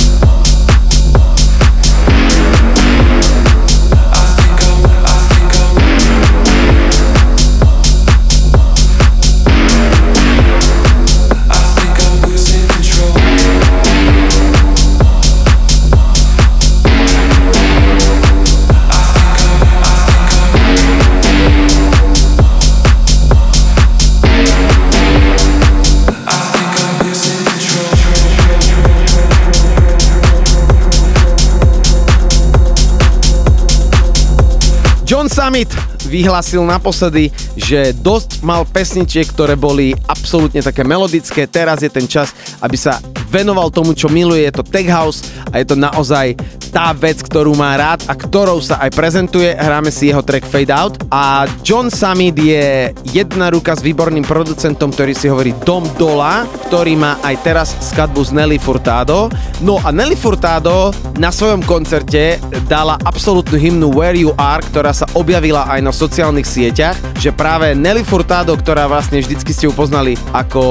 Summit 35.34 35.66
vyhlásil 36.06 36.62
naposledy, 36.62 37.26
že 37.58 37.90
dosť 37.90 38.46
mal 38.46 38.62
pesničiek, 38.62 39.26
ktoré 39.26 39.58
boli 39.58 39.90
absolútne 40.06 40.62
také 40.62 40.86
melodické. 40.86 41.50
Teraz 41.50 41.82
je 41.82 41.90
ten 41.90 42.06
čas, 42.06 42.30
aby 42.62 42.78
sa 42.78 43.02
venoval 43.34 43.74
tomu, 43.74 43.98
čo 43.98 44.06
miluje. 44.06 44.46
Je 44.46 44.54
to 44.54 44.62
tech 44.62 44.86
house 44.86 45.26
a 45.50 45.58
je 45.58 45.66
to 45.66 45.74
naozaj 45.74 46.38
tá 46.74 46.90
vec, 46.90 47.22
ktorú 47.22 47.54
má 47.54 47.78
rád 47.78 48.02
a 48.10 48.18
ktorou 48.18 48.58
sa 48.58 48.82
aj 48.82 48.90
prezentuje. 48.98 49.54
Hráme 49.54 49.94
si 49.94 50.10
jeho 50.10 50.26
track 50.26 50.42
Fade 50.42 50.74
Out. 50.74 50.94
A 51.06 51.46
John 51.62 51.86
Summit 51.86 52.34
je 52.34 52.90
jedna 53.14 53.54
ruka 53.54 53.78
s 53.78 53.80
výborným 53.86 54.26
producentom, 54.26 54.90
ktorý 54.90 55.14
si 55.14 55.30
hovorí 55.30 55.54
Dom 55.62 55.86
Dola, 55.94 56.42
ktorý 56.66 56.98
má 56.98 57.22
aj 57.22 57.34
teraz 57.46 57.68
skladbu 57.78 58.26
z 58.26 58.30
Nelly 58.34 58.58
Furtado. 58.58 59.30
No 59.62 59.78
a 59.86 59.94
Nelly 59.94 60.18
Furtado 60.18 60.90
na 61.14 61.30
svojom 61.30 61.62
koncerte 61.62 62.42
dala 62.66 62.98
absolútnu 63.06 63.54
hymnu 63.54 63.94
Where 63.94 64.18
You 64.18 64.34
Are, 64.34 64.66
ktorá 64.66 64.90
sa 64.90 65.06
objavila 65.14 65.70
aj 65.70 65.78
na 65.78 65.94
sociálnych 65.94 66.48
sieťach, 66.48 66.98
že 67.22 67.30
práve 67.30 67.78
Nelly 67.78 68.02
Furtado, 68.02 68.58
ktorá 68.58 68.90
vlastne 68.90 69.22
vždycky 69.22 69.54
ste 69.54 69.70
ju 69.70 69.72
poznali 69.72 70.18
ako 70.34 70.62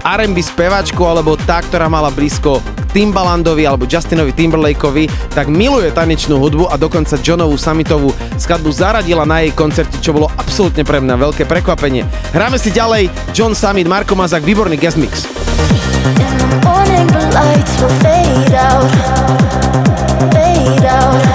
R&B 0.00 0.40
spevačku, 0.40 1.04
alebo 1.04 1.36
tá, 1.36 1.60
ktorá 1.60 1.92
mala 1.92 2.08
blízko 2.08 2.64
k 2.64 3.04
Timbalandovi 3.04 3.68
alebo 3.68 3.84
Justinovi 3.84 4.32
Timberlakeovi, 4.32 5.33
tak 5.34 5.50
miluje 5.50 5.90
tanečnú 5.90 6.38
hudbu 6.38 6.70
a 6.70 6.78
dokonca 6.78 7.18
Johnovú 7.18 7.58
Summitovú 7.58 8.14
skladbu 8.38 8.70
zaradila 8.70 9.26
na 9.26 9.42
jej 9.42 9.52
koncerte, 9.52 9.98
čo 9.98 10.14
bolo 10.14 10.30
absolútne 10.38 10.86
pre 10.86 11.02
mňa 11.02 11.18
veľké 11.18 11.44
prekvapenie. 11.44 12.06
Hráme 12.32 12.56
si 12.56 12.70
ďalej 12.70 13.10
John 13.34 13.52
Summit, 13.52 13.90
Marko 13.90 14.14
Mazak, 14.14 14.46
výborný 14.46 14.78
guest 14.78 14.96
mix. 14.96 15.26
morning 16.62 17.06
the 17.08 17.24
lights 17.34 17.80
will 17.80 17.88
fade 18.00 18.54
out, 18.54 18.90
fade 20.32 20.84
out. 20.84 21.33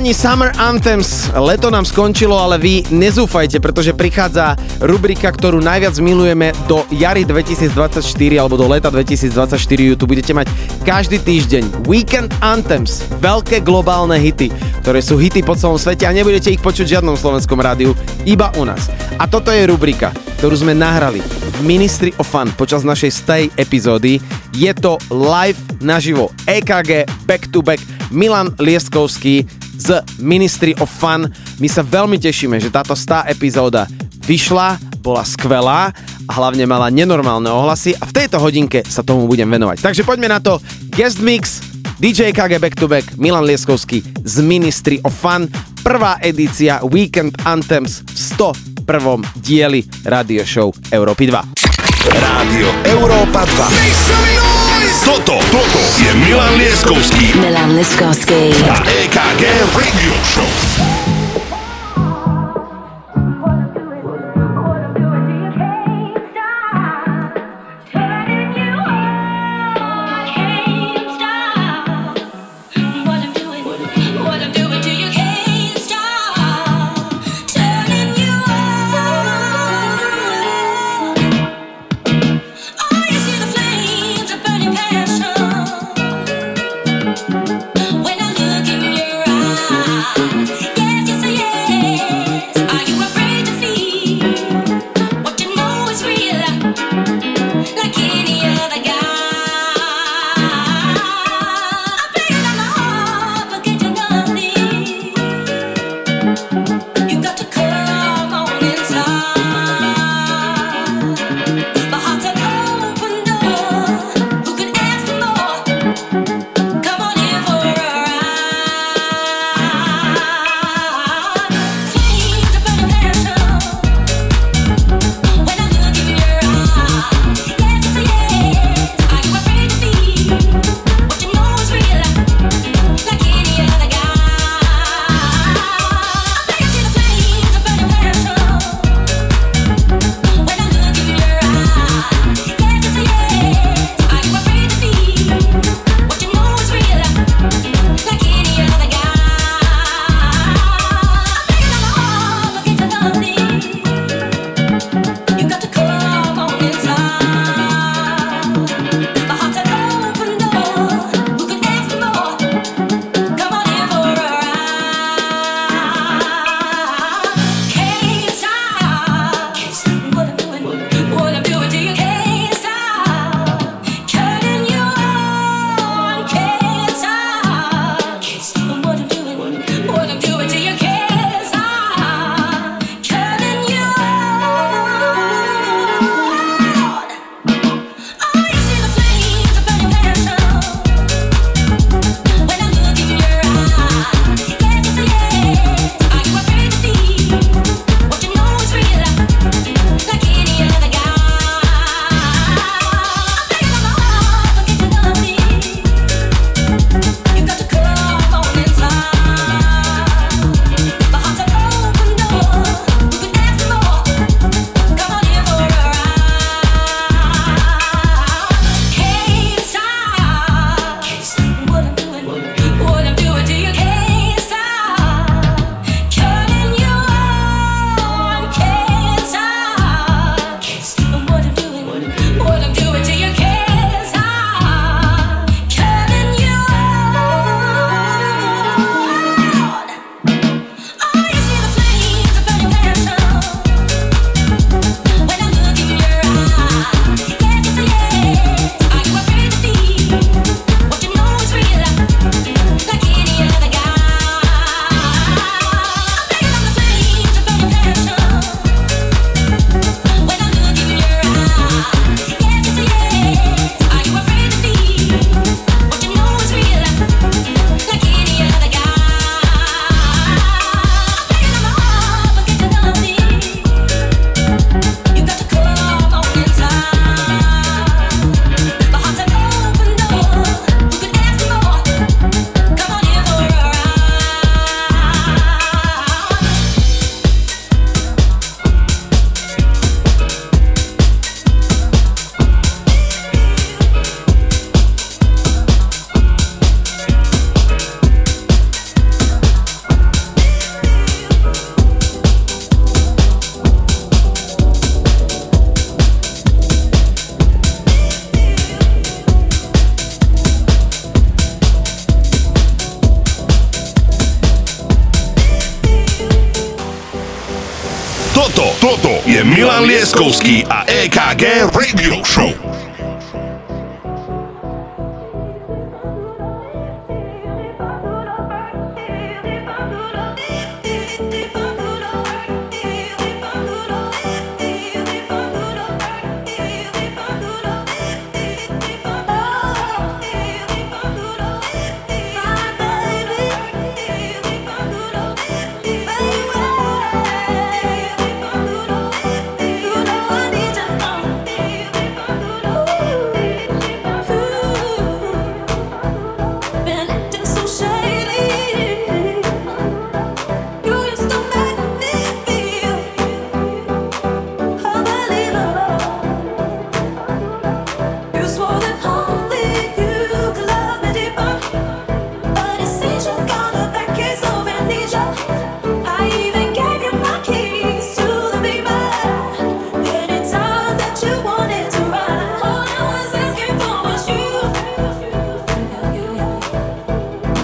Páni, 0.00 0.16
Summer 0.16 0.48
Anthems, 0.56 1.28
leto 1.36 1.68
nám 1.68 1.84
skončilo, 1.84 2.32
ale 2.32 2.56
vy 2.56 2.88
nezúfajte, 2.88 3.60
pretože 3.60 3.92
prichádza 3.92 4.56
rubrika, 4.80 5.28
ktorú 5.28 5.60
najviac 5.60 5.92
milujeme 6.00 6.56
do 6.64 6.88
jary 6.88 7.28
2024 7.28 8.00
alebo 8.40 8.56
do 8.56 8.64
leta 8.64 8.88
2024. 8.88 9.60
Ju 9.60 10.00
tu 10.00 10.08
budete 10.08 10.32
mať 10.32 10.48
každý 10.88 11.20
týždeň. 11.20 11.84
Weekend 11.84 12.32
Anthems, 12.40 13.04
veľké 13.20 13.60
globálne 13.60 14.16
hity, 14.16 14.48
ktoré 14.80 15.04
sú 15.04 15.20
hity 15.20 15.44
po 15.44 15.52
celom 15.52 15.76
svete 15.76 16.08
a 16.08 16.16
nebudete 16.16 16.48
ich 16.48 16.64
počuť 16.64 16.88
v 16.88 16.92
žiadnom 16.96 17.20
slovenskom 17.20 17.60
rádiu, 17.60 17.92
iba 18.24 18.48
u 18.56 18.64
nás. 18.64 18.88
A 19.20 19.28
toto 19.28 19.52
je 19.52 19.68
rubrika, 19.68 20.16
ktorú 20.40 20.64
sme 20.64 20.72
nahrali 20.72 21.20
Ministry 21.60 22.16
of 22.16 22.24
Fun 22.24 22.48
počas 22.56 22.88
našej 22.88 23.12
stay 23.12 23.42
epizódy. 23.60 24.16
Je 24.56 24.72
to 24.72 24.96
live 25.12 25.60
naživo 25.84 26.32
EKG 26.48 27.04
back 27.28 27.52
to 27.52 27.60
back 27.60 27.84
Milan 28.08 28.56
Lieskovský 28.56 29.59
z 29.80 30.04
Ministry 30.20 30.76
of 30.76 30.92
Fun. 30.92 31.24
My 31.56 31.68
sa 31.72 31.80
veľmi 31.80 32.20
tešíme, 32.20 32.60
že 32.60 32.68
táto 32.68 32.92
100 32.92 33.32
epizóda 33.32 33.88
vyšla, 34.28 34.76
bola 35.00 35.24
skvelá 35.24 35.90
a 36.28 36.32
hlavne 36.36 36.68
mala 36.68 36.92
nenormálne 36.92 37.48
ohlasy 37.48 37.96
a 37.96 38.04
v 38.04 38.12
tejto 38.12 38.36
hodinke 38.36 38.84
sa 38.84 39.00
tomu 39.00 39.24
budem 39.24 39.48
venovať. 39.48 39.80
Takže 39.80 40.04
poďme 40.04 40.28
na 40.28 40.38
to. 40.38 40.60
Guest 40.92 41.24
Mix, 41.24 41.64
DJ 41.96 42.36
KG 42.36 42.60
Back 42.60 42.76
to 42.76 42.86
Back, 42.86 43.16
Milan 43.16 43.48
Lieskovský 43.48 44.04
z 44.22 44.36
Ministry 44.44 45.00
of 45.02 45.16
Fun, 45.16 45.48
prvá 45.80 46.20
edícia 46.20 46.84
Weekend 46.84 47.32
Anthems 47.48 48.04
v 48.04 48.18
101. 48.84 49.24
dieli 49.40 49.80
radio 50.04 50.44
show 50.44 50.68
Európy 50.92 51.32
2. 51.32 51.56
Rádio 52.20 52.68
Európa 52.84 53.48
2. 53.48 54.59
Toto, 55.04 55.40
toto 55.50 55.80
je 56.04 56.12
Milan 56.14 56.54
Lieskovský 56.60 57.32
Milan 57.40 57.72
Liskovský. 57.76 58.52
a 58.68 58.76
EKG 58.84 59.42
Radio 59.72 60.14
Show. 60.24 60.89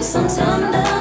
sometimes. 0.06 0.95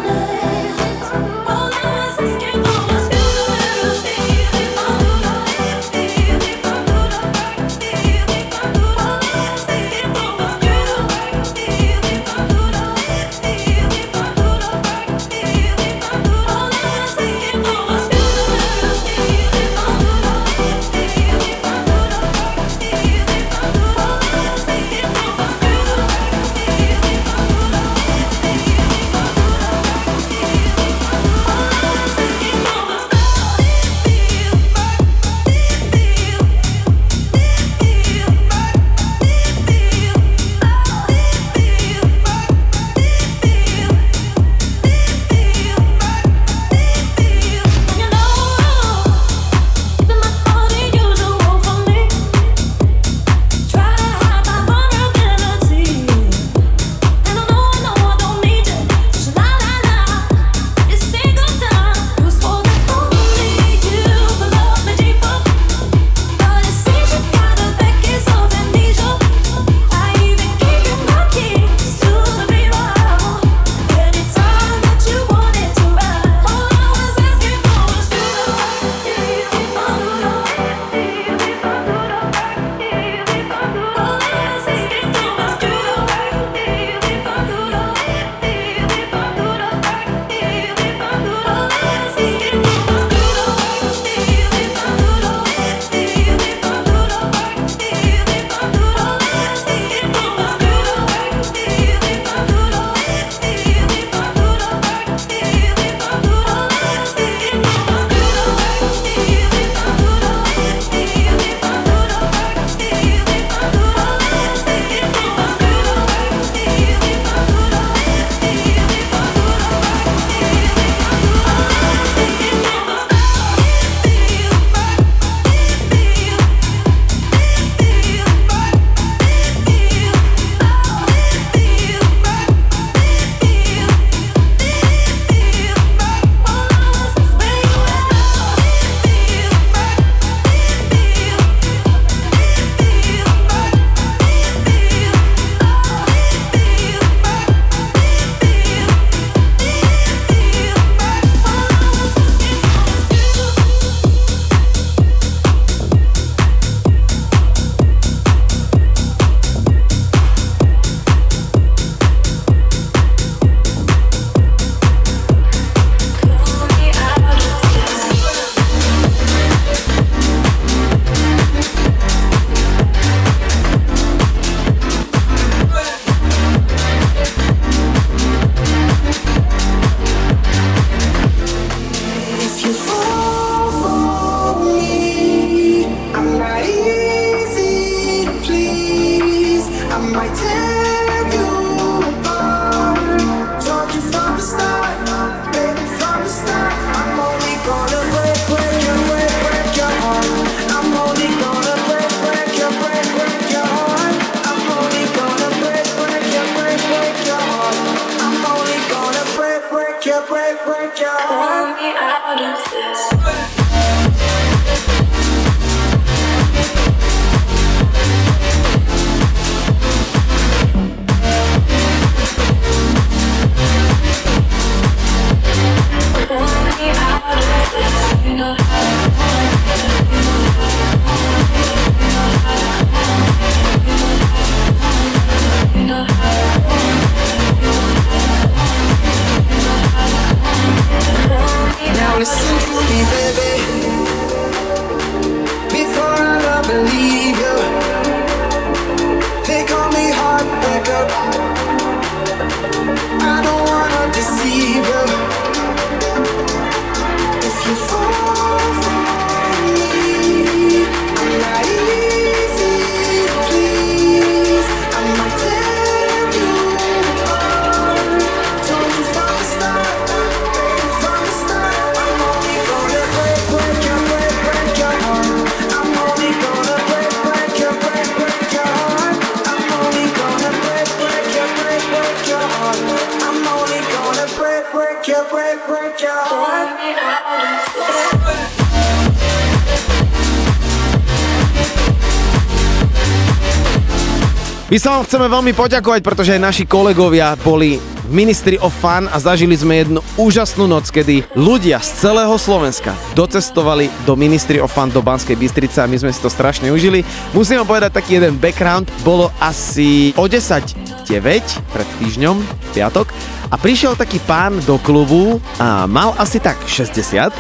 Sa 294.86 295.02
vám 295.02 295.10
chceme 295.10 295.26
veľmi 295.26 295.54
poďakovať, 295.58 296.06
pretože 296.06 296.38
aj 296.38 296.46
naši 296.46 296.64
kolegovia 296.70 297.34
boli 297.42 297.82
v 297.82 298.10
Ministry 298.14 298.54
of 298.62 298.70
Fun 298.70 299.10
a 299.10 299.18
zažili 299.18 299.58
sme 299.58 299.82
jednu 299.82 299.98
úžasnú 300.14 300.70
noc, 300.70 300.94
kedy 300.94 301.26
ľudia 301.34 301.82
z 301.82 302.06
celého 302.06 302.38
Slovenska 302.38 302.94
docestovali 303.18 303.90
do 304.06 304.14
Ministry 304.14 304.62
of 304.62 304.70
Fun 304.70 304.94
do 304.94 305.02
Banskej 305.02 305.42
Bystrice 305.42 305.82
a 305.82 305.90
my 305.90 305.98
sme 305.98 306.14
si 306.14 306.22
to 306.22 306.30
strašne 306.30 306.70
užili. 306.70 307.02
Musím 307.34 307.66
vám 307.66 307.74
povedať 307.74 307.98
taký 307.98 308.22
jeden 308.22 308.38
background. 308.38 308.86
Bolo 309.02 309.34
asi 309.42 310.14
o 310.22 310.30
10 310.30 311.10
9 311.10 311.74
pred 311.74 311.88
týždňom, 312.06 312.38
v 312.38 312.70
piatok, 312.78 313.10
a 313.50 313.58
prišiel 313.58 313.98
taký 313.98 314.22
pán 314.22 314.54
do 314.70 314.78
klubu 314.78 315.42
a 315.58 315.90
mal 315.90 316.14
asi 316.22 316.38
tak 316.38 316.62
60 316.62 317.34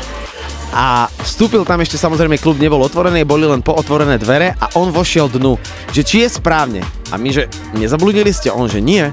a 0.73 1.05
vstúpil 1.21 1.61
tam 1.61 1.77
ešte 1.77 2.01
samozrejme 2.01 2.41
klub 2.41 2.57
nebol 2.57 2.81
otvorený, 2.81 3.21
boli 3.21 3.45
len 3.45 3.61
pootvorené 3.61 4.17
dvere 4.17 4.57
a 4.57 4.73
on 4.81 4.89
vošiel 4.89 5.29
dnu, 5.29 5.61
že 5.93 6.01
či 6.01 6.25
je 6.25 6.41
správne. 6.41 6.94
A 7.15 7.17
my, 7.17 7.31
že 7.31 7.47
nezabludili 7.79 8.27
ste? 8.35 8.51
On, 8.51 8.67
že 8.67 8.83
nie. 8.83 9.07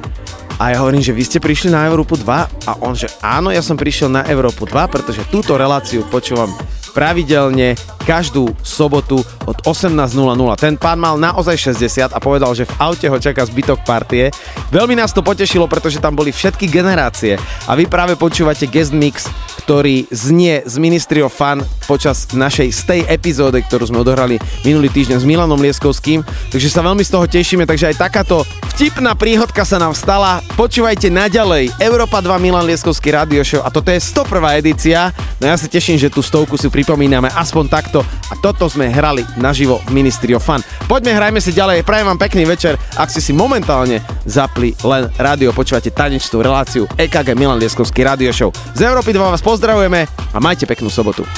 A 0.58 0.74
ja 0.74 0.82
hovorím, 0.82 1.06
že 1.06 1.14
vy 1.14 1.22
ste 1.22 1.38
prišli 1.38 1.70
na 1.70 1.86
Európu 1.86 2.18
2 2.18 2.26
a 2.66 2.72
on, 2.82 2.98
že 2.98 3.06
áno, 3.22 3.54
ja 3.54 3.62
som 3.62 3.78
prišiel 3.78 4.10
na 4.10 4.26
Európu 4.26 4.66
2, 4.66 4.74
pretože 4.90 5.22
túto 5.30 5.54
reláciu 5.54 6.02
počúvam 6.10 6.50
pravidelne 6.98 7.78
každú 8.02 8.58
sobotu 8.66 9.22
od 9.46 9.58
18.00. 9.66 10.12
Ten 10.58 10.74
pán 10.78 10.98
mal 10.98 11.18
naozaj 11.18 11.74
60 11.74 12.14
a 12.14 12.18
povedal, 12.22 12.54
že 12.54 12.68
v 12.68 12.74
aute 12.78 13.06
ho 13.06 13.18
čaká 13.18 13.42
zbytok 13.46 13.82
partie. 13.82 14.30
Veľmi 14.70 14.96
nás 14.98 15.10
to 15.10 15.24
potešilo, 15.24 15.66
pretože 15.66 16.02
tam 16.02 16.14
boli 16.16 16.30
všetky 16.30 16.68
generácie 16.70 17.36
a 17.66 17.72
vy 17.76 17.86
práve 17.86 18.14
počúvate 18.14 18.66
guest 18.66 18.94
mix, 18.94 19.26
ktorý 19.62 20.06
znie 20.10 20.66
z 20.66 20.74
Ministry 20.78 21.22
of 21.22 21.34
Fun 21.34 21.62
počas 21.86 22.30
našej 22.34 22.68
stay 22.72 23.00
epizóde, 23.06 23.62
ktorú 23.62 23.90
sme 23.90 24.02
odohrali 24.02 24.40
minulý 24.66 24.90
týždeň 24.90 25.22
s 25.22 25.28
Milanom 25.28 25.60
Lieskovským. 25.60 26.24
Takže 26.50 26.68
sa 26.72 26.82
veľmi 26.82 27.02
z 27.04 27.10
toho 27.12 27.26
tešíme, 27.28 27.68
takže 27.68 27.94
aj 27.94 28.00
takáto 28.00 28.42
vtipná 28.74 29.14
príhodka 29.14 29.62
sa 29.62 29.78
nám 29.78 29.94
stala. 29.94 30.42
Počúvajte 30.58 31.12
naďalej 31.12 31.70
Európa 31.78 32.18
2 32.18 32.42
Milan 32.42 32.66
Lieskovský 32.66 33.14
radio 33.14 33.44
show 33.46 33.62
a 33.62 33.70
toto 33.70 33.92
je 33.92 34.00
101. 34.00 34.60
edícia. 34.60 35.14
No 35.38 35.46
ja 35.46 35.56
sa 35.58 35.68
teším, 35.70 36.00
že 36.00 36.10
tú 36.10 36.24
stovku 36.24 36.58
si 36.58 36.66
pripomíname 36.66 37.30
aspoň 37.30 37.64
takto 37.68 38.00
a 38.02 38.34
toto 38.40 38.66
sme 38.66 38.90
hrali 38.90 39.22
naživo 39.36 39.84
Ministry 39.92 40.34
of 40.36 40.44
Fun. 40.44 40.60
Poďme, 40.88 41.16
hrajme 41.16 41.40
si 41.40 41.52
ďalej, 41.54 41.84
prajem 41.86 42.08
vám 42.08 42.20
pekný 42.20 42.44
večer, 42.48 42.80
ak 42.96 43.12
ste 43.12 43.20
si 43.20 43.32
momentálne 43.36 44.00
zapli 44.24 44.72
len 44.82 45.08
rádio, 45.20 45.54
počúvate 45.54 45.92
tanečnú 45.92 46.40
reláciu 46.40 46.88
EKG 46.96 47.36
Milan 47.36 47.60
Lieskovský 47.60 48.02
radio 48.02 48.32
show. 48.34 48.50
Z 48.74 48.84
Európy 48.84 49.14
2 49.14 49.20
vás 49.20 49.44
pozdravujeme 49.44 50.08
a 50.08 50.38
majte 50.40 50.64
peknú 50.64 50.88
sobotu. 50.88 51.28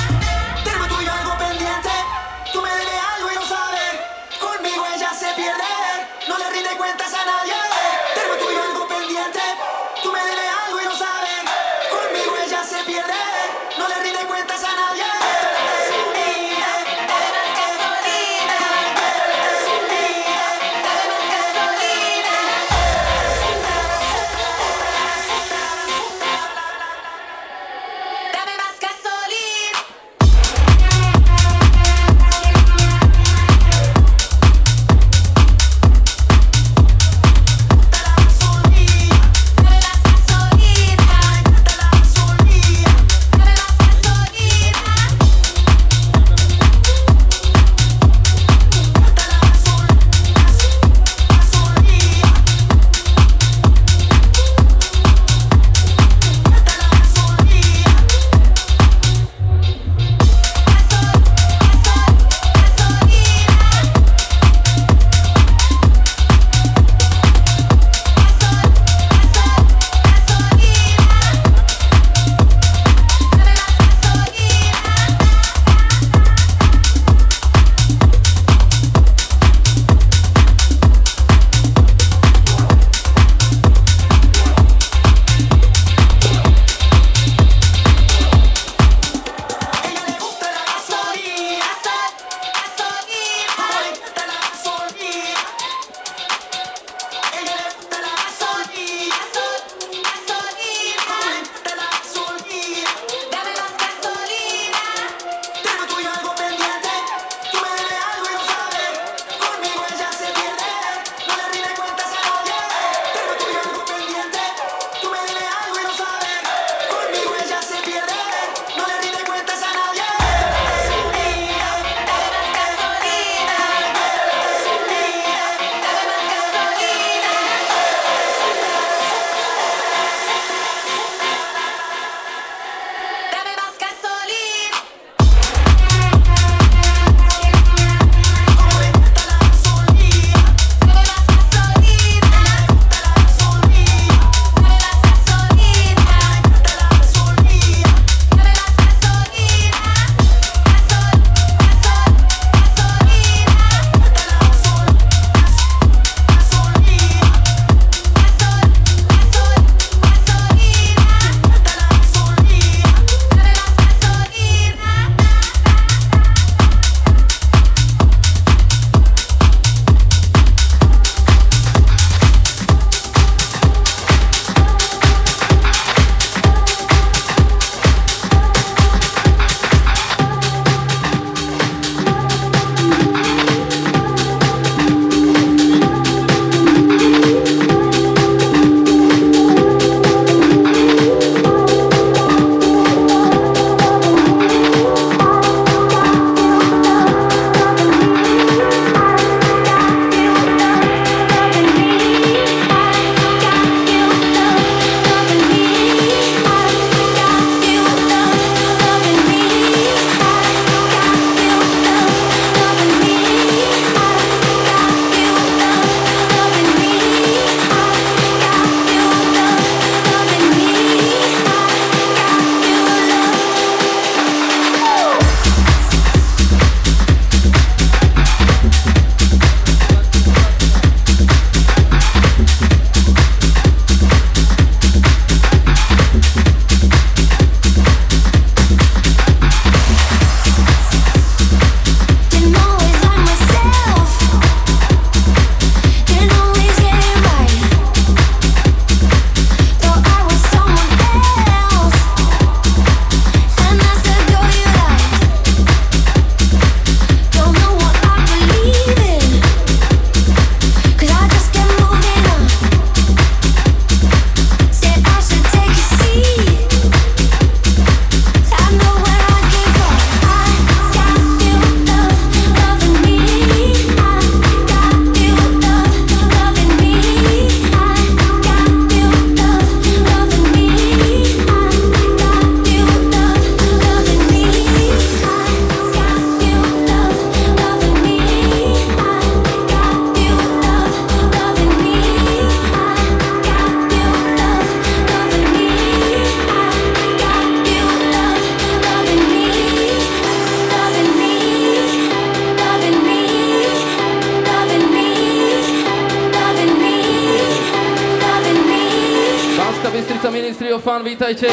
Of 310.75 310.83
Fun, 310.83 311.05
vítajte. 311.05 311.47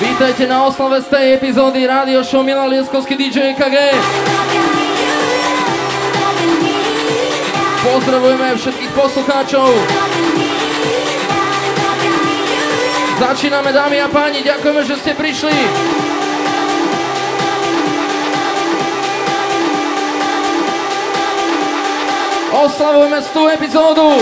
Vítajte 0.00 0.46
na 0.46 0.66
oslave 0.66 1.02
z 1.02 1.06
tej 1.06 1.26
epizódy 1.38 1.86
Radio 1.86 2.26
Show 2.26 2.42
Milan 2.42 2.74
Lieskovský 2.74 3.14
DJ 3.14 3.54
EKG. 3.54 3.76
Pozdravujeme 7.86 8.58
všetkých 8.58 8.92
poslucháčov. 8.98 9.70
Začíname 13.22 13.70
dámy 13.70 14.02
a 14.02 14.08
páni, 14.10 14.42
ďakujeme, 14.42 14.82
že 14.82 14.98
ste 14.98 15.14
prišli. 15.14 15.54
Oslavujeme 22.50 23.22
100 23.22 23.54
epizódu. 23.54 24.18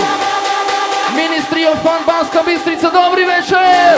Ministry 1.53 1.69
of 1.69 1.85
Fun 1.85 2.01
Banska 2.01 2.41
Bystrica, 2.41 2.89
dobrý 2.89 3.29
večer! 3.29 3.93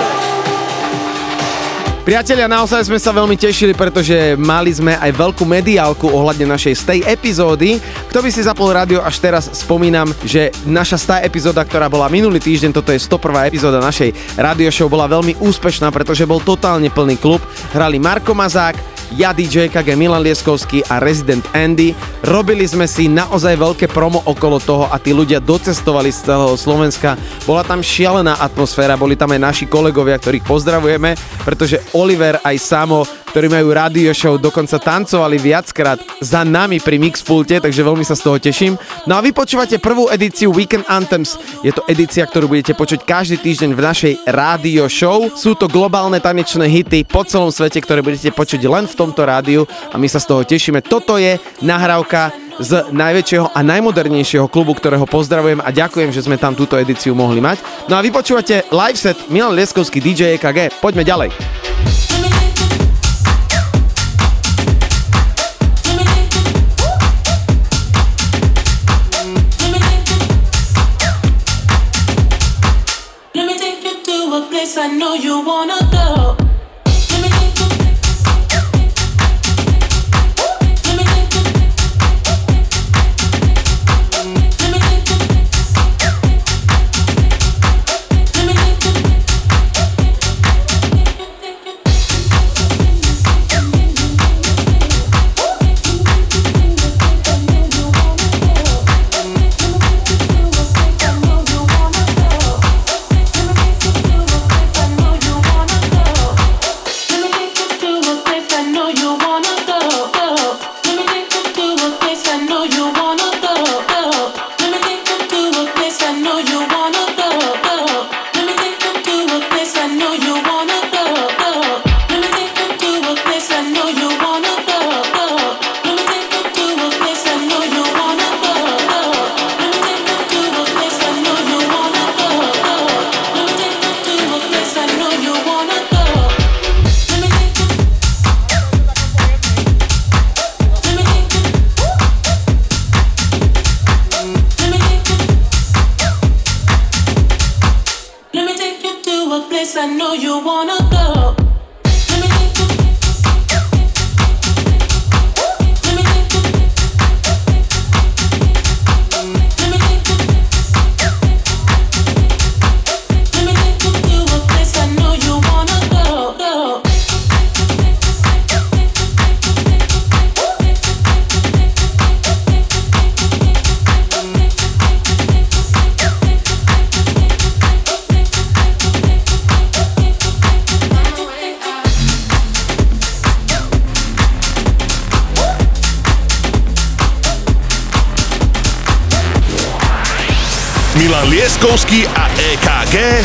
Priatelia, 2.04 2.52
naozaj 2.52 2.84
sme 2.84 3.00
sa 3.00 3.16
veľmi 3.16 3.40
tešili, 3.40 3.72
pretože 3.72 4.36
mali 4.36 4.76
sme 4.76 5.00
aj 5.00 5.16
veľkú 5.16 5.48
mediálku 5.48 6.04
ohľadne 6.04 6.52
našej 6.52 6.76
stej 6.76 7.00
epizódy. 7.08 7.80
Kto 8.12 8.20
by 8.20 8.28
si 8.28 8.44
zapol 8.44 8.76
rádio 8.76 9.00
až 9.00 9.24
teraz, 9.24 9.48
spomínam, 9.56 10.12
že 10.28 10.52
naša 10.68 11.00
stá 11.00 11.16
epizóda, 11.24 11.64
ktorá 11.64 11.88
bola 11.88 12.12
minulý 12.12 12.44
týždeň, 12.44 12.76
toto 12.76 12.92
je 12.92 13.00
101. 13.00 13.48
epizóda 13.48 13.80
našej 13.80 14.12
radio 14.36 14.68
show, 14.68 14.92
bola 14.92 15.08
veľmi 15.08 15.40
úspešná, 15.40 15.96
pretože 15.96 16.28
bol 16.28 16.44
totálne 16.44 16.92
plný 16.92 17.16
klub. 17.24 17.40
Hrali 17.72 18.04
Marko 18.04 18.36
Mazák, 18.36 18.95
ja 19.14 19.30
DJ 19.30 19.70
KG 19.70 19.94
Milan 19.94 20.26
Lieskovský 20.26 20.82
a 20.90 20.98
Resident 20.98 21.46
Andy. 21.54 21.94
Robili 22.26 22.66
sme 22.66 22.90
si 22.90 23.06
naozaj 23.06 23.54
veľké 23.54 23.86
promo 23.94 24.26
okolo 24.26 24.58
toho 24.58 24.90
a 24.90 24.98
tí 24.98 25.14
ľudia 25.14 25.38
docestovali 25.38 26.10
z 26.10 26.26
celého 26.26 26.58
Slovenska. 26.58 27.14
Bola 27.46 27.62
tam 27.62 27.86
šialená 27.86 28.42
atmosféra, 28.42 28.98
boli 28.98 29.14
tam 29.14 29.30
aj 29.38 29.42
naši 29.42 29.66
kolegovia, 29.70 30.18
ktorých 30.18 30.48
pozdravujeme, 30.50 31.14
pretože 31.46 31.78
Oliver 31.94 32.42
aj 32.42 32.58
Samo 32.58 33.06
ktorí 33.36 33.52
majú 33.52 33.76
radio 33.76 34.16
show, 34.16 34.40
dokonca 34.40 34.80
tancovali 34.80 35.36
viackrát 35.36 36.00
za 36.24 36.48
nami 36.48 36.80
pri 36.80 36.96
Mixpulte, 36.96 37.60
takže 37.60 37.84
veľmi 37.84 38.08
sa 38.08 38.16
z 38.16 38.24
toho 38.24 38.40
teším. 38.40 38.80
No 39.12 39.20
a 39.20 39.24
vy 39.24 39.36
počúvate 39.36 39.76
prvú 39.76 40.08
edíciu 40.08 40.56
Weekend 40.56 40.88
Anthems. 40.88 41.36
Je 41.60 41.76
to 41.76 41.84
edícia, 41.92 42.24
ktorú 42.24 42.48
budete 42.48 42.72
počuť 42.72 43.04
každý 43.04 43.36
týždeň 43.44 43.76
v 43.76 43.82
našej 43.84 44.14
rádio 44.24 44.88
show. 44.88 45.28
Sú 45.36 45.52
to 45.52 45.68
globálne 45.68 46.16
tanečné 46.24 46.64
hity 46.64 47.04
po 47.04 47.28
celom 47.28 47.52
svete, 47.52 47.84
ktoré 47.84 48.00
budete 48.00 48.32
počuť 48.32 48.64
len 48.72 48.88
v 48.88 48.95
tomto 48.96 49.22
rádiu 49.28 49.68
a 49.92 49.96
my 50.00 50.08
sa 50.08 50.24
z 50.24 50.28
toho 50.32 50.42
tešíme. 50.48 50.80
Toto 50.82 51.20
je 51.20 51.38
nahrávka 51.62 52.32
z 52.60 52.88
najväčšieho 52.92 53.52
a 53.52 53.60
najmodernejšieho 53.60 54.48
klubu, 54.48 54.76
ktorého 54.76 55.04
pozdravujem 55.04 55.60
a 55.60 55.70
ďakujem, 55.76 56.16
že 56.16 56.24
sme 56.24 56.40
tam 56.40 56.56
túto 56.56 56.80
edíciu 56.80 57.12
mohli 57.12 57.44
mať. 57.44 57.60
No 57.92 58.00
a 58.00 58.04
vy 58.04 58.16
počúvate 58.16 58.64
live 58.72 59.00
set 59.00 59.28
Milan 59.28 59.56
Lieskovský 59.56 60.00
DJ 60.00 60.40
EKG. 60.40 60.80
Poďme 60.80 61.04
ďalej. 61.04 61.95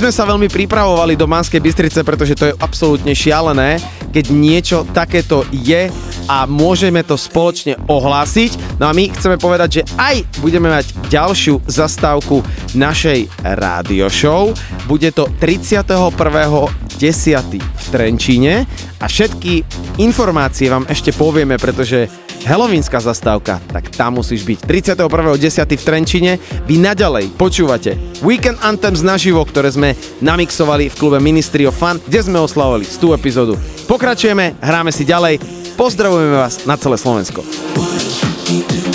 sme 0.00 0.16
sa 0.16 0.24
veľmi 0.24 0.48
pripravovali 0.48 1.12
do 1.12 1.28
Banskej 1.28 1.60
Bystrice, 1.60 2.00
pretože 2.00 2.32
to 2.32 2.48
je 2.48 2.56
absolútne 2.56 3.12
šialené, 3.12 3.76
keď 4.16 4.24
niečo 4.32 4.88
takéto 4.96 5.44
je 5.52 5.92
a 6.24 6.48
môžeme 6.48 7.04
to 7.04 7.20
spoločne 7.20 7.76
ohlásiť. 7.84 8.80
No 8.80 8.88
a 8.88 8.96
my 8.96 9.12
chceme 9.12 9.36
povedať, 9.36 9.68
že 9.68 9.86
aj 10.00 10.24
budeme 10.40 10.72
mať 10.72 10.96
ďalšiu 11.12 11.68
zastávku 11.68 12.40
našej 12.72 13.28
rádio 13.44 14.08
show. 14.08 14.56
Bude 14.88 15.12
to 15.12 15.28
31.10. 15.36 16.00
v 17.60 17.84
Trenčíne 17.92 18.64
a 18.96 19.04
všetky 19.04 19.52
informácie 20.00 20.72
vám 20.72 20.88
ešte 20.88 21.12
povieme, 21.12 21.60
pretože 21.60 22.08
Helovínská 22.44 23.00
zastávka, 23.00 23.60
tak 23.68 23.92
tam 23.92 24.20
musíš 24.20 24.44
byť. 24.44 24.58
31.10. 24.64 25.76
v 25.76 25.82
Trenčine. 25.84 26.32
Vy 26.64 26.80
naďalej 26.80 27.36
počúvate 27.36 27.96
Weekend 28.24 28.60
Anthems 28.64 29.04
naživo, 29.04 29.44
ktoré 29.44 29.68
sme 29.72 29.96
namixovali 30.24 30.88
v 30.88 30.98
klube 30.98 31.18
Ministry 31.20 31.68
of 31.68 31.76
Fun, 31.76 32.00
kde 32.00 32.20
sme 32.24 32.40
oslavovali 32.40 32.84
100 32.84 33.18
epizódu. 33.18 33.54
Pokračujeme, 33.86 34.56
hráme 34.60 34.92
si 34.92 35.04
ďalej. 35.04 35.40
Pozdravujeme 35.76 36.36
vás 36.36 36.64
na 36.68 36.76
celé 36.76 36.96
Slovensko. 37.00 37.44
Banská 37.76 38.89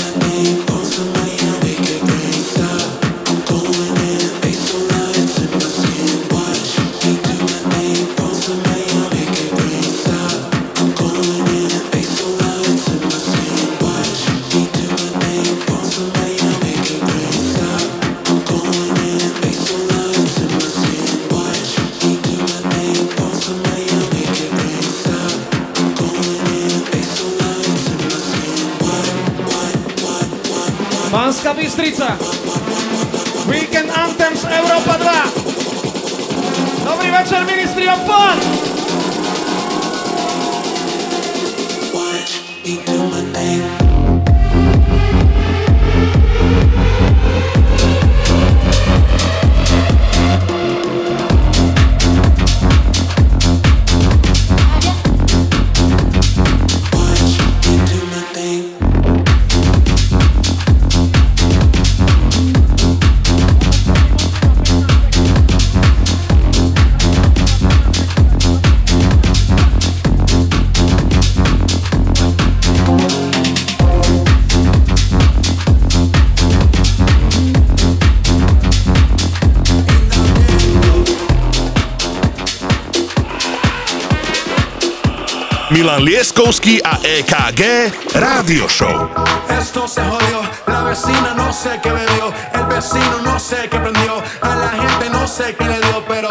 Milan 85.95 86.11
Lieskovský 86.11 86.81
a 86.83 86.99
EKG 87.03 88.11
Rádio 88.19 88.67
Show. 88.67 89.09
Esto 89.47 89.87
se 89.87 90.01
jodió, 90.01 90.41
la 90.67 90.83
vecina 90.83 91.33
no 91.33 91.53
sé 91.53 91.79
qué 91.81 91.89
bebió, 91.89 92.33
el 92.53 92.65
vecino 92.65 93.21
no 93.23 93.39
sé 93.39 93.69
qué 93.69 93.79
prendió, 93.79 94.21
a 94.41 94.55
la 94.55 94.69
gente 94.69 95.09
no 95.09 95.25
sé 95.25 95.55
qué 95.55 95.63
le 95.63 95.79
dio, 95.79 96.03
pero 96.05 96.27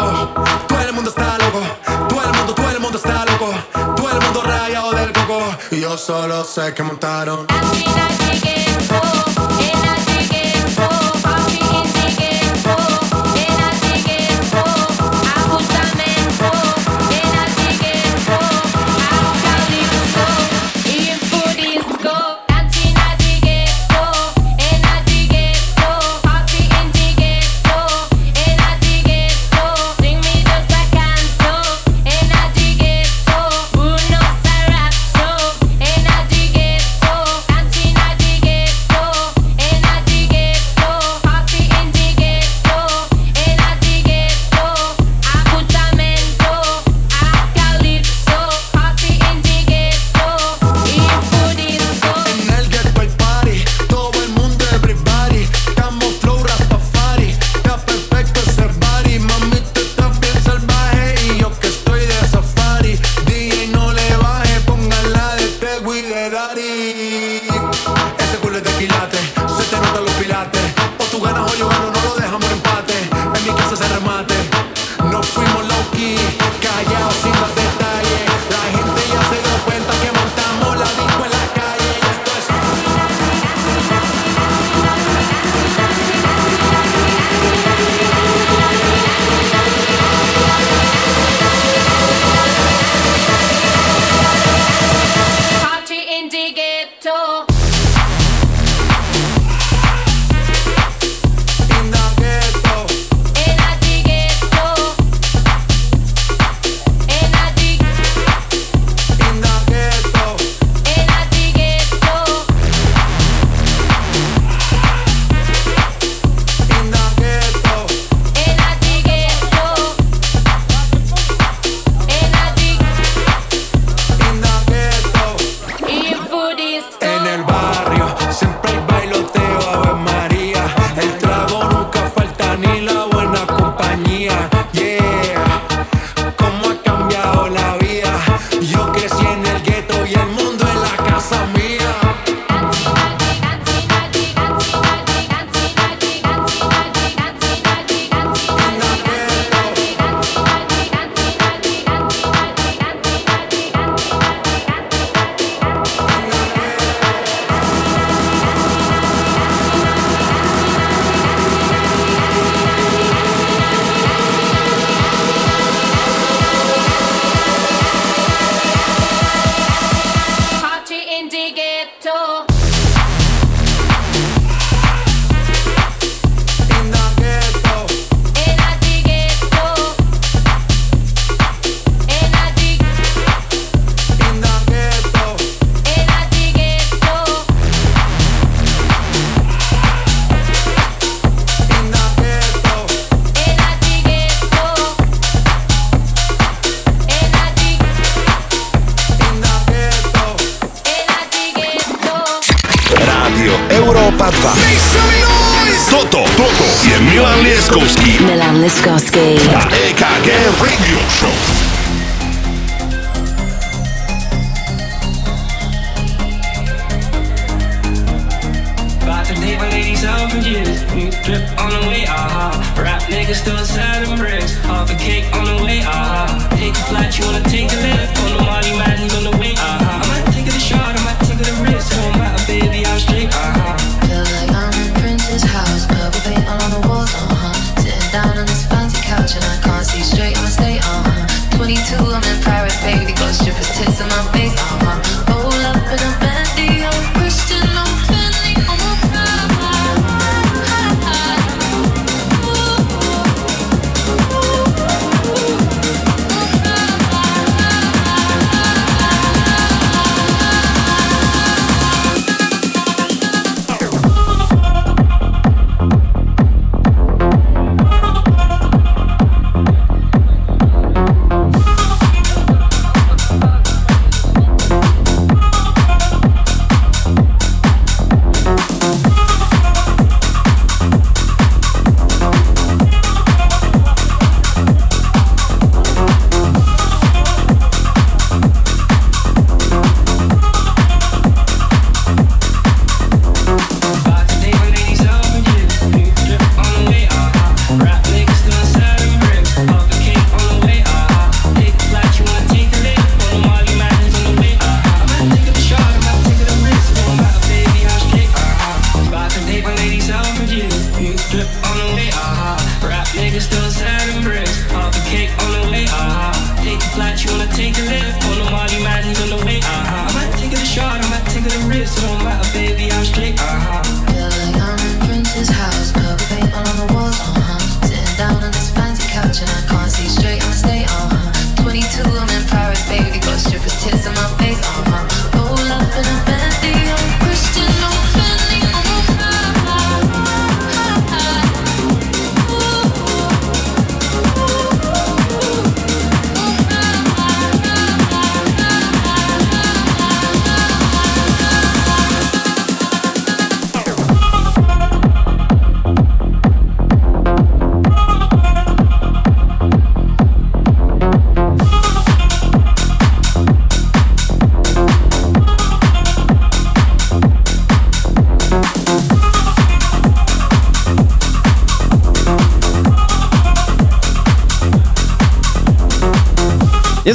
todo 0.67 0.81
el 0.81 0.93
mundo 0.93 1.09
está 1.09 1.37
loco, 1.39 1.61
todo 2.07 2.21
el 2.21 2.33
mundo, 2.37 2.53
todo 2.53 2.69
el 2.69 2.79
mundo 2.79 2.97
está 2.97 3.25
loco, 3.25 3.53
todo 3.95 4.11
el 4.11 4.21
mundo 4.21 4.43
rayado 4.43 4.91
del 4.91 5.11
coco, 5.11 5.41
y 5.71 5.81
yo 5.81 5.97
solo 5.97 6.43
sé 6.43 6.73
que 6.75 6.83
montaron. 6.83 7.47
En 7.49 9.14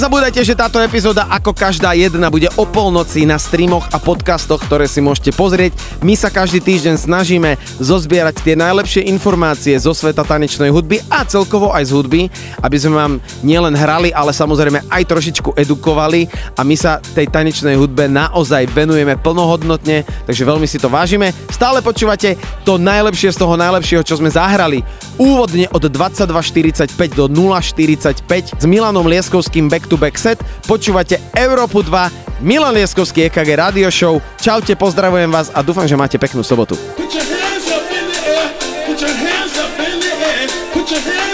Nezabúdajte, 0.01 0.41
že 0.41 0.57
táto 0.57 0.81
epizóda 0.81 1.29
ako 1.29 1.53
každá 1.53 1.93
jedna 1.93 2.33
bude 2.33 2.49
o 2.57 2.65
polnoci 2.65 3.29
na 3.29 3.37
streamoch 3.37 3.85
a 3.93 4.01
podcastoch, 4.01 4.57
ktoré 4.65 4.89
si 4.89 5.05
môžete 5.05 5.29
pozrieť. 5.37 5.77
My 6.01 6.17
sa 6.17 6.33
každý 6.33 6.57
týždeň 6.65 6.97
snažíme 6.97 7.61
zozbierať 7.77 8.41
tie 8.41 8.57
najlepšie 8.57 9.05
informácie 9.13 9.77
zo 9.77 9.93
sveta 9.93 10.25
tanečnej 10.25 10.73
hudby 10.73 11.05
a 11.13 11.21
celkovo 11.29 11.77
aj 11.77 11.85
z 11.85 11.93
hudby, 11.93 12.21
aby 12.65 12.77
sme 12.81 12.97
vám 12.97 13.13
nielen 13.45 13.77
hrali, 13.77 14.09
ale 14.09 14.33
samozrejme 14.33 14.89
aj 14.89 15.05
trošičku 15.05 15.53
edukovali 15.61 16.33
a 16.57 16.65
my 16.65 16.81
sa 16.81 16.97
tej 17.13 17.29
tanečnej 17.29 17.77
hudbe 17.77 18.09
naozaj 18.09 18.73
venujeme 18.73 19.21
plnohodnotne, 19.21 20.09
takže 20.25 20.49
veľmi 20.49 20.65
si 20.65 20.81
to 20.81 20.89
vážime. 20.89 21.29
Stále 21.53 21.85
počúvate 21.85 22.41
to 22.65 22.81
najlepšie 22.81 23.37
z 23.37 23.41
toho 23.45 23.53
najlepšieho, 23.53 24.01
čo 24.01 24.17
sme 24.17 24.33
zahrali 24.33 24.81
úvodne 25.21 25.69
od 25.69 25.85
22.45 25.85 26.97
do 27.13 27.29
0.45 27.29 28.25
s 28.57 28.65
Milanom 28.65 29.05
Lieskovským 29.05 29.69
back-to-back 29.69 30.17
set. 30.17 30.41
Počúvate 30.65 31.21
Európu 31.37 31.85
2, 31.85 32.41
Milan 32.41 32.73
Lieskovský 32.73 33.29
EKG 33.29 33.61
Radio 33.61 33.93
Show. 33.93 34.17
Čaute, 34.41 34.73
pozdravujem 34.81 35.29
vás 35.29 35.53
a 35.53 35.61
dúfam, 35.61 35.85
že 35.85 36.01
máte 36.01 36.17
peknú 36.17 36.41
sobotu. 36.41 36.73
Put 36.97 37.13
your 37.13 37.29
hands 37.29 37.69
up 37.69 37.85
in 37.93 38.05
the 38.09 38.21
air, 38.25 38.49
put 38.89 38.97
your 38.97 39.13
hands 39.13 39.55
up 39.61 39.77
in 39.77 39.97
the 40.01 40.13
air, 40.17 40.49
put 40.73 40.89
your 40.89 41.05
hands 41.05 41.30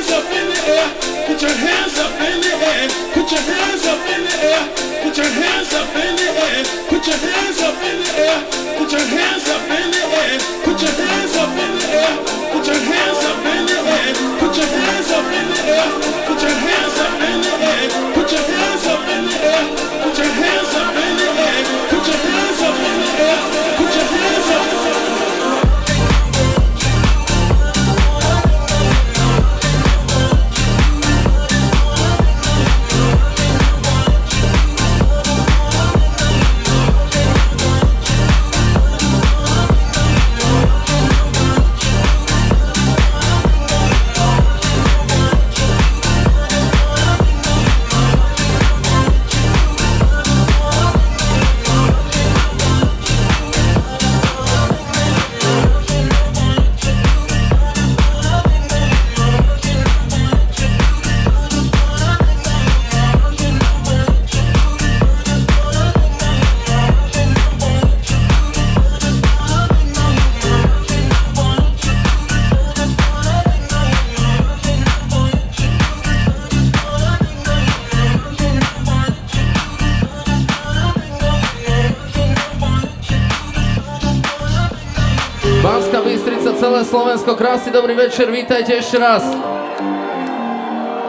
Slovensko, 87.27 87.43
krásny 87.43 87.75
dobrý 87.75 87.99
večer, 87.99 88.31
vítajte 88.31 88.71
ešte 88.79 89.03
raz. 89.03 89.27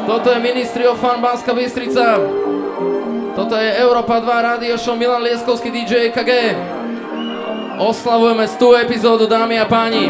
Toto 0.10 0.34
je 0.34 0.42
Ministry 0.42 0.90
of 0.90 0.98
Fun 0.98 1.22
Banská 1.22 1.54
Bystrica. 1.54 2.18
Toto 3.38 3.54
je 3.54 3.70
Európa 3.78 4.18
2 4.18 4.26
Radio 4.26 4.82
Show 4.82 4.98
Milan 4.98 5.22
Lieskovský 5.22 5.70
DJ 5.70 6.10
EKG. 6.10 6.58
Oslavujeme 7.78 8.50
100 8.50 8.90
epizódu, 8.90 9.30
dámy 9.30 9.62
a 9.62 9.70
páni. 9.70 10.10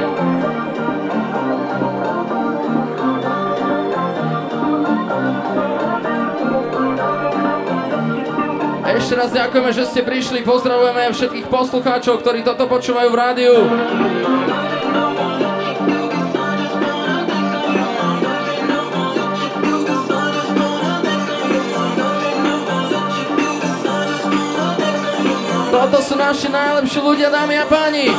Ešte 8.95 9.13
raz 9.19 9.35
ďakujeme, 9.35 9.71
že 9.75 9.83
ste 9.91 10.07
prišli, 10.07 10.47
pozdravujeme 10.47 11.11
všetkých 11.11 11.51
poslucháčov, 11.51 12.23
ktorí 12.23 12.47
toto 12.47 12.63
počúvajú 12.71 13.11
v 13.11 13.19
rádiu. 13.19 13.55
Toto 25.97 26.13
sú 26.13 26.21
naši 26.21 26.45
najlepší 26.53 27.01
ľudia, 27.01 27.33
dámy 27.33 27.57
a 27.57 27.65
páni. 27.65 28.13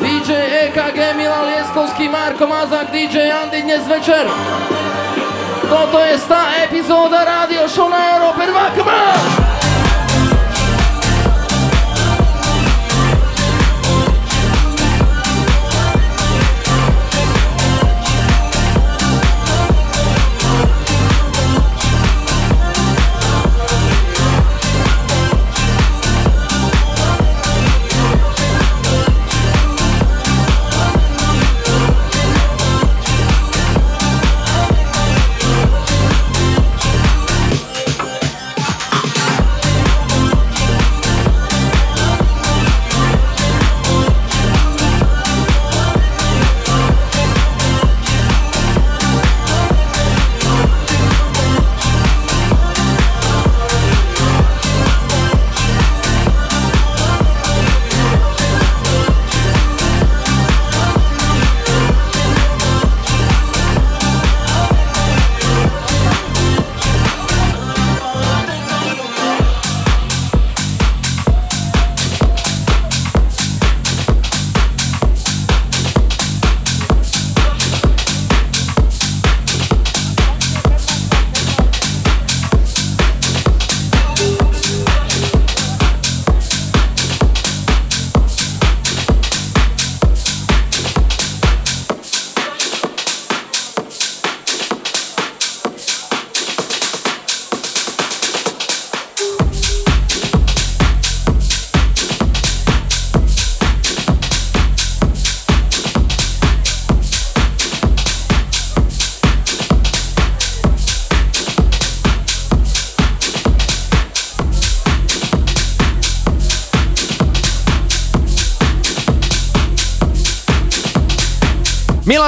DJ 0.00 0.30
EKG, 0.72 1.12
Milan 1.12 1.44
Lieskovský, 1.52 2.08
Marko 2.08 2.48
Mazak, 2.48 2.88
DJ 2.88 3.28
Andy 3.28 3.68
dnes 3.68 3.84
večer. 3.84 4.32
Toto 5.68 6.00
je 6.00 6.16
100 6.24 6.64
epizóda 6.72 7.20
rádio 7.20 7.68
show 7.68 7.92
na 7.92 8.16
Európe 8.16 8.48
2, 8.48 8.76
come 8.80 8.88
on! 8.88 9.47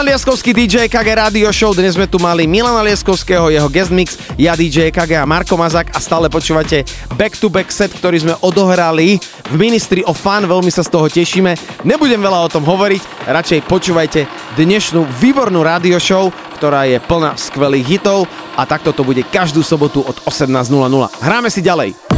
Milan 0.00 0.16
Lieskovský 0.16 0.56
DJ 0.56 0.88
KG 0.88 1.12
Radio 1.12 1.52
Show. 1.52 1.76
Dnes 1.76 1.92
sme 1.92 2.08
tu 2.08 2.16
mali 2.16 2.48
Milana 2.48 2.80
Lieskovského, 2.80 3.52
jeho 3.52 3.68
guest 3.68 3.92
mix, 3.92 4.16
ja 4.40 4.56
DJ 4.56 4.88
KG 4.88 5.12
a 5.12 5.28
Marko 5.28 5.60
Mazak 5.60 5.92
a 5.92 6.00
stále 6.00 6.32
počúvate 6.32 6.88
back 7.20 7.36
to 7.36 7.52
back 7.52 7.68
set, 7.68 7.92
ktorý 7.92 8.16
sme 8.16 8.32
odohrali 8.40 9.20
v 9.20 9.54
Ministry 9.60 10.00
of 10.08 10.16
Fun. 10.16 10.48
Veľmi 10.48 10.72
sa 10.72 10.80
z 10.80 10.88
toho 10.88 11.04
tešíme. 11.04 11.84
Nebudem 11.84 12.16
veľa 12.16 12.40
o 12.40 12.48
tom 12.48 12.64
hovoriť, 12.64 13.28
radšej 13.28 13.60
počúvajte 13.68 14.24
dnešnú 14.56 15.04
výbornú 15.20 15.60
radio 15.60 16.00
show, 16.00 16.32
ktorá 16.56 16.88
je 16.88 16.96
plná 16.96 17.36
skvelých 17.36 18.00
hitov 18.00 18.24
a 18.56 18.64
takto 18.64 18.96
to 18.96 19.04
bude 19.04 19.20
každú 19.28 19.60
sobotu 19.60 20.00
od 20.00 20.16
18.00. 20.24 20.80
Hráme 21.20 21.52
si 21.52 21.60
ďalej. 21.60 22.09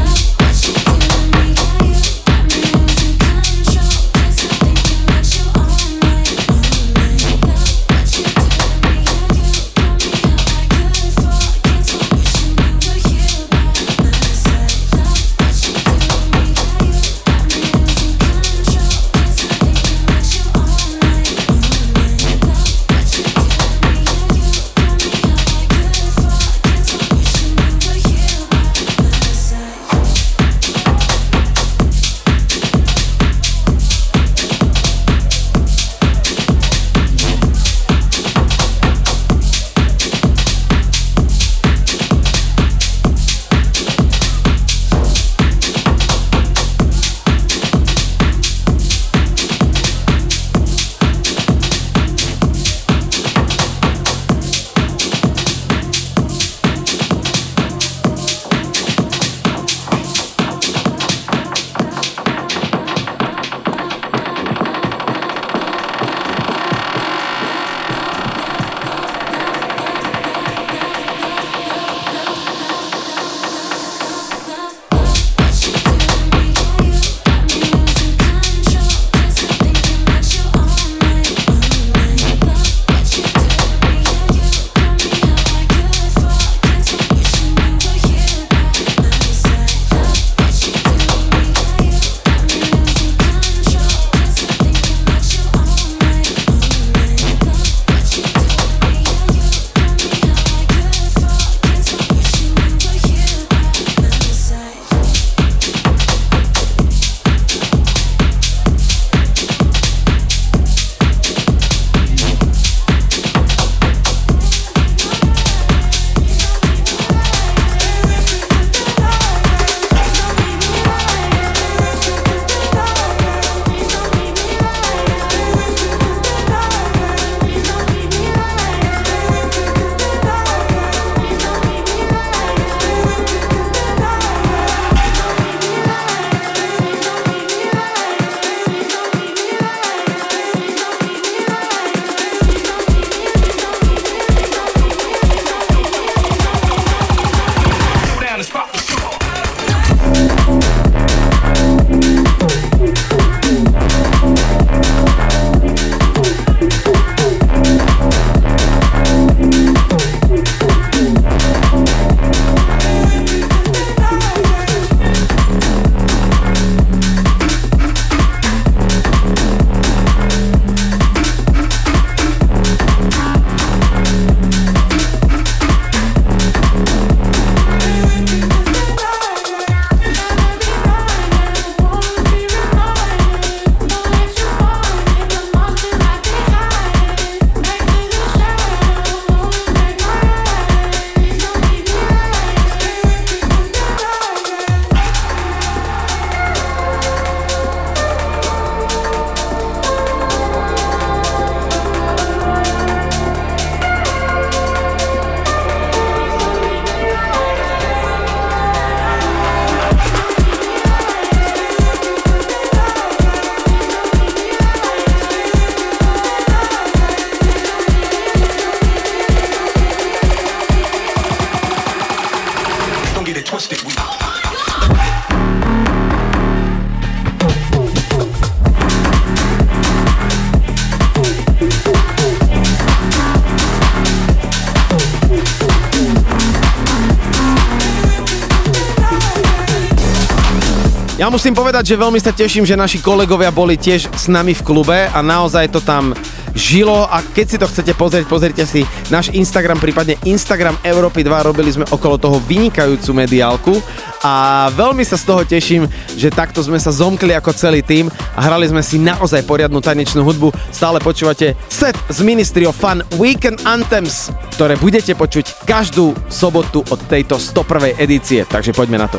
Musím 241.42 241.58
povedať, 241.58 241.90
že 241.90 241.98
veľmi 241.98 242.22
sa 242.22 242.30
teším, 242.30 242.62
že 242.62 242.78
naši 242.78 243.02
kolegovia 243.02 243.50
boli 243.50 243.74
tiež 243.74 244.14
s 244.14 244.30
nami 244.30 244.54
v 244.54 244.62
klube 244.62 245.10
a 245.10 245.18
naozaj 245.26 245.74
to 245.74 245.82
tam 245.82 246.14
žilo 246.54 247.02
a 247.02 247.18
keď 247.18 247.46
si 247.50 247.56
to 247.58 247.66
chcete 247.66 247.98
pozrieť, 247.98 248.30
pozrite 248.30 248.62
si 248.62 248.86
náš 249.10 249.34
Instagram, 249.34 249.82
prípadne 249.82 250.14
Instagram 250.22 250.78
Európy 250.86 251.26
2, 251.26 251.42
robili 251.42 251.74
sme 251.74 251.82
okolo 251.90 252.14
toho 252.14 252.38
vynikajúcu 252.46 253.10
mediálku 253.26 253.74
a 254.22 254.70
veľmi 254.70 255.02
sa 255.02 255.18
z 255.18 255.24
toho 255.26 255.42
teším, 255.42 255.90
že 256.14 256.30
takto 256.30 256.62
sme 256.62 256.78
sa 256.78 256.94
zomkli 256.94 257.34
ako 257.34 257.50
celý 257.50 257.82
tým 257.82 258.06
a 258.38 258.40
hrali 258.46 258.70
sme 258.70 258.78
si 258.78 259.02
naozaj 259.02 259.42
poriadnu 259.42 259.82
tanečnú 259.82 260.22
hudbu. 260.22 260.54
Stále 260.70 261.02
počúvate 261.02 261.58
set 261.66 261.98
z 262.06 262.22
Ministry 262.22 262.70
of 262.70 262.78
Fun 262.78 263.02
Weekend 263.18 263.66
Anthems, 263.66 264.30
ktoré 264.54 264.78
budete 264.78 265.18
počuť 265.18 265.66
každú 265.66 266.14
sobotu 266.30 266.86
od 266.86 267.02
tejto 267.10 267.34
101. 267.34 267.98
edície. 267.98 268.46
Takže 268.46 268.70
poďme 268.70 269.02
na 269.02 269.10
to. 269.10 269.18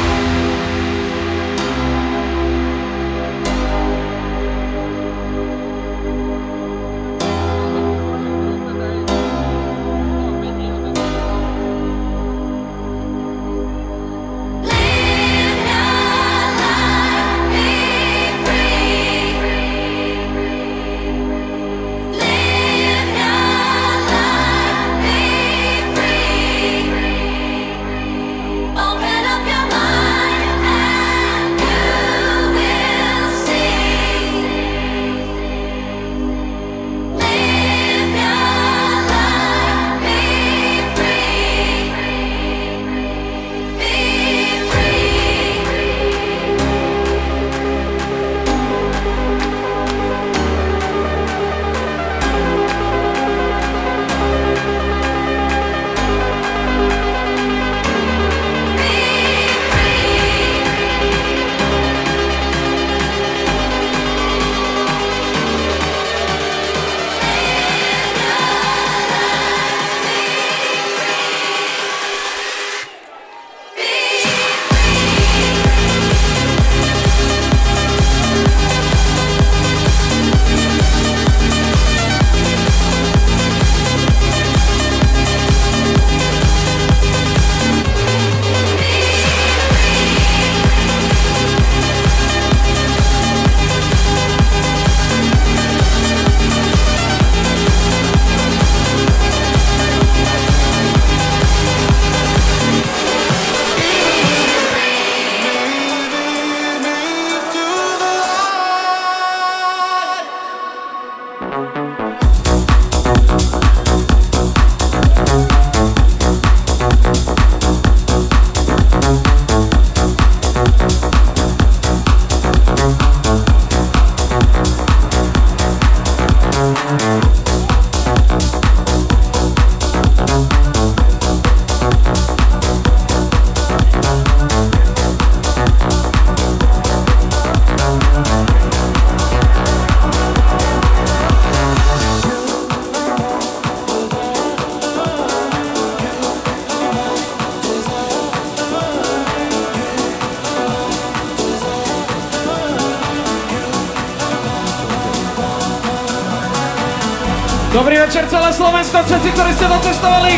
večer 158.51 158.59
celé 158.59 158.67
Slovensko, 158.67 158.97
všetci, 159.07 159.29
ktorí 159.31 159.51
ste 159.55 159.67
docestovali. 159.71 160.33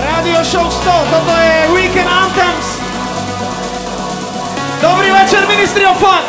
Radio 0.00 0.40
Show 0.40 0.64
100, 0.64 0.88
toto 0.88 1.32
je 1.36 1.54
Weekend 1.76 2.08
Anthems. 2.08 2.80
Dobrý 4.80 5.12
večer, 5.12 5.44
Ministry 5.44 5.84
of 5.84 6.00
Fun. 6.00 6.24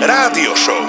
Rádio 0.00 0.56
Show. 0.56 0.85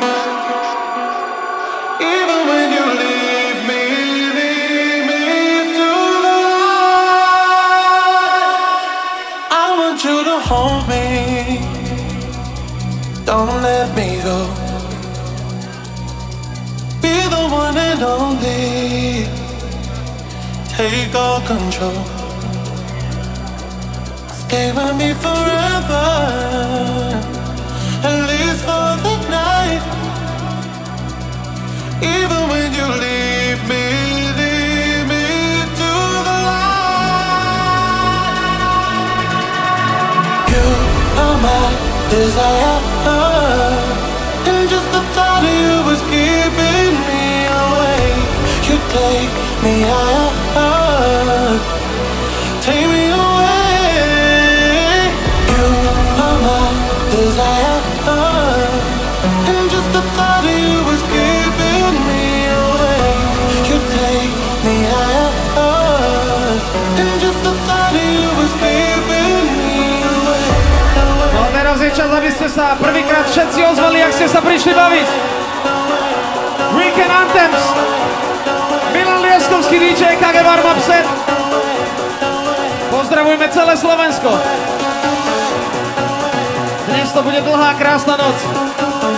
To 87.18 87.26
bude 87.26 87.42
dlhá, 87.42 87.74
krásna 87.82 88.14
noc. 88.14 88.38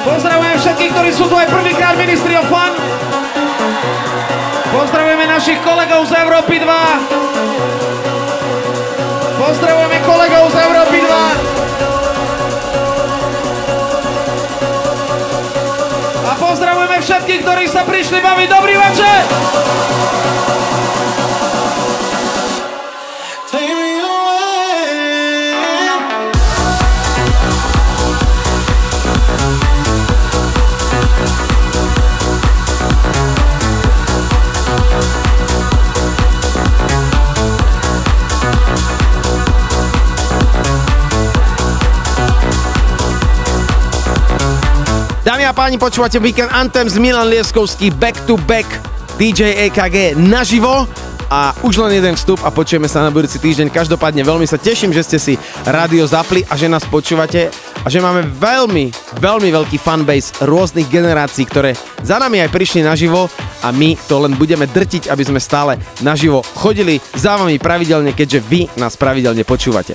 Pozdravujem 0.07 0.55
všetkých, 0.55 0.91
ktorí 0.95 1.11
sú 1.11 1.27
tu 1.27 1.35
aj 1.35 1.51
prvýkrát 1.51 1.99
Ministry 1.99 2.31
of 2.39 2.47
Fun. 2.47 2.71
Pozdravujeme 4.71 5.27
našich 5.27 5.59
kolegov 5.67 6.07
z 6.07 6.15
Európy 6.23 6.63
2. 6.63 6.71
Pozdravujeme 9.35 9.99
kolegov 10.07 10.47
z 10.47 10.55
Európy 10.63 11.03
2. 16.23 16.23
A 16.23 16.31
pozdravujeme 16.39 17.03
všetkých, 17.03 17.43
ktorí 17.43 17.67
sa 17.67 17.83
prišli 17.83 18.23
baviť. 18.23 18.47
Dobrý 18.47 18.79
večer! 18.79 19.27
Dámy 45.29 45.45
a 45.45 45.53
páni, 45.53 45.77
počúvate 45.77 46.17
Weekend 46.17 46.49
Anthems 46.49 46.97
Milan 46.97 47.29
Lieskovský 47.29 47.93
Back 47.93 48.17
to 48.25 48.33
Back 48.49 48.65
DJ 49.21 49.69
EKG 49.69 50.17
naživo 50.17 50.89
a 51.29 51.53
už 51.61 51.85
len 51.85 52.01
jeden 52.01 52.17
vstup 52.17 52.41
a 52.41 52.49
počujeme 52.49 52.89
sa 52.89 53.05
na 53.05 53.13
budúci 53.13 53.37
týždeň. 53.37 53.69
Každopádne 53.69 54.25
veľmi 54.25 54.49
sa 54.49 54.57
teším, 54.57 54.89
že 54.89 55.05
ste 55.05 55.21
si 55.21 55.33
rádio 55.69 56.09
zapli 56.09 56.41
a 56.49 56.57
že 56.57 56.65
nás 56.65 56.81
počúvate 56.81 57.53
a 57.85 57.87
že 57.93 58.01
máme 58.01 58.25
veľmi, 58.25 58.89
veľmi 59.21 59.53
veľký 59.53 59.77
fanbase 59.77 60.33
rôznych 60.49 60.89
generácií, 60.89 61.45
ktoré 61.45 61.77
za 62.01 62.17
nami 62.17 62.41
aj 62.41 62.49
prišli 62.49 62.81
naživo 62.81 63.29
a 63.61 63.69
my 63.69 64.01
to 64.09 64.25
len 64.25 64.33
budeme 64.33 64.65
drtiť, 64.65 65.13
aby 65.13 65.29
sme 65.29 65.37
stále 65.37 65.77
naživo 66.01 66.41
chodili 66.57 66.97
za 67.13 67.37
vami 67.37 67.61
pravidelne, 67.61 68.17
keďže 68.17 68.41
vy 68.49 68.65
nás 68.81 68.97
pravidelne 68.97 69.45
počúvate. 69.45 69.93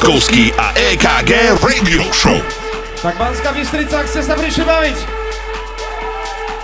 Milan 0.00 0.08
Lieskovský 0.16 0.48
a 0.56 0.72
EKG 0.72 1.60
Radio 1.60 2.00
Show. 2.12 2.40
Tak 3.04 3.20
Banská 3.20 3.52
Bystrica, 3.52 4.00
ak 4.00 4.08
ste 4.08 4.24
sa 4.24 4.32
prišli 4.32 4.64
baviť. 4.64 4.96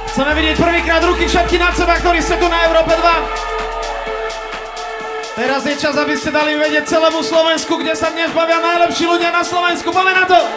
Chceme 0.09 0.33
vidieť 0.33 0.57
prvýkrát 0.57 1.05
ruky 1.05 1.29
všetky 1.29 1.61
nad 1.61 1.77
seba, 1.77 2.01
ktorí 2.01 2.25
ste 2.25 2.41
tu 2.41 2.49
na 2.49 2.65
Európe 2.65 2.97
2. 2.97 5.37
Teraz 5.37 5.69
je 5.69 5.77
čas, 5.77 5.93
aby 6.01 6.17
ste 6.17 6.33
dali 6.33 6.57
vedieť 6.57 6.89
celému 6.89 7.21
Slovensku, 7.21 7.77
kde 7.77 7.93
sa 7.93 8.09
dnes 8.09 8.33
bavia 8.33 8.57
najlepší 8.57 9.05
ľudia 9.05 9.29
na 9.29 9.45
Slovensku. 9.45 9.93
Poďme 9.93 10.17
na 10.17 10.25
to! 10.25 10.56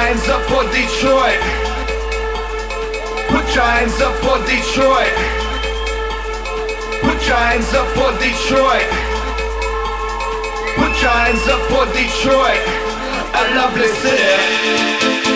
Hands 0.00 0.28
up 0.28 0.42
for 0.48 0.64
Detroit. 0.72 1.40
Put 3.28 3.46
your 3.54 3.64
hands 3.64 4.00
up 4.00 4.14
for 4.24 4.38
Detroit. 4.48 5.16
Put 7.04 7.20
your 7.28 7.36
hands 7.36 7.72
up 7.74 7.88
for 7.96 8.10
Detroit. 8.24 8.88
Put 10.80 10.94
your 11.02 11.16
hands 11.22 11.46
up 11.54 11.62
for 11.70 11.84
Detroit. 11.92 12.62
A 13.40 13.42
lovely 13.54 13.88
city. 14.02 15.29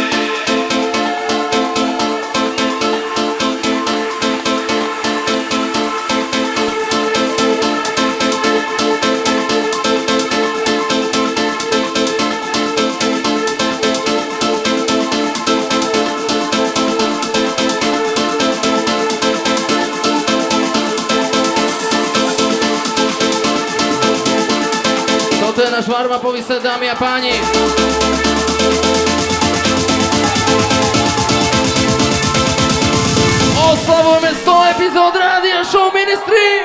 Warm-upový 26.15 26.43
set, 26.47 26.63
dámy 26.63 26.87
a 26.91 26.95
páni. 26.95 27.35
Oslavujeme 33.59 34.31
100 34.39 34.71
epizód 34.79 35.13
Rádia 35.19 35.67
Show 35.67 35.91
Ministry! 35.91 36.63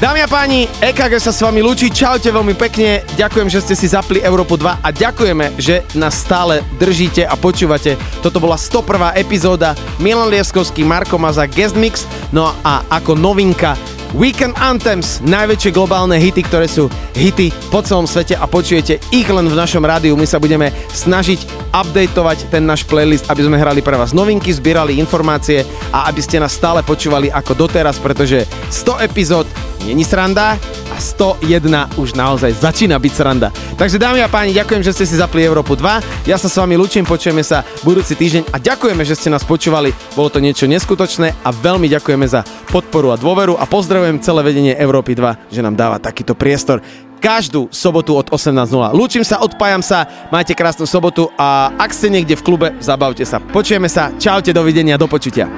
Dámy 0.00 0.24
a 0.24 0.28
páni, 0.28 0.68
EKG 0.80 1.20
sa 1.20 1.32
s 1.32 1.40
vami 1.40 1.64
lúči, 1.64 1.88
čaute 1.88 2.28
veľmi 2.28 2.52
pekne, 2.52 3.00
ďakujem, 3.16 3.48
že 3.48 3.60
ste 3.64 3.74
si 3.76 3.88
zapli 3.88 4.20
Európu 4.20 4.60
2 4.60 4.84
a 4.84 4.88
ďakujeme, 4.92 5.56
že 5.56 5.84
nás 5.96 6.20
stále 6.20 6.60
držíte 6.76 7.24
a 7.24 7.32
počúvate. 7.32 7.96
Toto 8.20 8.36
bola 8.36 8.60
101. 8.60 9.16
epizóda, 9.16 9.72
Milan 9.96 10.28
Lieskovský, 10.28 10.84
Marko 10.84 11.16
Maza, 11.16 11.48
Guest 11.48 11.76
Mix, 11.76 12.04
no 12.28 12.52
a 12.60 12.84
ako 12.92 13.16
novinka 13.16 13.76
Weekend 14.16 14.56
Anthems, 14.56 15.20
najväčšie 15.28 15.76
globálne 15.76 16.16
hity, 16.16 16.40
ktoré 16.48 16.64
sú 16.64 16.88
hity 17.12 17.52
po 17.68 17.84
celom 17.84 18.08
svete 18.08 18.32
a 18.32 18.48
počujete 18.48 18.96
ich 19.12 19.28
len 19.28 19.44
v 19.44 19.52
našom 19.52 19.84
rádiu. 19.84 20.16
My 20.16 20.24
sa 20.24 20.40
budeme 20.40 20.72
snažiť 20.88 21.65
updateovať 21.72 22.50
ten 22.50 22.62
náš 22.66 22.86
playlist, 22.86 23.26
aby 23.30 23.46
sme 23.46 23.60
hrali 23.60 23.80
pre 23.82 23.98
vás 23.98 24.14
novinky, 24.14 24.50
zbierali 24.52 24.98
informácie 24.98 25.66
a 25.94 26.06
aby 26.10 26.20
ste 26.22 26.42
nás 26.42 26.54
stále 26.54 26.82
počúvali 26.82 27.30
ako 27.30 27.66
doteraz, 27.66 27.98
pretože 28.02 28.46
100 28.70 29.06
epizód 29.06 29.46
není 29.86 30.02
sranda 30.02 30.58
a 30.90 30.96
101 30.98 32.00
už 32.00 32.18
naozaj 32.18 32.58
začína 32.58 32.98
byť 32.98 33.12
sranda. 33.12 33.48
Takže 33.78 34.00
dámy 34.00 34.24
a 34.24 34.28
páni, 34.32 34.56
ďakujem, 34.56 34.82
že 34.82 34.94
ste 34.96 35.04
si 35.06 35.20
zapli 35.20 35.44
Európu 35.46 35.78
2. 35.78 36.26
Ja 36.26 36.40
sa 36.40 36.50
s 36.50 36.56
vami 36.58 36.74
lučím, 36.74 37.06
počujeme 37.06 37.44
sa 37.46 37.62
budúci 37.86 38.18
týždeň 38.18 38.50
a 38.50 38.56
ďakujeme, 38.58 39.06
že 39.06 39.14
ste 39.14 39.30
nás 39.30 39.46
počúvali. 39.46 39.94
Bolo 40.18 40.32
to 40.32 40.42
niečo 40.42 40.66
neskutočné 40.66 41.38
a 41.44 41.48
veľmi 41.54 41.86
ďakujeme 41.86 42.26
za 42.26 42.42
podporu 42.72 43.14
a 43.14 43.20
dôveru 43.20 43.54
a 43.60 43.64
pozdravujem 43.68 44.18
celé 44.24 44.40
vedenie 44.42 44.74
Európy 44.74 45.14
2, 45.14 45.52
že 45.52 45.60
nám 45.62 45.78
dáva 45.78 46.02
takýto 46.02 46.34
priestor 46.34 46.82
každú 47.18 47.68
sobotu 47.72 48.14
od 48.14 48.28
18.00. 48.30 48.92
Lúčim 48.94 49.24
sa, 49.24 49.40
odpájam 49.42 49.82
sa, 49.82 50.06
majte 50.30 50.52
krásnu 50.52 50.84
sobotu 50.84 51.32
a 51.34 51.72
ak 51.76 51.90
ste 51.92 52.12
niekde 52.12 52.36
v 52.38 52.42
klube, 52.44 52.68
zabavte 52.78 53.24
sa. 53.24 53.42
Počujeme 53.42 53.90
sa, 53.90 54.12
čaute, 54.16 54.52
dovidenia, 54.52 55.00
do 55.00 55.08
počutia. 55.08 55.48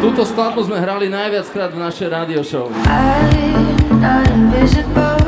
Túto 0.00 0.24
skladbu 0.24 0.64
sme 0.64 0.80
hrali 0.80 1.12
najviac 1.12 1.46
krát 1.52 1.70
v 1.76 1.78
našej 1.80 2.08
radio 2.08 2.40
show. 2.40 2.72
not 4.00 5.19